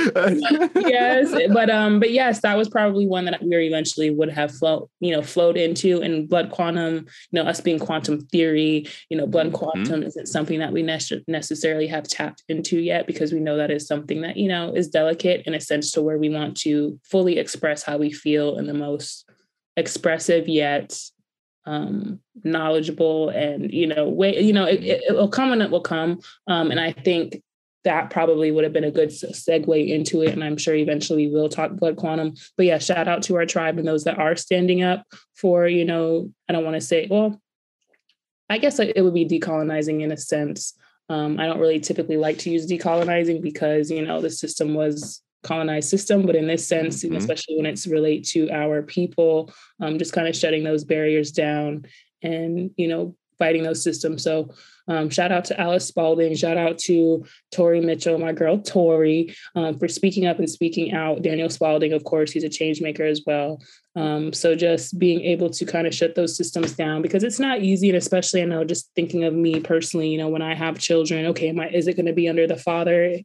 yes, 0.88 1.34
but 1.54 1.70
um, 1.70 1.99
but 1.99 2.12
yes, 2.12 2.41
that 2.41 2.58
was 2.58 2.70
probably 2.70 3.08
one 3.08 3.26
that 3.26 3.41
we 3.41 3.56
eventually 3.68 4.10
would 4.10 4.30
have 4.30 4.51
flowed, 4.51 4.88
you 4.99 5.12
know, 5.12 5.22
flowed 5.22 5.58
into. 5.58 6.01
And 6.01 6.28
blood 6.28 6.51
quantum, 6.51 7.06
you 7.32 7.43
know, 7.43 7.43
us 7.43 7.62
being 7.62 7.80
quantum 7.80 8.22
theory, 8.28 8.88
you 9.10 9.18
know, 9.18 9.28
blood 9.28 9.47
mm-hmm. 9.47 9.56
quantum 9.56 9.99
mm-hmm. 9.99 10.08
isn't 10.08 10.28
something 10.28 10.60
that 10.60 10.74
we 10.74 10.82
ne- 10.82 10.99
necessarily 11.28 11.88
have 11.88 12.04
tapped 12.04 12.43
into 12.49 12.80
yet 12.80 13.08
because 13.08 13.32
we 13.32 13.39
know 13.39 13.58
that 13.58 13.72
is 13.72 13.88
something 13.88 14.22
that 14.22 14.38
you 14.38 14.47
know 14.47 14.74
is 14.74 14.88
delicate 14.88 15.43
and 15.45 15.64
sense 15.64 15.92
to 15.93 16.01
where 16.01 16.17
we 16.17 16.29
want 16.29 16.57
to 16.57 16.99
fully 17.03 17.39
express 17.39 17.83
how 17.83 17.97
we 17.97 18.11
feel 18.11 18.57
in 18.57 18.67
the 18.67 18.73
most 18.73 19.29
expressive 19.75 20.47
yet 20.47 20.97
um, 21.65 22.19
knowledgeable 22.43 23.29
and 23.29 23.71
you 23.71 23.87
know 23.87 24.09
way 24.09 24.41
you 24.41 24.53
know 24.53 24.65
it, 24.65 24.83
it, 24.83 25.15
will 25.15 25.29
come 25.29 25.51
and 25.51 25.61
it 25.61 25.71
will 25.71 25.81
come. 25.81 26.19
Um, 26.47 26.71
and 26.71 26.79
i 26.79 26.91
think 26.91 27.41
that 27.83 28.09
probably 28.09 28.49
would 28.49 28.63
have 28.63 28.71
been 28.71 28.85
a 28.85 28.91
good 28.91 29.09
segue 29.09 29.89
into 29.89 30.21
it 30.21 30.29
and 30.29 30.43
i'm 30.43 30.57
sure 30.57 30.75
eventually 30.75 31.29
we'll 31.29 31.49
talk 31.49 31.71
blood 31.71 31.95
quantum. 31.95 32.33
But 32.57 32.65
yeah 32.65 32.79
shout 32.79 33.07
out 33.07 33.23
to 33.23 33.35
our 33.35 33.45
tribe 33.45 33.77
and 33.77 33.87
those 33.87 34.03
that 34.03 34.19
are 34.19 34.35
standing 34.35 34.83
up 34.83 35.05
for 35.35 35.67
you 35.67 35.85
know 35.85 36.31
i 36.49 36.53
don't 36.53 36.65
want 36.65 36.75
to 36.75 36.81
say 36.81 37.07
well 37.09 37.39
i 38.49 38.57
guess 38.57 38.79
it 38.79 39.01
would 39.01 39.13
be 39.13 39.27
decolonizing 39.27 40.01
in 40.01 40.11
a 40.11 40.17
sense. 40.17 40.73
Um, 41.09 41.39
i 41.39 41.45
don't 41.45 41.59
really 41.59 41.79
typically 41.79 42.17
like 42.17 42.39
to 42.39 42.49
use 42.49 42.69
decolonizing 42.69 43.41
because 43.41 43.89
you 43.91 44.05
know 44.05 44.21
the 44.21 44.29
system 44.29 44.73
was 44.73 45.21
colonized 45.43 45.89
system, 45.89 46.25
but 46.25 46.35
in 46.35 46.47
this 46.47 46.67
sense, 46.67 47.03
mm-hmm. 47.03 47.15
especially 47.15 47.57
when 47.57 47.65
it's 47.65 47.87
relate 47.87 48.25
to 48.29 48.49
our 48.51 48.81
people, 48.81 49.53
um, 49.79 49.97
just 49.97 50.13
kind 50.13 50.27
of 50.27 50.35
shutting 50.35 50.63
those 50.63 50.83
barriers 50.83 51.31
down 51.31 51.85
and 52.21 52.71
you 52.77 52.87
know 52.87 53.15
fighting 53.37 53.63
those 53.63 53.83
systems. 53.83 54.23
So 54.23 54.53
um, 54.87 55.09
shout 55.09 55.31
out 55.31 55.45
to 55.45 55.59
Alice 55.59 55.87
Spalding, 55.87 56.35
shout 56.35 56.57
out 56.57 56.77
to 56.79 57.25
Tori 57.51 57.81
Mitchell, 57.81 58.17
my 58.17 58.31
girl 58.31 58.59
Tori, 58.59 59.35
um, 59.55 59.77
for 59.79 59.87
speaking 59.87 60.25
up 60.25 60.39
and 60.39 60.49
speaking 60.49 60.93
out. 60.93 61.21
Daniel 61.21 61.49
Spalding, 61.49 61.93
of 61.93 62.03
course, 62.03 62.31
he's 62.31 62.43
a 62.43 62.49
change 62.49 62.81
maker 62.81 63.03
as 63.03 63.21
well. 63.25 63.61
Um, 63.95 64.33
so 64.33 64.55
just 64.55 64.97
being 64.97 65.21
able 65.21 65.49
to 65.51 65.65
kind 65.65 65.87
of 65.87 65.93
shut 65.93 66.15
those 66.15 66.35
systems 66.35 66.73
down 66.73 67.01
because 67.01 67.23
it's 67.23 67.39
not 67.39 67.61
easy, 67.61 67.89
and 67.89 67.97
especially 67.97 68.41
I 68.41 68.45
know 68.45 68.63
just 68.63 68.89
thinking 68.95 69.23
of 69.23 69.33
me 69.33 69.59
personally, 69.59 70.09
you 70.09 70.17
know, 70.17 70.29
when 70.29 70.41
I 70.41 70.55
have 70.55 70.79
children, 70.79 71.27
okay, 71.27 71.49
am 71.49 71.59
I, 71.59 71.69
is 71.69 71.87
it 71.87 71.95
going 71.95 72.07
to 72.07 72.13
be 72.13 72.27
under 72.27 72.47
the 72.47 72.57
father? 72.57 73.15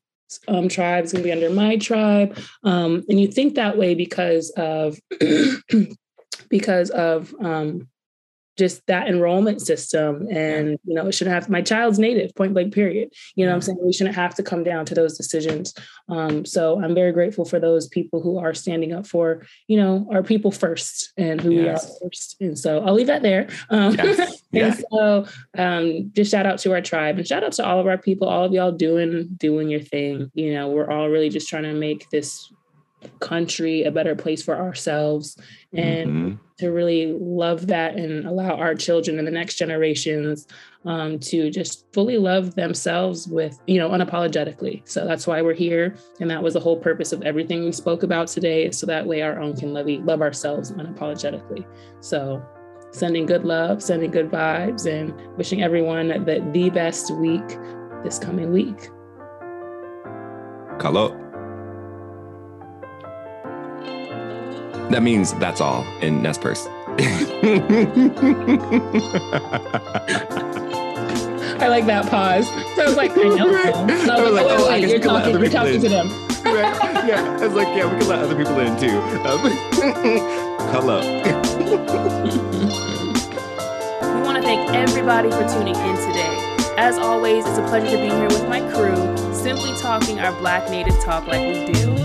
Um, 0.49 0.69
tribe 0.69 1.05
is 1.05 1.13
going 1.13 1.23
to 1.23 1.27
be 1.27 1.33
under 1.33 1.51
my 1.51 1.77
tribe. 1.77 2.39
Um, 2.65 3.05
and 3.09 3.21
you 3.21 3.29
think 3.29 3.55
that 3.55 3.77
way 3.77 3.95
because 3.95 4.51
of 4.57 4.99
because 6.49 6.91
of 6.91 7.35
um, 7.41 7.89
just 8.59 8.85
that 8.87 9.07
enrollment 9.07 9.63
system 9.63 10.27
and 10.31 10.79
you 10.85 10.95
know 10.95 11.07
it 11.07 11.13
shouldn't 11.13 11.35
have 11.35 11.49
my 11.49 11.63
child's 11.63 11.99
native 11.99 12.35
point 12.35 12.53
blank 12.53 12.75
period. 12.75 13.11
You 13.37 13.47
know 13.47 13.55
i'm 13.55 13.63
saying? 13.63 13.79
We 13.81 13.93
shouldn't 13.93 14.17
have 14.17 14.35
to 14.35 14.43
come 14.43 14.65
down 14.65 14.85
to 14.87 14.95
those 14.95 15.17
decisions. 15.17 15.73
Um, 16.09 16.45
so 16.45 16.83
i'm 16.83 16.95
very 16.95 17.13
grateful 17.13 17.45
for 17.45 17.61
those 17.61 17.87
people 17.87 18.21
who 18.21 18.39
are 18.39 18.53
standing 18.53 18.93
up 18.93 19.07
for 19.07 19.47
you 19.69 19.77
know 19.77 20.09
our 20.13 20.23
people 20.23 20.51
first 20.51 21.13
and 21.17 21.41
who 21.41 21.53
yes. 21.53 21.63
we 21.63 21.69
are 21.69 22.11
first. 22.11 22.37
And 22.41 22.59
so 22.59 22.85
i'll 22.85 22.95
leave 22.95 23.07
that 23.07 23.23
there. 23.23 23.49
Um, 23.71 23.95
yes. 23.95 24.43
yeah. 24.51 24.67
and 24.67 24.85
so 24.91 25.27
um, 25.57 26.11
just 26.15 26.31
shout 26.31 26.47
out 26.47 26.59
to 26.61 26.73
our 26.73 26.81
tribe 26.81 27.19
and 27.19 27.27
shout 27.27 27.45
out 27.45 27.53
to 27.53 27.65
all 27.65 27.79
of 27.79 27.87
our 27.87 27.99
people 27.99 28.29
all 28.29 28.45
of 28.45 28.53
y'all 28.53 28.73
doing 28.73 29.29
doing 29.37 29.69
your 29.69 29.81
thing. 29.81 30.31
You 30.35 30.55
know 30.55 30.69
we're 30.69 30.91
all 30.91 31.09
really 31.09 31.29
just 31.29 31.49
trying 31.49 31.63
to 31.63 31.75
make 31.75 32.11
this 32.11 32.53
country 33.21 33.85
a 33.85 33.91
better 33.91 34.15
place 34.15 34.43
for 34.43 34.57
ourselves 34.57 35.37
and 35.73 36.11
mm-hmm. 36.11 36.35
to 36.59 36.71
really 36.71 37.13
love 37.19 37.67
that 37.67 37.97
and 37.97 38.27
allow 38.27 38.57
our 38.57 38.75
children 38.75 39.19
and 39.19 39.27
the 39.27 39.33
next 39.33 39.57
generations 39.57 40.47
um, 40.85 41.19
to 41.19 41.51
just 41.51 41.85
fully 41.93 42.19
love 42.19 42.55
themselves 42.55 43.29
with 43.29 43.59
you 43.67 43.79
know 43.79 43.91
unapologetically 43.91 44.87
so 44.89 45.05
that's 45.05 45.27
why 45.27 45.43
we're 45.43 45.55
here 45.55 45.97
and 46.21 46.31
that 46.31 46.43
was 46.43 46.55
the 46.55 46.61
whole 46.61 46.79
purpose 46.79 47.13
of 47.13 47.23
everything 47.23 47.65
we 47.65 47.73
spoke 47.73 48.03
about 48.03 48.29
today 48.29 48.71
so 48.71 48.87
that 48.87 49.07
way 49.07 49.23
our 49.23 49.41
own 49.41 49.57
can 49.57 49.73
love, 49.73 49.87
love 49.87 50.23
ourselves 50.23 50.73
unapologetically 50.73 51.67
so 52.01 52.43
sending 52.91 53.27
good 53.27 53.45
love 53.45 53.83
sending 53.83 54.11
good 54.11 54.31
vibes 54.31 54.87
and 54.87 55.15
wishing 55.37 55.63
everyone 55.63 56.25
that 56.25 56.53
the 56.53 56.71
best 56.71 57.15
week 57.17 57.47
this 58.03 58.19
coming 58.19 58.51
week 58.51 58.89
Kalo. 60.79 61.28
That 64.91 65.03
means 65.03 65.35
that's 65.35 65.61
all 65.61 65.87
in 66.01 66.23
Nez 66.23 66.39
Perce. 66.39 66.67
I 71.61 71.67
like 71.69 71.87
that 71.87 72.09
pause. 72.09 72.47
So 72.77 72.83
I 72.83 72.87
was 72.87 72.97
like, 72.97 73.11
I 73.11 73.23
know. 73.25 73.53
So 73.53 74.13
I 74.13 74.23
was, 74.23 74.33
like, 74.33 74.47
oh, 74.49 74.69
wait, 74.69 74.83
wait, 74.83 74.91
you're 74.91 75.01
talking, 75.01 75.39
you're 75.39 75.51
talking 75.51 75.81
to 75.83 75.89
them. 75.89 76.09
right? 76.45 77.07
Yeah. 77.07 77.39
I 77.39 77.47
was 77.47 77.55
like, 77.55 77.69
yeah, 77.69 77.93
we 77.93 77.99
can 77.99 78.09
let 78.09 78.21
other 78.21 78.35
people 78.35 78.59
in 78.61 78.79
too. 78.79 78.99
Um, 79.27 79.41
hello. 80.73 81.01
we 84.15 84.21
want 84.23 84.37
to 84.37 84.43
thank 84.43 84.71
everybody 84.71 85.31
for 85.31 85.47
tuning 85.49 85.77
in 85.77 85.97
today. 85.97 86.75
As 86.79 86.97
always, 86.97 87.45
it's 87.45 87.59
a 87.59 87.63
pleasure 87.67 87.91
to 87.91 88.03
be 88.03 88.09
here 88.09 88.29
with 88.29 88.49
my 88.49 88.61
crew, 88.73 89.35
simply 89.35 89.77
talking 89.81 90.21
our 90.21 90.33
Black 90.39 90.71
Native 90.71 90.99
talk 91.01 91.27
like 91.27 91.41
we 91.41 91.73
do. 91.73 91.98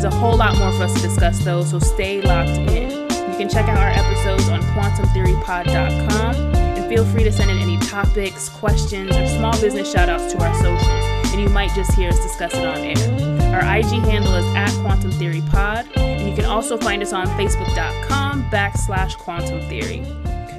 There's 0.00 0.14
a 0.14 0.16
whole 0.16 0.36
lot 0.36 0.56
more 0.58 0.70
for 0.70 0.84
us 0.84 0.94
to 0.94 1.02
discuss, 1.02 1.44
though, 1.44 1.64
so 1.64 1.80
stay 1.80 2.20
locked 2.22 2.50
in. 2.50 2.88
You 2.88 3.36
can 3.36 3.48
check 3.48 3.66
out 3.66 3.78
our 3.78 3.88
episodes 3.88 4.48
on 4.48 4.62
quantumtheorypod.com 4.62 6.34
and 6.54 6.88
feel 6.88 7.04
free 7.04 7.24
to 7.24 7.32
send 7.32 7.50
in 7.50 7.58
any 7.58 7.78
topics, 7.78 8.48
questions, 8.48 9.10
or 9.16 9.26
small 9.26 9.60
business 9.60 9.92
shoutouts 9.92 10.30
to 10.30 10.38
our 10.38 10.54
socials, 10.54 11.32
and 11.32 11.40
you 11.40 11.48
might 11.48 11.74
just 11.74 11.92
hear 11.94 12.10
us 12.10 12.20
discuss 12.20 12.54
it 12.54 12.64
on 12.64 12.78
air. 12.78 13.52
Our 13.52 13.78
IG 13.78 13.86
handle 14.04 14.36
is 14.36 14.46
at 14.54 14.70
Quantum 14.82 15.10
Theory 15.10 15.42
Pod, 15.50 15.84
and 15.96 16.28
you 16.28 16.36
can 16.36 16.44
also 16.44 16.76
find 16.76 17.02
us 17.02 17.12
on 17.12 17.26
Facebook.com 17.30 18.48
backslash 18.50 19.18
Quantum 19.18 19.68
Theory. 19.68 20.04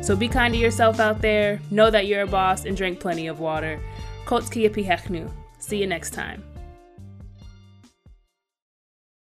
So 0.03 0.17
be 0.17 0.27
kind 0.27 0.53
to 0.53 0.59
yourself 0.59 0.99
out 0.99 1.21
there, 1.21 1.61
know 1.71 1.89
that 1.89 2.07
you're 2.07 2.23
a 2.23 2.27
boss, 2.27 2.65
and 2.65 2.75
drink 2.75 2.99
plenty 2.99 3.27
of 3.27 3.39
water. 3.39 3.79
Kotskia 4.25 4.69
Pihechnu. 4.69 5.31
See 5.59 5.77
you 5.77 5.87
next 5.87 6.09
time. 6.09 6.43